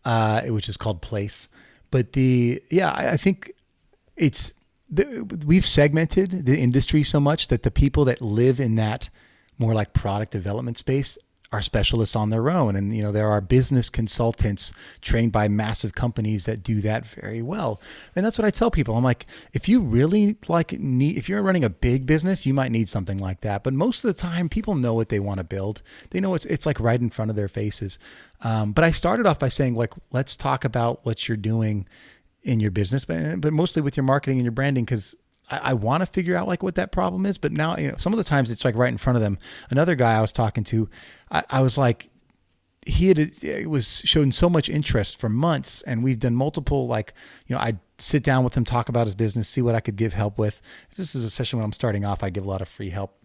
Uh, 0.05 0.41
which 0.43 0.69
is 0.69 0.77
called 0.77 1.01
place. 1.01 1.47
But 1.91 2.13
the, 2.13 2.61
yeah, 2.69 2.91
I, 2.91 3.11
I 3.11 3.17
think 3.17 3.51
it's, 4.15 4.53
the, 4.89 5.27
we've 5.45 5.65
segmented 5.65 6.45
the 6.45 6.57
industry 6.59 7.03
so 7.03 7.19
much 7.19 7.49
that 7.49 7.63
the 7.63 7.71
people 7.71 8.05
that 8.05 8.21
live 8.21 8.59
in 8.59 8.75
that 8.75 9.09
more 9.57 9.73
like 9.73 9.93
product 9.93 10.31
development 10.31 10.77
space 10.77 11.17
are 11.51 11.61
specialists 11.61 12.15
on 12.15 12.29
their 12.29 12.49
own. 12.49 12.75
And 12.75 12.95
you 12.95 13.01
know 13.01 13.11
there 13.11 13.29
are 13.29 13.41
business 13.41 13.89
consultants 13.89 14.73
trained 15.01 15.31
by 15.31 15.47
massive 15.47 15.95
companies 15.95 16.45
that 16.45 16.63
do 16.63 16.81
that 16.81 17.05
very 17.05 17.41
well. 17.41 17.81
And 18.15 18.25
that's 18.25 18.37
what 18.37 18.45
i 18.45 18.49
tell 18.49 18.71
people. 18.71 18.95
I'm 18.97 19.03
like 19.03 19.25
if 19.53 19.69
you 19.69 19.79
really 19.79 20.37
like 20.47 20.73
need 20.73 21.17
if 21.17 21.29
you're 21.29 21.41
running 21.41 21.63
a 21.63 21.69
big 21.69 22.05
business 22.05 22.45
you 22.45 22.53
might 22.53 22.71
need 22.71 22.89
something 22.89 23.17
like 23.17 23.41
that. 23.41 23.63
But 23.63 23.73
most 23.73 24.03
of 24.03 24.09
the 24.09 24.21
time 24.21 24.49
people 24.49 24.75
know 24.75 24.93
what 24.93 25.09
they 25.09 25.19
want 25.19 25.37
to 25.39 25.43
build. 25.43 25.81
They 26.11 26.19
know 26.19 26.33
it's 26.33 26.45
it's 26.45 26.65
like 26.65 26.79
right 26.79 26.99
in 26.99 27.09
front 27.09 27.31
of 27.31 27.37
their 27.37 27.47
faces. 27.47 27.99
Um, 28.41 28.71
but 28.71 28.83
i 28.83 28.91
started 28.91 29.25
off 29.25 29.39
by 29.39 29.49
saying 29.49 29.75
like 29.75 29.93
let's 30.11 30.35
talk 30.35 30.63
about 30.63 31.05
what 31.05 31.27
you're 31.27 31.37
doing 31.37 31.87
in 32.43 32.59
your 32.59 32.71
business 32.71 33.03
but, 33.03 33.41
but 33.41 33.51
mostly 33.51 33.81
with 33.81 33.97
your 33.97 34.03
marketing 34.03 34.37
and 34.37 34.45
your 34.45 34.51
branding 34.51 34.85
because 34.85 35.15
I, 35.49 35.57
I 35.57 35.73
want 35.73 36.01
to 36.01 36.05
figure 36.05 36.35
out 36.35 36.47
like 36.47 36.63
what 36.63 36.75
that 36.75 36.91
problem 36.91 37.25
is, 37.25 37.37
but 37.37 37.51
now 37.51 37.77
you 37.77 37.91
know 37.91 37.97
some 37.97 38.13
of 38.13 38.17
the 38.17 38.23
times 38.23 38.51
it's 38.51 38.65
like 38.65 38.75
right 38.75 38.91
in 38.91 38.97
front 38.97 39.15
of 39.15 39.21
them. 39.21 39.37
Another 39.69 39.95
guy 39.95 40.17
I 40.17 40.21
was 40.21 40.33
talking 40.33 40.63
to, 40.65 40.89
I, 41.31 41.43
I 41.49 41.61
was 41.61 41.77
like, 41.77 42.09
he 42.85 43.09
had 43.09 43.19
it 43.19 43.69
was 43.69 44.01
showing 44.05 44.31
so 44.31 44.49
much 44.49 44.69
interest 44.69 45.19
for 45.19 45.29
months, 45.29 45.81
and 45.83 46.03
we've 46.03 46.19
done 46.19 46.35
multiple 46.35 46.87
like 46.87 47.13
you 47.47 47.55
know 47.55 47.61
I'd 47.61 47.79
sit 47.99 48.23
down 48.23 48.43
with 48.43 48.55
him, 48.55 48.63
talk 48.63 48.89
about 48.89 49.07
his 49.07 49.15
business, 49.15 49.49
see 49.49 49.61
what 49.61 49.75
I 49.75 49.79
could 49.79 49.95
give 49.95 50.13
help 50.13 50.37
with. 50.37 50.61
This 50.95 51.15
is 51.15 51.23
especially 51.23 51.57
when 51.57 51.65
I'm 51.65 51.73
starting 51.73 52.05
off, 52.05 52.23
I 52.23 52.29
give 52.29 52.45
a 52.45 52.49
lot 52.49 52.61
of 52.61 52.67
free 52.67 52.89
help. 52.89 53.17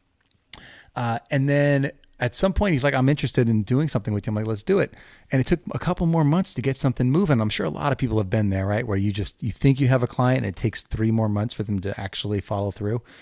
Uh, 0.94 1.18
and 1.30 1.48
then 1.48 1.90
at 2.22 2.36
some 2.36 2.52
point 2.52 2.72
he's 2.72 2.84
like, 2.84 2.94
I'm 2.94 3.08
interested 3.08 3.48
in 3.48 3.64
doing 3.64 3.88
something 3.88 4.14
with 4.14 4.26
you. 4.26 4.30
I'm 4.30 4.36
like, 4.36 4.46
let's 4.46 4.62
do 4.62 4.78
it. 4.78 4.94
And 5.32 5.40
it 5.40 5.46
took 5.46 5.58
a 5.72 5.78
couple 5.78 6.06
more 6.06 6.22
months 6.22 6.54
to 6.54 6.62
get 6.62 6.76
something 6.76 7.10
moving. 7.10 7.40
I'm 7.40 7.50
sure 7.50 7.66
a 7.66 7.70
lot 7.70 7.90
of 7.90 7.98
people 7.98 8.16
have 8.18 8.30
been 8.30 8.50
there, 8.50 8.64
right? 8.64 8.86
Where 8.86 8.96
you 8.96 9.12
just 9.12 9.42
you 9.42 9.50
think 9.50 9.80
you 9.80 9.88
have 9.88 10.04
a 10.04 10.06
client 10.06 10.38
and 10.38 10.46
it 10.46 10.56
takes 10.56 10.82
three 10.82 11.10
more 11.10 11.28
months 11.28 11.52
for 11.52 11.64
them 11.64 11.80
to 11.80 12.00
actually 12.00 12.40
follow 12.40 12.70
through. 12.70 13.02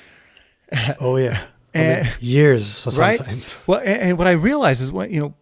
Oh 1.00 1.16
yeah. 1.16 1.46
and, 1.74 2.08
years 2.20 2.64
so 2.64 2.90
sometimes. 2.90 3.56
Right? 3.56 3.58
Well, 3.66 3.80
and, 3.80 4.02
and 4.02 4.18
what 4.18 4.28
I 4.28 4.32
realized 4.32 4.80
is 4.80 4.92
what, 4.92 5.10
you 5.10 5.20
know, 5.20 5.34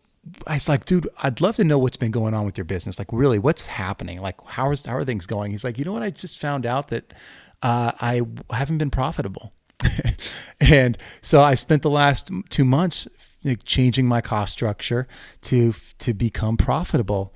I 0.46 0.54
was 0.54 0.70
like, 0.70 0.86
dude, 0.86 1.06
I'd 1.22 1.42
love 1.42 1.56
to 1.56 1.64
know 1.64 1.78
what's 1.78 1.98
been 1.98 2.10
going 2.10 2.32
on 2.32 2.46
with 2.46 2.56
your 2.56 2.64
business. 2.64 2.98
Like, 2.98 3.12
really, 3.12 3.38
what's 3.38 3.66
happening? 3.66 4.22
Like, 4.22 4.40
how 4.46 4.70
is 4.70 4.86
how 4.86 4.96
are 4.96 5.04
things 5.04 5.26
going? 5.26 5.50
He's 5.50 5.64
like, 5.64 5.78
you 5.78 5.84
know 5.84 5.92
what? 5.92 6.02
I 6.02 6.08
just 6.10 6.38
found 6.38 6.64
out 6.64 6.88
that 6.88 7.12
uh, 7.62 7.92
I 8.00 8.22
haven't 8.50 8.78
been 8.78 8.90
profitable, 8.90 9.52
and 10.60 10.96
so 11.20 11.40
I 11.40 11.54
spent 11.54 11.82
the 11.82 11.90
last 11.90 12.30
two 12.48 12.64
months 12.64 13.06
like 13.44 13.64
changing 13.64 14.06
my 14.06 14.20
cost 14.20 14.52
structure 14.52 15.06
to 15.42 15.74
to 15.98 16.14
become 16.14 16.56
profitable. 16.56 17.34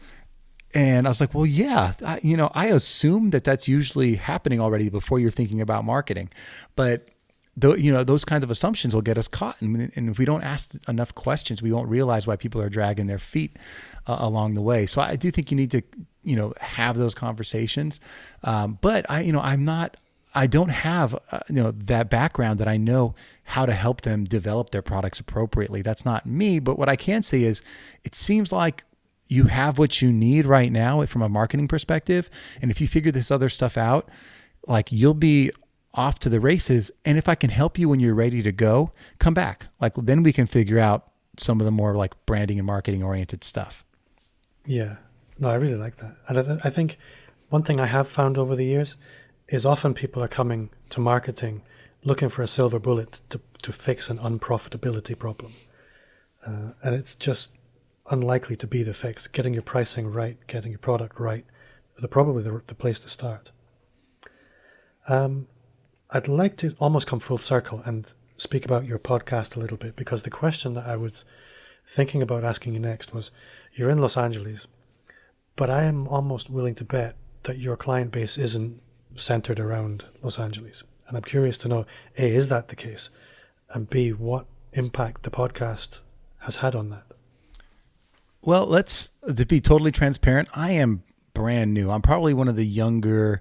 And 0.75 1.07
I 1.07 1.11
was 1.11 1.21
like, 1.21 1.35
well, 1.35 1.45
yeah, 1.45 1.93
I, 2.05 2.19
you 2.23 2.35
know, 2.35 2.51
I 2.55 2.69
assume 2.69 3.29
that 3.31 3.45
that's 3.45 3.69
usually 3.69 4.15
happening 4.15 4.59
already 4.59 4.89
before 4.89 5.19
you're 5.19 5.31
thinking 5.31 5.61
about 5.61 5.85
marketing, 5.85 6.31
but 6.77 7.11
though 7.57 7.75
you 7.75 7.93
know 7.93 8.03
those 8.03 8.25
kinds 8.25 8.45
of 8.45 8.51
assumptions 8.51 8.95
will 8.95 9.03
get 9.03 9.19
us 9.19 9.29
caught. 9.29 9.61
And, 9.61 9.93
and, 9.95 10.09
if 10.09 10.19
we 10.19 10.25
don't 10.25 10.43
ask 10.43 10.75
enough 10.89 11.15
questions 11.15 11.63
we 11.63 11.73
won't 11.73 11.89
realize 11.89 12.27
why 12.27 12.37
people 12.37 12.61
are 12.63 12.69
dragging 12.69 13.07
their 13.07 13.19
feet 13.19 13.57
uh, 14.07 14.17
along 14.21 14.55
the 14.55 14.63
way. 14.63 14.87
So 14.87 15.01
i 15.01 15.17
do 15.17 15.31
think 15.31 15.51
you 15.51 15.57
need 15.57 15.71
to 15.73 15.83
you 16.23 16.37
know 16.37 16.55
have 16.61 16.97
those 16.97 17.15
conversations. 17.15 18.01
Um, 18.43 18.79
but 18.81 19.05
i 19.11 19.21
you 19.21 19.33
know 19.33 19.41
i'm 19.41 19.65
not 19.65 19.97
I 20.35 20.47
don't 20.47 20.71
have 20.71 21.15
uh, 21.31 21.41
you 21.49 21.57
know 21.57 21.71
that 21.73 22.11
background 22.11 22.59
that 22.61 22.69
I 22.69 22.77
know 22.77 23.15
how 23.45 23.67
to 23.67 23.73
help 23.73 24.03
them 24.03 24.25
develop 24.25 24.71
their 24.71 24.83
products 24.83 25.21
appropriately. 25.21 25.83
That's 25.83 26.05
not 26.05 26.27
me, 26.27 26.59
but 26.59 26.79
what 26.79 26.89
I 26.89 26.97
can 26.97 27.23
say 27.23 27.43
is 27.43 27.63
it 28.05 28.15
seems 28.15 28.53
like 28.53 28.85
you 29.27 29.45
have 29.45 29.79
what 29.79 30.03
you 30.03 30.13
need 30.13 30.47
right 30.47 30.71
now 30.71 31.05
from 31.07 31.23
a 31.23 31.29
marketing 31.29 31.69
perspective 31.69 32.29
and 32.61 32.71
if 32.71 32.81
you 32.81 32.89
figure 32.89 33.13
this 33.13 33.31
other 33.31 33.49
stuff 33.49 33.77
out, 33.77 34.09
like 34.67 34.93
you'll 34.93 35.15
be 35.15 35.51
off 35.95 36.19
to 36.21 36.29
the 36.29 36.41
races 36.41 36.91
and 37.05 37.19
if 37.19 37.29
I 37.29 37.35
can 37.35 37.51
help 37.51 37.79
you 37.79 37.89
when 37.89 38.01
you're 38.01 38.15
ready 38.15 38.43
to 38.43 38.53
go, 38.53 38.93
come 39.19 39.35
back. 39.35 39.69
Like 39.81 39.95
then 39.97 40.23
we 40.23 40.33
can 40.33 40.47
figure 40.47 40.79
out 40.79 41.09
some 41.39 41.61
of 41.61 41.65
the 41.65 41.71
more 41.71 41.95
like 41.95 42.15
branding 42.27 42.59
and 42.59 42.67
marketing 42.67 43.03
oriented 43.03 43.45
stuff. 43.45 43.85
Yeah. 44.65 44.97
No, 45.39 45.49
I 45.49 45.55
really 45.55 45.77
like 45.77 45.97
that. 45.97 46.17
And 46.29 46.39
I, 46.39 46.67
I 46.67 46.71
think 46.71 46.99
one 47.49 47.63
thing 47.63 47.81
I 47.81 47.87
have 47.87 48.09
found 48.09 48.39
over 48.39 48.55
the 48.57 48.65
years 48.65 48.97
is 49.53 49.67
often 49.67 49.93
people 49.93 50.23
are 50.23 50.29
coming 50.29 50.71
to 50.89 50.99
marketing 50.99 51.61
looking 52.05 52.31
for 52.31 52.43
a 52.43 52.47
silver 52.47 52.79
bullet 52.79 53.21
to, 53.29 53.39
to 53.63 53.71
fix 53.71 54.09
an 54.09 54.19
unprofitability 54.19 55.17
problem. 55.17 55.53
Uh, 56.45 56.73
and 56.83 56.95
it's 56.95 57.15
just 57.15 57.57
unlikely 58.11 58.57
to 58.57 58.67
be 58.67 58.83
the 58.83 58.95
fix. 58.95 59.29
Getting 59.29 59.53
your 59.53 59.63
pricing 59.63 60.11
right, 60.11 60.39
getting 60.47 60.73
your 60.73 60.79
product 60.79 61.21
right, 61.21 61.45
are 62.03 62.09
probably 62.09 62.43
the, 62.43 62.63
the 62.67 62.75
place 62.75 62.99
to 63.01 63.11
start. 63.11 63.53
Um, 65.07 65.49
I'd 66.11 66.29
like 66.29 66.57
to 66.59 66.75
almost 66.81 67.07
come 67.07 67.21
full 67.21 67.39
circle 67.39 67.83
and 67.85 68.13
speak 68.39 68.65
about 68.65 68.87
your 68.87 68.99
podcast 68.99 69.55
a 69.55 69.61
little 69.61 69.77
bit 69.77 69.95
because 69.97 70.23
the 70.23 70.31
question 70.31 70.75
that 70.75 70.87
I 70.87 70.97
was 70.97 71.27
thinking 71.87 72.23
about 72.23 72.43
asking 72.43 72.73
you 72.73 72.81
next 72.81 73.13
was 73.15 73.31
you're 73.75 73.91
in 73.91 73.99
Los 73.99 74.17
Angeles, 74.17 74.67
but 75.57 75.69
I 75.69 75.85
am 75.85 76.09
almost 76.09 76.49
willing 76.49 76.75
to 76.77 76.85
bet 76.85 77.17
that 77.43 77.59
your 77.59 77.77
client 77.77 78.13
base 78.13 78.39
isn't 78.39 78.81
centered 79.17 79.61
around 79.61 80.05
Los 80.23 80.39
Angeles. 80.39 80.85
And 81.09 81.17
I'm 81.17 81.25
curious 81.25 81.59
to 81.59 81.69
know 81.69 81.87
A, 82.17 82.35
is 82.35 82.49
that 82.49 82.69
the 82.69 82.77
case? 82.77 83.11
And 83.71 83.89
B, 83.89 84.11
what 84.11 84.47
impact 84.73 85.23
the 85.23 85.31
podcast 85.31 86.01
has 86.41 86.57
had 86.57 86.75
on 86.75 86.91
that? 86.91 87.05
Well, 88.41 88.67
let's 88.67 89.11
to 89.35 89.47
be 89.47 89.61
totally 89.61 89.93
transparent, 89.93 90.49
I 90.55 90.73
am 90.73 91.05
brand 91.35 91.73
new. 91.73 91.91
I'm 91.91 92.03
probably 92.03 92.35
one 92.35 92.49
of 92.49 92.57
the 92.57 92.67
younger, 92.67 93.41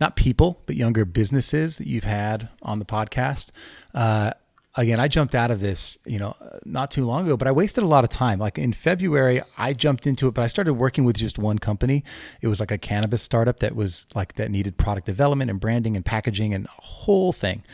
not 0.00 0.16
people, 0.16 0.60
but 0.66 0.76
younger 0.76 1.04
businesses 1.04 1.78
that 1.78 1.86
you've 1.86 2.04
had 2.04 2.48
on 2.62 2.78
the 2.78 2.84
podcast. 2.84 3.50
Uh, 3.94 4.32
again, 4.76 5.00
I 5.00 5.08
jumped 5.08 5.34
out 5.34 5.50
of 5.50 5.60
this, 5.60 5.98
you 6.06 6.18
know, 6.18 6.36
not 6.64 6.90
too 6.90 7.04
long 7.04 7.26
ago, 7.26 7.36
but 7.36 7.48
I 7.48 7.52
wasted 7.52 7.82
a 7.82 7.86
lot 7.86 8.04
of 8.04 8.10
time. 8.10 8.38
Like 8.38 8.58
in 8.58 8.72
February, 8.72 9.42
I 9.58 9.72
jumped 9.72 10.06
into 10.06 10.28
it, 10.28 10.34
but 10.34 10.42
I 10.42 10.46
started 10.46 10.74
working 10.74 11.04
with 11.04 11.16
just 11.16 11.38
one 11.38 11.58
company. 11.58 12.04
It 12.40 12.46
was 12.46 12.60
like 12.60 12.70
a 12.70 12.78
cannabis 12.78 13.22
startup 13.22 13.60
that 13.60 13.74
was 13.74 14.06
like 14.14 14.34
that 14.34 14.50
needed 14.50 14.76
product 14.76 15.06
development 15.06 15.50
and 15.50 15.60
branding 15.60 15.96
and 15.96 16.04
packaging 16.04 16.54
and 16.54 16.66
a 16.66 16.82
whole 16.82 17.32
thing. 17.32 17.64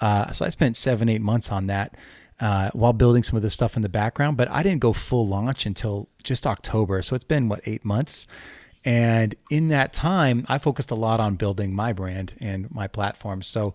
Uh, 0.00 0.32
so 0.32 0.44
I 0.44 0.48
spent 0.48 0.76
seven, 0.76 1.08
eight 1.08 1.22
months 1.22 1.50
on 1.50 1.66
that. 1.66 1.96
Uh, 2.38 2.68
while 2.74 2.92
building 2.92 3.22
some 3.22 3.34
of 3.38 3.42
this 3.42 3.54
stuff 3.54 3.76
in 3.76 3.82
the 3.82 3.88
background, 3.88 4.36
but 4.36 4.46
I 4.50 4.62
didn't 4.62 4.80
go 4.80 4.92
full 4.92 5.26
launch 5.26 5.64
until 5.64 6.10
just 6.22 6.46
October. 6.46 7.00
So 7.00 7.16
it's 7.16 7.24
been 7.24 7.48
what 7.48 7.62
eight 7.64 7.82
months, 7.82 8.26
and 8.84 9.34
in 9.50 9.68
that 9.68 9.94
time, 9.94 10.44
I 10.46 10.58
focused 10.58 10.90
a 10.90 10.94
lot 10.94 11.18
on 11.18 11.36
building 11.36 11.74
my 11.74 11.94
brand 11.94 12.34
and 12.38 12.70
my 12.70 12.88
platform. 12.88 13.40
So 13.40 13.74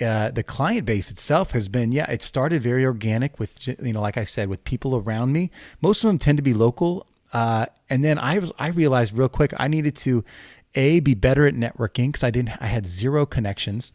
uh, 0.00 0.30
the 0.30 0.42
client 0.42 0.84
base 0.84 1.10
itself 1.10 1.52
has 1.52 1.68
been 1.68 1.90
yeah 1.92 2.10
it 2.10 2.22
started 2.22 2.60
very 2.60 2.84
organic 2.84 3.38
with 3.38 3.66
you 3.66 3.92
know 3.92 4.00
like 4.00 4.18
i 4.18 4.24
said 4.24 4.48
with 4.48 4.62
people 4.64 4.96
around 4.96 5.32
me. 5.32 5.50
Most 5.80 6.04
of 6.04 6.08
them 6.08 6.18
tend 6.18 6.36
to 6.38 6.42
be 6.42 6.52
local 6.52 7.06
uh, 7.32 7.66
and 7.88 8.04
then 8.04 8.18
i 8.18 8.38
was 8.38 8.52
i 8.58 8.68
realized 8.68 9.16
real 9.16 9.28
quick 9.28 9.52
i 9.58 9.68
needed 9.68 9.96
to 9.96 10.24
a 10.74 11.00
be 11.00 11.14
better 11.14 11.46
at 11.46 11.54
networking 11.54 12.08
because 12.08 12.22
i 12.22 12.30
didn't 12.30 12.50
i 12.60 12.66
had 12.66 12.86
zero 12.86 13.24
connections 13.24 13.92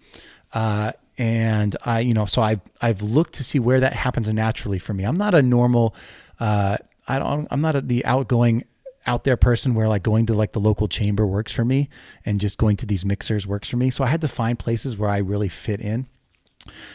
uh, 0.54 0.92
and 1.18 1.76
i 1.86 2.00
you 2.00 2.14
know 2.14 2.26
so 2.26 2.42
i 2.42 2.60
i've 2.82 3.02
looked 3.02 3.34
to 3.34 3.44
see 3.44 3.60
where 3.60 3.80
that 3.80 3.94
happens 3.94 4.28
naturally 4.30 4.80
for 4.80 4.94
me. 4.94 5.04
I'm 5.04 5.18
not 5.18 5.36
a 5.36 5.42
normal 5.42 5.96
uh, 6.40 6.78
i 7.08 7.20
don't 7.20 7.48
i'm 7.52 7.62
not 7.62 7.76
a, 7.76 7.82
the 7.82 8.04
outgoing 8.06 8.64
out 9.08 9.24
there 9.24 9.38
person 9.38 9.74
where 9.74 9.88
like 9.88 10.04
going 10.04 10.26
to 10.28 10.34
like 10.34 10.52
the 10.54 10.60
local 10.60 10.88
chamber 10.88 11.26
works 11.26 11.52
for 11.52 11.66
me 11.66 11.90
and 12.26 12.40
just 12.40 12.58
going 12.58 12.78
to 12.78 12.86
these 12.86 13.06
mixers 13.06 13.48
works 13.48 13.70
for 13.70 13.78
me. 13.78 13.90
So 13.90 14.04
I 14.04 14.08
had 14.08 14.22
to 14.22 14.28
find 14.28 14.58
places 14.60 14.98
where 14.98 15.10
I 15.10 15.18
really 15.18 15.50
fit 15.50 15.82
in. 15.82 16.08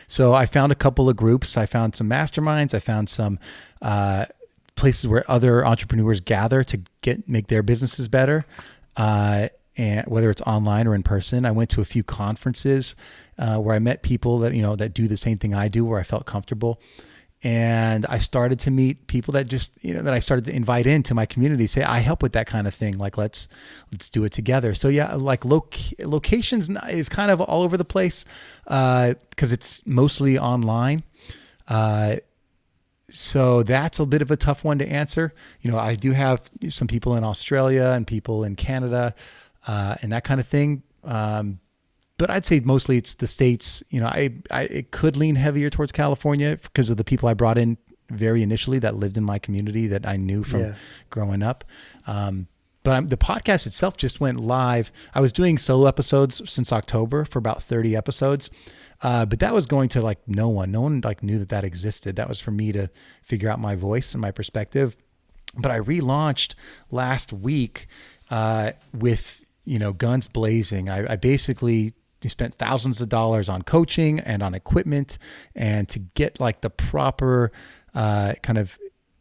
So 0.07 0.33
I 0.33 0.47
found 0.47 0.71
a 0.71 0.77
couple 0.77 1.09
of 1.09 1.16
groups. 1.16 1.57
I 1.57 1.66
found 1.66 1.97
some 1.97 2.09
masterminds. 2.09 2.75
I 2.75 2.79
found 2.79 3.09
some 3.09 3.38
uh, 3.83 4.27
places 4.77 5.09
where 5.09 5.25
other 5.29 5.66
entrepreneurs 5.66 6.21
gather 6.21 6.62
to 6.64 6.81
get 7.01 7.29
make 7.29 7.49
their 7.49 7.62
businesses 7.62 8.09
better. 8.09 8.47
Uh, 8.97 9.49
and 9.77 10.07
whether 10.07 10.31
it's 10.31 10.40
online 10.42 10.87
or 10.87 10.95
in 10.95 11.03
person, 11.03 11.45
I 11.45 11.51
went 11.51 11.69
to 11.71 11.81
a 11.81 11.85
few 11.85 12.03
conferences 12.03 12.97
uh, 13.38 13.59
where 13.59 13.75
I 13.75 13.79
met 13.79 14.03
people 14.03 14.38
that 14.38 14.55
you 14.55 14.62
know 14.62 14.77
that 14.77 14.95
do 14.95 15.09
the 15.09 15.16
same 15.16 15.38
thing 15.38 15.55
I 15.55 15.69
do, 15.69 15.85
where 15.85 16.01
I 16.01 16.03
felt 16.03 16.27
comfortable 16.27 16.81
and 17.42 18.07
I 18.07 18.18
started 18.18 18.59
to 18.61 18.70
meet 18.70 19.07
people 19.07 19.33
that 19.33 19.46
just 19.46 19.72
you 19.83 19.94
know 19.94 20.03
that 20.03 20.14
I 20.14 20.18
started 20.18 20.46
to 20.46 20.57
invite 20.57 20.87
into 20.87 21.14
my 21.14 21.27
community. 21.27 21.66
Say 21.66 21.83
I 21.83 21.99
help 21.99 22.22
with 22.22 22.33
that 22.33 22.46
kind 22.46 22.66
of 22.66 22.75
thing. 22.75 22.96
Like 22.96 23.18
let's 23.18 23.49
let's 23.93 24.09
do 24.09 24.24
it 24.24 24.32
together. 24.32 24.74
So 24.74 24.89
yeah, 24.89 25.14
like 25.14 25.45
loc- 25.45 26.01
locations 26.01 26.70
is 26.89 27.09
kind 27.09 27.30
of 27.30 27.41
all 27.41 27.62
over 27.62 27.76
the 27.76 27.84
place 27.84 28.24
because 28.64 29.14
uh, 29.51 29.55
it's 29.55 29.87
mostly 29.87 30.39
online. 30.39 31.05
Uh, 31.68 32.16
so 33.09 33.62
that's 33.62 33.99
a 34.01 34.07
bit 34.07 34.22
of 34.22 34.30
a 34.30 34.37
tough 34.37 34.64
one 34.64 34.78
to 34.78 34.87
answer. 34.89 35.32
You 35.61 35.70
know, 35.70 35.78
I 35.78 35.95
do 35.95 36.12
have 36.12 36.43
some 36.68 36.89
people 36.89 37.16
in 37.16 37.22
Australia 37.22 37.93
and 37.95 38.07
people 38.07 38.45
in 38.45 38.57
Canada 38.57 39.14
uh, 39.66 39.97
and 40.03 40.12
that 40.12 40.24
kind 40.24 40.41
of 40.41 40.47
thing. 40.47 40.82
Um, 41.05 41.61
but 42.19 42.31
I'd 42.31 42.47
say 42.47 42.61
mostly 42.61 42.97
it's 42.97 43.14
the 43.14 43.27
states. 43.27 43.83
You 43.91 44.01
know, 44.01 44.07
I, 44.07 44.31
I 44.51 44.62
it 44.62 44.91
could 44.91 45.17
lean 45.17 45.35
heavier 45.37 45.71
towards 45.71 45.93
California 45.93 46.59
because 46.62 46.91
of 46.91 46.97
the 46.97 47.05
people 47.05 47.29
I 47.29 47.35
brought 47.35 47.59
in 47.59 47.79
very 48.09 48.43
initially 48.43 48.79
that 48.79 48.95
lived 48.95 49.17
in 49.17 49.25
my 49.25 49.39
community 49.39 49.87
that 49.89 50.07
I 50.07 50.17
knew 50.17 50.43
from 50.43 50.61
yeah. 50.61 50.75
growing 51.11 51.43
up. 51.43 51.64
Um, 52.07 52.47
but 52.83 52.95
I'm, 52.95 53.09
the 53.09 53.17
podcast 53.17 53.67
itself 53.67 53.97
just 53.97 54.21
went 54.21 54.39
live. 54.39 54.93
I 55.12 55.21
was 55.21 55.33
doing 55.33 55.59
solo 55.59 55.89
episodes 55.89 56.41
since 56.49 56.73
October 56.73 57.25
for 57.25 57.41
about 57.41 57.62
30 57.64 57.97
episodes. 57.97 58.49
Uh, 59.03 59.27
but 59.27 59.41
that 59.41 59.53
was 59.53 59.67
going 59.67 59.89
to 59.91 60.01
like 60.01 60.19
no 60.27 60.49
one. 60.49 60.71
No 60.71 60.83
one 60.83 61.01
like 61.03 61.23
knew 61.23 61.39
that 61.41 61.49
that 61.49 61.64
existed. 61.64 62.17
That 62.17 62.29
was 62.29 62.41
for 62.41 62.53
me 62.53 62.73
to 62.73 62.89
figure 63.23 63.51
out 63.51 63.59
my 63.59 63.75
voice 63.75 64.14
and 64.14 64.21
my 64.21 64.31
perspective. 64.31 64.97
But 65.57 65.71
I 65.71 65.81
relaunched 65.81 66.55
last 66.91 67.33
week 67.33 67.89
uh, 68.31 68.73
with 68.95 69.45
you 69.64 69.79
know 69.79 69.93
guns 69.93 70.27
blazing. 70.29 70.89
I, 70.89 71.12
I 71.12 71.17
basically 71.17 71.93
spent 72.29 72.55
thousands 72.55 73.01
of 73.01 73.09
dollars 73.09 73.49
on 73.49 73.62
coaching 73.62 74.20
and 74.20 74.43
on 74.43 74.55
equipment 74.55 75.18
and 75.55 75.89
to 75.89 75.99
get 75.99 76.41
like 76.41 76.61
the 76.61 76.70
proper 76.70 77.53
uh, 77.95 78.35
kind 78.43 78.59
of 78.59 78.79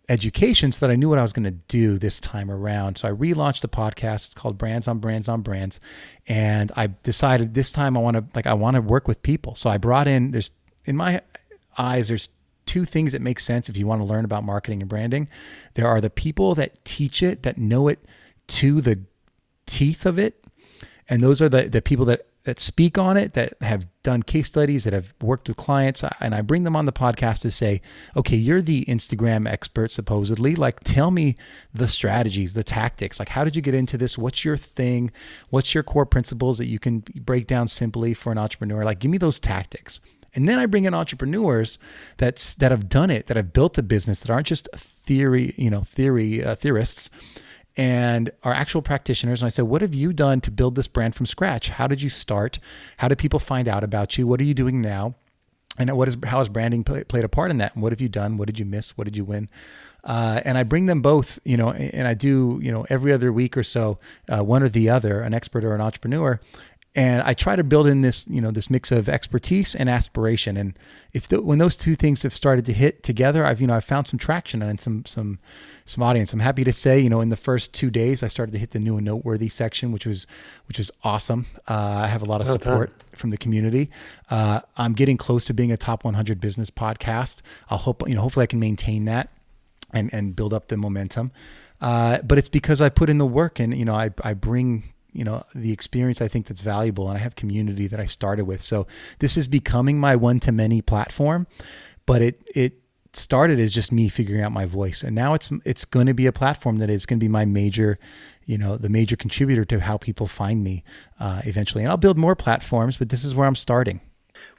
education 0.10 0.72
so 0.72 0.86
that 0.86 0.92
I 0.92 0.96
knew 0.96 1.10
what 1.10 1.20
I 1.20 1.22
was 1.22 1.34
going 1.34 1.46
to 1.46 1.52
do 1.52 1.98
this 1.98 2.20
time 2.20 2.52
around. 2.52 2.98
So 2.98 3.08
I 3.08 3.12
relaunched 3.12 3.62
the 3.62 3.68
podcast. 3.68 4.26
It's 4.26 4.34
called 4.34 4.58
Brands 4.58 4.88
on 4.88 5.00
Brands 5.00 5.28
on 5.28 5.42
Brands. 5.42 5.80
And 6.28 6.72
I 6.76 6.88
decided 7.04 7.54
this 7.54 7.72
time 7.72 7.98
I 7.98 8.02
want 8.02 8.18
to 8.18 8.26
like 8.36 8.48
I 8.48 8.54
want 8.54 8.76
to 8.76 8.82
work 8.82 9.08
with 9.08 9.22
people. 9.22 9.56
So 9.56 9.70
I 9.70 9.78
brought 9.78 10.08
in 10.08 10.32
there's 10.32 10.52
in 10.86 10.96
my 10.96 11.22
eyes 11.78 12.08
there's 12.08 12.30
two 12.66 12.86
things 12.86 13.12
that 13.12 13.22
make 13.22 13.40
sense 13.40 13.70
if 13.70 13.78
you 13.78 13.86
want 13.86 14.02
to 14.02 14.06
learn 14.06 14.26
about 14.26 14.44
marketing 14.44 14.82
and 14.82 14.90
branding. 14.90 15.30
There 15.76 15.88
are 15.88 16.02
the 16.02 16.10
people 16.10 16.56
that 16.56 16.84
teach 16.86 17.22
it 17.22 17.44
that 17.44 17.58
know 17.58 17.88
it 17.88 18.00
to 18.48 18.82
the 18.82 19.02
teeth 19.66 20.06
of 20.06 20.20
it. 20.20 20.44
And 21.10 21.24
those 21.24 21.42
are 21.42 21.50
the 21.50 21.64
the 21.64 21.82
people 21.82 22.06
that 22.06 22.28
that 22.46 22.60
speak 22.60 22.98
on 22.98 23.18
it, 23.18 23.34
that 23.34 23.54
have 23.62 23.88
done 24.04 24.22
case 24.24 24.48
studies, 24.48 24.84
that 24.84 24.94
have 24.94 25.14
worked 25.20 25.48
with 25.48 25.58
clients, 25.58 26.04
and 26.20 26.34
I 26.34 26.42
bring 26.42 26.64
them 26.64 26.76
on 26.76 26.86
the 26.86 26.94
podcast 26.94 27.42
to 27.42 27.52
say, 27.52 27.82
okay, 28.16 28.38
you're 28.38 28.62
the 28.62 28.86
Instagram 28.86 29.50
expert, 29.50 29.92
supposedly. 29.92 30.56
Like, 30.56 30.80
tell 30.82 31.10
me 31.10 31.36
the 31.74 31.88
strategies, 31.88 32.54
the 32.54 32.64
tactics. 32.64 33.20
Like, 33.20 33.30
how 33.30 33.44
did 33.44 33.56
you 33.56 33.64
get 33.64 33.74
into 33.74 33.98
this? 33.98 34.18
What's 34.18 34.46
your 34.46 34.58
thing? 34.58 35.12
What's 35.50 35.74
your 35.74 35.84
core 35.84 36.06
principles 36.06 36.60
that 36.60 36.68
you 36.68 36.78
can 36.78 37.04
break 37.16 37.48
down 37.48 37.68
simply 37.68 38.14
for 38.14 38.32
an 38.32 38.38
entrepreneur? 38.38 38.86
Like, 38.86 39.00
give 39.00 39.12
me 39.12 39.18
those 39.18 39.40
tactics. 39.40 40.00
And 40.36 40.48
then 40.48 40.60
I 40.60 40.68
bring 40.68 40.86
in 40.86 40.94
entrepreneurs 40.94 41.80
that's 42.18 42.56
that 42.56 42.72
have 42.72 42.90
done 42.90 43.10
it, 43.10 43.28
that 43.28 43.38
have 43.38 43.54
built 43.54 43.78
a 43.78 43.84
business, 43.84 44.20
that 44.20 44.30
aren't 44.30 44.48
just 44.48 44.70
theory, 44.76 45.56
you 45.58 45.70
know, 45.70 45.82
theory 45.82 46.44
uh, 46.44 46.56
theorists 46.56 47.10
and 47.78 48.32
are 48.44 48.54
actual 48.54 48.82
practitioners. 48.82 49.42
And 49.42 49.48
I 49.48 49.50
said, 49.50 49.66
What 49.66 49.82
have 49.82 49.94
you 49.94 50.14
done 50.14 50.42
to 50.42 50.52
build 50.52 50.76
this 50.76 50.88
brand 50.88 51.16
from 51.16 51.26
scratch? 51.26 51.70
How 51.70 51.88
did 51.88 52.02
you 52.02 52.10
start? 52.10 52.60
How 52.98 53.08
did 53.08 53.18
people 53.18 53.40
find 53.40 53.68
out 53.68 53.84
about 53.84 54.18
you? 54.18 54.28
What 54.28 54.40
are 54.40 54.46
you 54.46 54.54
doing 54.54 54.82
now? 54.82 55.16
And 55.78 55.96
what 55.98 56.08
is 56.08 56.16
how 56.26 56.40
has 56.40 56.48
branding 56.48 56.84
play, 56.84 57.04
played 57.04 57.26
a 57.26 57.30
part 57.30 57.52
in 57.52 57.58
that? 57.58 57.74
And 57.74 57.84
what 57.84 57.92
have 57.92 58.00
you 58.00 58.08
done? 58.08 58.38
What 58.38 58.48
did 58.48 58.60
you 58.60 58.66
miss? 58.66 58.98
What 58.98 59.06
did 59.06 59.18
you 59.18 59.26
win? 59.26 59.50
Uh, 60.06 60.40
and 60.46 60.58
I 60.58 60.64
bring 60.64 60.86
them 60.86 61.02
both, 61.02 61.40
you 61.44 61.58
know, 61.58 61.72
and 61.72 62.08
I 62.08 62.14
do, 62.14 62.60
you 62.62 62.72
know, 62.72 62.86
every 62.90 63.12
other 63.12 63.34
week 63.34 63.58
or 63.58 63.64
so, 63.64 63.98
uh, 64.30 64.44
one 64.44 64.62
or 64.62 64.70
the 64.70 64.88
other, 64.88 65.22
an 65.22 65.34
expert 65.34 65.66
or 65.66 65.74
an 65.74 65.82
entrepreneur, 65.82 66.40
and 66.96 67.22
I 67.24 67.34
try 67.34 67.58
to 67.58 67.64
build 67.64 67.88
in 67.88 68.02
this, 68.02 68.26
you 68.30 68.40
know, 68.40 68.52
this 68.52 68.70
mix 68.70 68.90
of 68.90 69.10
expertise 69.10 69.76
and 69.76 69.90
aspiration. 69.90 70.56
And 70.56 70.80
if 71.12 71.28
the, 71.28 71.42
when 71.42 71.58
those 71.58 71.76
two 71.76 71.94
things 71.94 72.24
have 72.24 72.34
started 72.34 72.66
to 72.68 72.74
hit 72.74 73.04
together, 73.04 73.46
I've 73.46 73.60
you 73.60 73.68
know 73.68 73.74
I've 73.74 73.84
found 73.84 74.08
some 74.08 74.18
traction 74.18 74.62
and 74.62 74.80
some 74.80 75.06
some 75.06 75.40
some 75.84 76.02
audience. 76.02 76.32
I'm 76.32 76.40
happy 76.40 76.64
to 76.64 76.72
say, 76.72 76.98
you 76.98 77.10
know, 77.10 77.20
in 77.20 77.28
the 77.28 77.38
first 77.38 77.74
two 77.74 77.90
days, 77.90 78.24
I 78.24 78.30
started 78.30 78.54
to 78.54 78.58
hit 78.58 78.72
the 78.72 78.80
new 78.80 78.96
and 78.96 79.06
noteworthy 79.06 79.50
section, 79.50 79.92
which 79.92 80.06
was 80.06 80.26
which 80.70 80.78
was 80.78 80.90
awesome. 81.04 81.48
Uh, 81.68 81.74
I 81.74 82.08
have 82.08 82.22
a 82.22 82.26
lot 82.26 82.40
of 82.40 82.48
support 82.48 82.90
okay. 82.90 83.18
from 83.18 83.30
the 83.30 83.38
community. 83.38 83.92
Uh, 84.30 84.62
I'm 84.78 84.94
getting 84.94 85.18
close 85.18 85.44
to 85.46 85.54
being 85.54 85.74
a 85.74 85.78
top 85.78 86.06
100 86.06 86.40
business 86.40 86.70
podcast. 86.70 87.42
I'll 87.70 87.78
hope 87.78 88.08
you 88.08 88.16
know 88.16 88.22
hopefully 88.22 88.44
I 88.44 88.48
can 88.48 88.62
maintain 88.62 89.04
that 89.06 89.30
and 89.92 90.14
and 90.14 90.34
build 90.34 90.54
up 90.54 90.70
the 90.70 90.78
momentum. 90.78 91.34
Uh, 91.82 92.20
but 92.22 92.38
it's 92.38 92.48
because 92.48 92.80
I 92.80 92.88
put 92.88 93.10
in 93.10 93.18
the 93.18 93.26
work 93.26 93.60
and 93.60 93.78
you 93.78 93.84
know 93.84 93.96
I 93.96 94.12
I 94.24 94.34
bring 94.34 94.94
you 95.16 95.24
know 95.24 95.44
the 95.56 95.72
experience 95.72 96.22
I 96.22 96.28
think 96.28 96.48
that's 96.48 96.62
valuable, 96.62 97.08
and 97.08 97.18
I 97.18 97.22
have 97.22 97.36
community 97.36 97.88
that 97.88 98.00
I 98.00 98.06
started 98.06 98.46
with. 98.46 98.62
So 98.62 98.86
this 99.20 99.38
is 99.38 99.48
becoming 99.48 99.98
my 99.98 100.16
one 100.16 100.40
to 100.42 100.52
many 100.52 100.82
platform, 100.82 101.48
but 102.06 102.22
it 102.22 102.44
it 102.54 102.74
started 103.14 103.60
as 103.60 103.72
just 103.72 103.92
me 103.94 104.10
figuring 104.10 104.44
out 104.44 104.52
my 104.52 104.66
voice, 104.66 105.04
and 105.04 105.16
now 105.16 105.34
it's 105.34 105.50
it's 105.64 105.86
going 105.86 106.08
to 106.08 106.14
be 106.14 106.26
a 106.26 106.34
platform 106.34 106.80
that 106.80 106.90
is 106.90 107.06
going 107.06 107.18
to 107.18 107.24
be 107.24 107.30
my 107.30 107.46
major 107.46 107.98
you 108.46 108.58
know 108.58 108.78
the 108.78 108.90
major 108.90 109.16
contributor 109.16 109.64
to 109.66 109.80
how 109.80 109.98
people 109.98 110.28
find 110.28 110.64
me 110.64 110.84
uh, 111.20 111.42
eventually. 111.46 111.84
And 111.84 111.92
i'll 111.92 111.98
build 111.98 112.18
more 112.18 112.36
platforms 112.36 112.98
but 112.98 113.10
this 113.10 113.24
is 113.24 113.34
where 113.34 113.48
i'm 113.48 113.56
starting. 113.56 114.02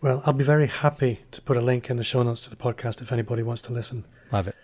Well 0.01 0.23
i'll 0.25 0.33
be 0.33 0.45
very 0.45 0.67
happy 0.67 1.21
to 1.33 1.43
put 1.43 1.57
a 1.57 1.61
link 1.61 1.91
in 1.91 1.99
the 1.99 2.05
show 2.05 2.23
notes 2.23 2.41
to 2.43 2.51
the 2.51 2.57
podcast 2.57 3.03
if 3.03 3.13
anybody 3.13 3.43
wants 3.43 3.63
to 3.63 3.73
listen. 3.73 4.05
Love 4.33 4.49
it. 4.49 4.57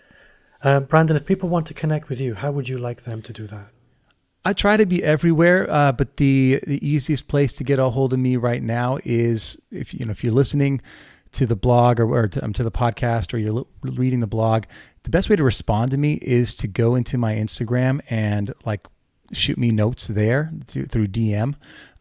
Uh, 0.63 0.81
brandon 0.81 1.17
if 1.17 1.27
people 1.27 1.49
want 1.49 1.67
to 1.67 1.75
connect 1.75 2.09
with 2.09 2.21
you 2.21 2.35
how 2.35 2.51
would 2.51 2.69
you 2.69 2.79
like 2.79 3.03
them 3.03 3.21
to 3.23 3.33
do 3.33 3.47
that 3.47 3.69
I 4.45 4.53
try 4.53 4.77
to 4.77 4.87
be 4.87 5.03
everywhere, 5.05 5.71
uh, 5.71 5.93
but 5.93 6.17
the 6.17 6.61
the 6.67 6.87
easiest 6.87 7.29
place 7.29 7.53
to 7.55 7.65
get 7.65 7.79
a 7.79 7.91
hold 7.91 8.13
of 8.13 8.19
me 8.19 8.37
right 8.37 8.63
now 8.63 8.99
is 9.05 9.57
if 9.71 9.95
you 9.95 10.05
know 10.05 10.11
if 10.11 10.25
you're 10.25 10.33
listening 10.33 10.81
to 11.33 11.47
the 11.47 11.57
blog 11.57 11.99
or, 11.99 12.13
or 12.13 12.29
to, 12.29 12.45
um, 12.45 12.53
to 12.53 12.63
the 12.63 12.71
podcast 12.71 13.33
or 13.33 13.39
you're 13.39 13.65
reading 13.83 14.21
the 14.21 14.27
blog, 14.27 14.65
the 15.05 15.11
best 15.11 15.31
way 15.31 15.37
to 15.37 15.45
respond 15.45 15.91
to 15.91 15.97
me 15.97 16.15
is 16.15 16.55
to 16.57 16.69
go 16.69 16.95
into 16.95 17.17
my 17.17 17.35
Instagram 17.35 18.01
and 18.11 18.53
like 18.65 18.87
shoot 19.33 19.57
me 19.57 19.71
notes 19.71 20.09
there 20.09 20.53
to, 20.67 20.85
through 20.85 21.07
DM 21.07 21.55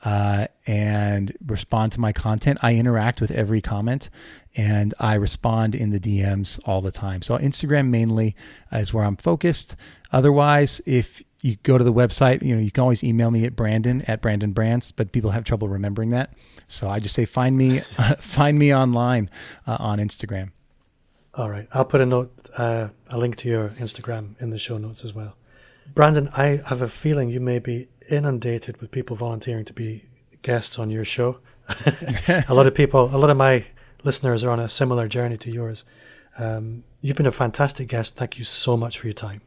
uh, 0.04 0.48
and 0.68 1.36
respond 1.46 1.94
to 1.94 2.00
my 2.00 2.12
content. 2.12 2.60
I 2.62 2.76
interact 2.76 3.22
with 3.22 3.32
every 3.32 3.62
comment 3.62 4.10
and 4.56 4.94
I 5.00 5.16
respond 5.16 5.74
in 5.76 5.92
the 5.92 6.00
DMs 6.00 6.60
all 6.66 6.82
the 6.82 6.92
time. 6.92 7.22
So 7.22 7.38
Instagram 7.38 7.88
mainly 7.88 8.36
is 8.72 8.94
where 8.94 9.06
I'm 9.06 9.16
focused. 9.16 9.76
Otherwise, 10.12 10.82
if 10.86 11.24
you 11.42 11.56
go 11.64 11.78
to 11.78 11.84
the 11.84 11.94
website, 11.94 12.44
you 12.44 12.56
know, 12.56 12.62
you 12.62 12.72
can 12.72 12.82
always 12.82 13.04
email 13.04 13.32
me 13.32 13.46
at 13.46 13.56
Brandon 13.56 14.04
at 14.08 14.22
Brandon 14.22 14.52
Brands, 14.52 14.92
but 14.92 15.12
people 15.12 15.32
have 15.32 15.44
trouble 15.44 15.68
remembering 15.68 16.12
that. 16.12 16.34
So 16.68 16.88
I 16.88 17.00
just 17.00 17.16
say 17.16 17.26
find 17.26 17.58
me, 17.58 17.80
find 18.20 18.58
me 18.60 18.74
online 18.74 19.30
uh, 19.66 19.78
on 19.80 20.00
Instagram. 20.00 20.52
All 21.34 21.50
right, 21.50 21.68
I'll 21.72 21.86
put 21.86 22.02
a 22.02 22.06
note, 22.06 22.50
uh, 22.58 22.90
a 23.10 23.18
link 23.18 23.38
to 23.38 23.50
your 23.50 23.70
Instagram 23.70 24.40
in 24.42 24.50
the 24.50 24.58
show 24.58 24.78
notes 24.78 25.04
as 25.04 25.14
well. 25.14 25.36
Brandon, 25.94 26.30
I 26.34 26.62
have 26.68 26.82
a 26.82 26.88
feeling 26.88 27.30
you 27.30 27.40
may 27.40 27.60
be 27.60 27.88
inundated 28.10 28.80
with 28.82 28.92
people 28.92 29.16
volunteering 29.16 29.66
to 29.66 29.74
be 29.74 30.06
guests 30.42 30.78
on 30.78 30.90
your 30.90 31.06
show. 31.06 31.40
a 32.50 32.54
lot 32.54 32.68
of 32.68 32.76
people, 32.76 33.16
a 33.16 33.18
lot 33.18 33.30
of 33.30 33.38
my 33.38 33.66
listeners 34.04 34.44
are 34.44 34.52
on 34.52 34.60
a 34.60 34.70
similar 34.70 35.08
journey 35.08 35.38
to 35.38 35.52
yours. 35.52 35.86
Um, 36.38 36.84
you've 37.02 37.18
been 37.18 37.26
a 37.26 37.32
fantastic 37.32 37.88
guest. 37.88 38.16
Thank 38.16 38.38
you 38.38 38.44
so 38.44 38.76
much 38.76 39.00
for 39.00 39.08
your 39.08 39.14
time. 39.14 39.42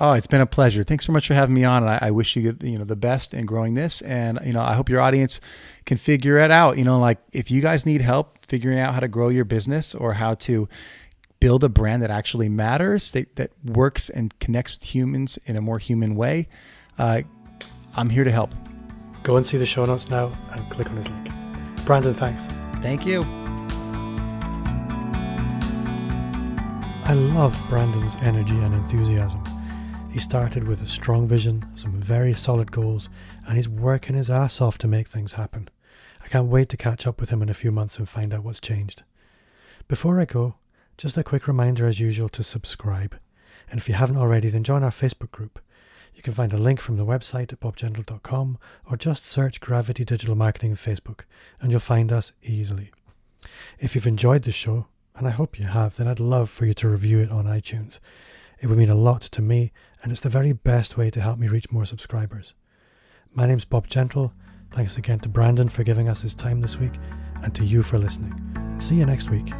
Oh, 0.00 0.12
it's 0.12 0.26
been 0.26 0.40
a 0.40 0.46
pleasure. 0.46 0.82
Thanks 0.82 1.06
so 1.06 1.12
much 1.12 1.28
for 1.28 1.34
having 1.34 1.54
me 1.54 1.62
on, 1.62 1.84
and 1.84 1.90
I, 1.90 2.08
I, 2.08 2.10
wish 2.10 2.34
you 2.34 2.56
you 2.60 2.78
know 2.78 2.84
the 2.84 2.96
best 2.96 3.32
in 3.32 3.46
growing 3.46 3.74
this. 3.74 4.00
And 4.02 4.40
you 4.44 4.52
know, 4.52 4.60
I 4.60 4.74
hope 4.74 4.88
your 4.88 5.00
audience 5.00 5.40
can 5.86 5.98
figure 5.98 6.36
it 6.38 6.50
out. 6.50 6.76
You 6.78 6.84
know, 6.84 6.98
like 6.98 7.18
if 7.32 7.48
you 7.50 7.60
guys 7.60 7.86
need 7.86 8.00
help 8.00 8.44
figuring 8.44 8.80
out 8.80 8.92
how 8.92 9.00
to 9.00 9.08
grow 9.08 9.28
your 9.28 9.44
business 9.44 9.94
or 9.94 10.14
how 10.14 10.34
to 10.34 10.68
build 11.38 11.62
a 11.62 11.68
brand 11.68 12.02
that 12.02 12.10
actually 12.10 12.48
matters, 12.48 13.12
that, 13.12 13.36
that 13.36 13.52
works 13.64 14.10
and 14.10 14.36
connects 14.40 14.74
with 14.74 14.94
humans 14.94 15.38
in 15.46 15.56
a 15.56 15.60
more 15.60 15.78
human 15.78 16.16
way, 16.16 16.48
uh, 16.98 17.22
I'm 17.96 18.10
here 18.10 18.24
to 18.24 18.32
help. 18.32 18.52
Go 19.22 19.36
and 19.36 19.46
see 19.46 19.58
the 19.58 19.66
show 19.66 19.84
notes 19.84 20.08
now 20.08 20.32
and 20.50 20.68
click 20.70 20.90
on 20.90 20.96
his 20.96 21.08
link. 21.08 21.28
Brandon, 21.84 22.14
thanks. 22.14 22.48
Thank 22.82 23.06
you. 23.06 23.22
I 27.06 27.12
love 27.12 27.56
Brandon's 27.68 28.16
energy 28.22 28.56
and 28.56 28.74
enthusiasm. 28.74 29.42
He 30.14 30.20
started 30.20 30.68
with 30.68 30.80
a 30.80 30.86
strong 30.86 31.26
vision, 31.26 31.66
some 31.74 32.00
very 32.00 32.34
solid 32.34 32.70
goals, 32.70 33.08
and 33.48 33.56
he's 33.56 33.68
working 33.68 34.14
his 34.14 34.30
ass 34.30 34.60
off 34.60 34.78
to 34.78 34.86
make 34.86 35.08
things 35.08 35.32
happen. 35.32 35.68
I 36.22 36.28
can't 36.28 36.46
wait 36.46 36.68
to 36.68 36.76
catch 36.76 37.04
up 37.04 37.20
with 37.20 37.30
him 37.30 37.42
in 37.42 37.48
a 37.48 37.52
few 37.52 37.72
months 37.72 37.98
and 37.98 38.08
find 38.08 38.32
out 38.32 38.44
what's 38.44 38.60
changed. 38.60 39.02
Before 39.88 40.20
I 40.20 40.24
go, 40.24 40.54
just 40.96 41.18
a 41.18 41.24
quick 41.24 41.48
reminder 41.48 41.84
as 41.84 41.98
usual 41.98 42.28
to 42.28 42.44
subscribe. 42.44 43.18
And 43.68 43.80
if 43.80 43.88
you 43.88 43.96
haven't 43.96 44.16
already, 44.16 44.50
then 44.50 44.62
join 44.62 44.84
our 44.84 44.92
Facebook 44.92 45.32
group. 45.32 45.58
You 46.14 46.22
can 46.22 46.32
find 46.32 46.52
a 46.52 46.58
link 46.58 46.80
from 46.80 46.96
the 46.96 47.04
website 47.04 47.52
at 47.52 47.58
bobgentle.com 47.58 48.58
or 48.88 48.96
just 48.96 49.26
search 49.26 49.60
Gravity 49.60 50.04
Digital 50.04 50.36
Marketing 50.36 50.70
on 50.70 50.76
Facebook 50.76 51.22
and 51.60 51.72
you'll 51.72 51.80
find 51.80 52.12
us 52.12 52.30
easily. 52.40 52.92
If 53.80 53.96
you've 53.96 54.06
enjoyed 54.06 54.44
the 54.44 54.52
show, 54.52 54.86
and 55.16 55.26
I 55.26 55.30
hope 55.30 55.58
you 55.58 55.66
have, 55.66 55.96
then 55.96 56.06
I'd 56.06 56.20
love 56.20 56.50
for 56.50 56.66
you 56.66 56.74
to 56.74 56.88
review 56.88 57.18
it 57.18 57.32
on 57.32 57.46
iTunes. 57.46 57.98
It 58.60 58.66
would 58.68 58.78
mean 58.78 58.90
a 58.90 58.94
lot 58.94 59.22
to 59.22 59.42
me, 59.42 59.72
and 60.02 60.12
it's 60.12 60.20
the 60.20 60.28
very 60.28 60.52
best 60.52 60.96
way 60.96 61.10
to 61.10 61.20
help 61.20 61.38
me 61.38 61.48
reach 61.48 61.70
more 61.70 61.84
subscribers. 61.84 62.54
My 63.32 63.46
name's 63.46 63.64
Bob 63.64 63.88
Gentle. 63.88 64.32
Thanks 64.70 64.96
again 64.96 65.20
to 65.20 65.28
Brandon 65.28 65.68
for 65.68 65.84
giving 65.84 66.08
us 66.08 66.22
his 66.22 66.34
time 66.34 66.60
this 66.60 66.78
week, 66.78 66.94
and 67.42 67.54
to 67.54 67.64
you 67.64 67.82
for 67.82 67.98
listening. 67.98 68.34
see 68.78 68.96
you 68.96 69.06
next 69.06 69.30
week. 69.30 69.52